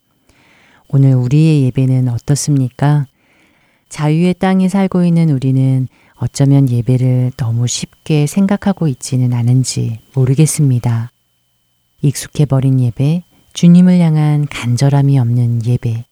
오늘 0.89 1.15
우리의 1.15 1.63
예배는 1.63 2.09
어떻습니까? 2.09 3.07
자유의 3.89 4.35
땅에 4.35 4.69
살고 4.69 5.03
있는 5.03 5.31
우리는 5.31 5.87
어쩌면 6.13 6.69
예배를 6.69 7.31
너무 7.37 7.65
쉽게 7.65 8.27
생각하고 8.27 8.87
있지는 8.87 9.33
않은지 9.33 9.97
모르겠습니다. 10.13 11.11
익숙해버린 12.03 12.79
예배, 12.79 13.23
주님을 13.53 13.97
향한 13.97 14.45
간절함이 14.47 15.17
없는 15.17 15.65
예배, 15.65 16.05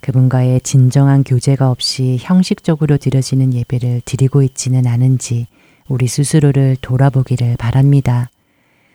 그분과의 0.00 0.60
진정한 0.62 1.24
교제가 1.24 1.70
없이 1.70 2.16
형식적으로 2.20 2.96
드려지는 2.96 3.54
예배를 3.54 4.02
드리고 4.04 4.42
있지는 4.42 4.86
않은지 4.86 5.46
우리 5.88 6.06
스스로를 6.06 6.76
돌아보기를 6.80 7.56
바랍니다. 7.58 8.30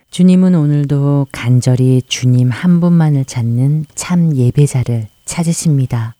주님은 0.09 0.55
오늘도 0.55 1.27
간절히 1.31 2.01
주님 2.07 2.49
한 2.49 2.79
분만을 2.79 3.25
찾는 3.25 3.85
참 3.95 4.35
예배자를 4.35 5.07
찾으십니다. 5.25 6.15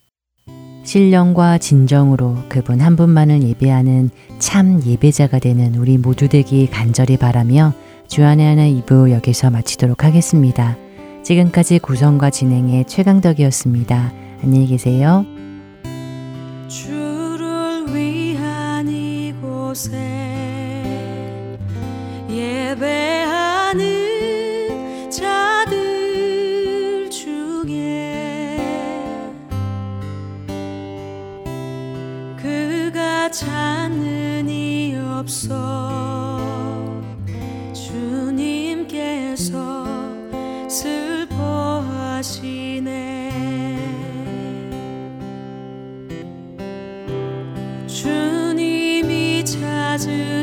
신령과 0.83 1.57
진정으로 1.57 2.38
그분 2.49 2.81
한 2.81 2.95
분만을 2.95 3.41
예배하는 3.41 4.09
참 4.38 4.81
예배자가 4.86 5.39
되는 5.39 5.75
우리 5.75 5.97
모두 5.97 6.27
되기 6.27 6.67
간절히 6.67 7.17
바라며 7.17 7.73
주안의 8.07 8.45
하나 8.45 8.67
2부 8.67 9.11
여기서 9.11 9.49
마치도록 9.49 10.03
하겠습니다. 10.03 10.77
지금까지 11.23 11.79
구성과 11.79 12.29
진행의 12.29 12.86
최강덕이었습니다. 12.86 14.24
안녕히 14.45 14.67
계세요. 14.67 15.25
주를 16.67 17.87
위한 17.91 18.87
이곳에 18.87 19.97
예배하는 22.29 23.81
자들 25.09 27.09
중에 27.09 28.59
그가 32.37 33.31
찾는 33.31 34.47
이 34.47 34.95
없어 34.95 35.89
주님께서 37.73 39.55
슬 40.69 41.14
찾 49.97 50.34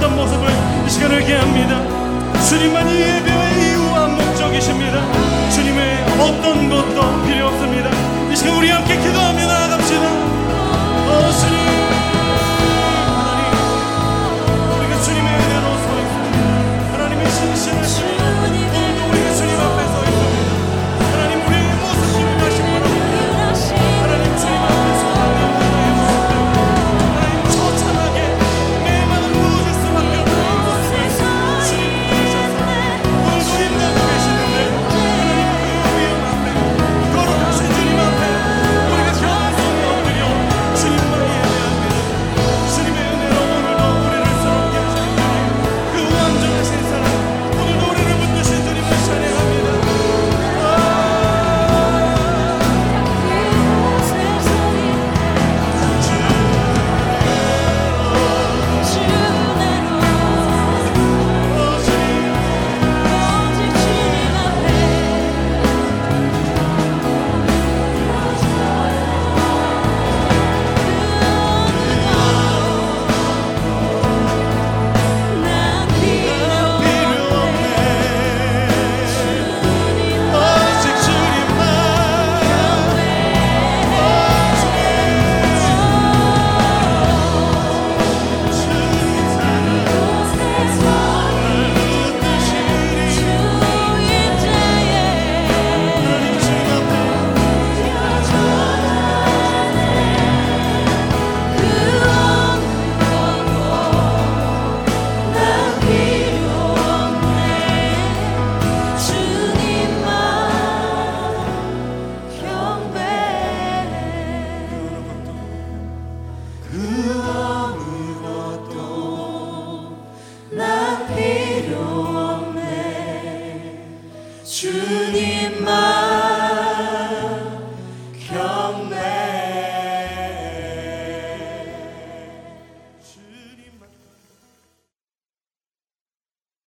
살았던 0.00 0.16
모습을 0.16 0.48
이 0.86 0.90
시간 0.90 1.12
알게 1.12 1.34
합니다. 1.34 1.82
주님만이 2.48 2.90
예배의 2.90 3.70
이유와 3.70 4.08
목적이십니다. 4.08 5.50
주님의 5.50 6.02
어떤 6.18 6.68
것도 6.68 7.24
필요 7.24 7.46
없습니다. 7.48 7.90
이 8.32 8.36
시간 8.36 8.56
우리 8.56 8.70
함께 8.70 8.96
기도하며 8.96 9.46
나아갑시다. 9.46 10.39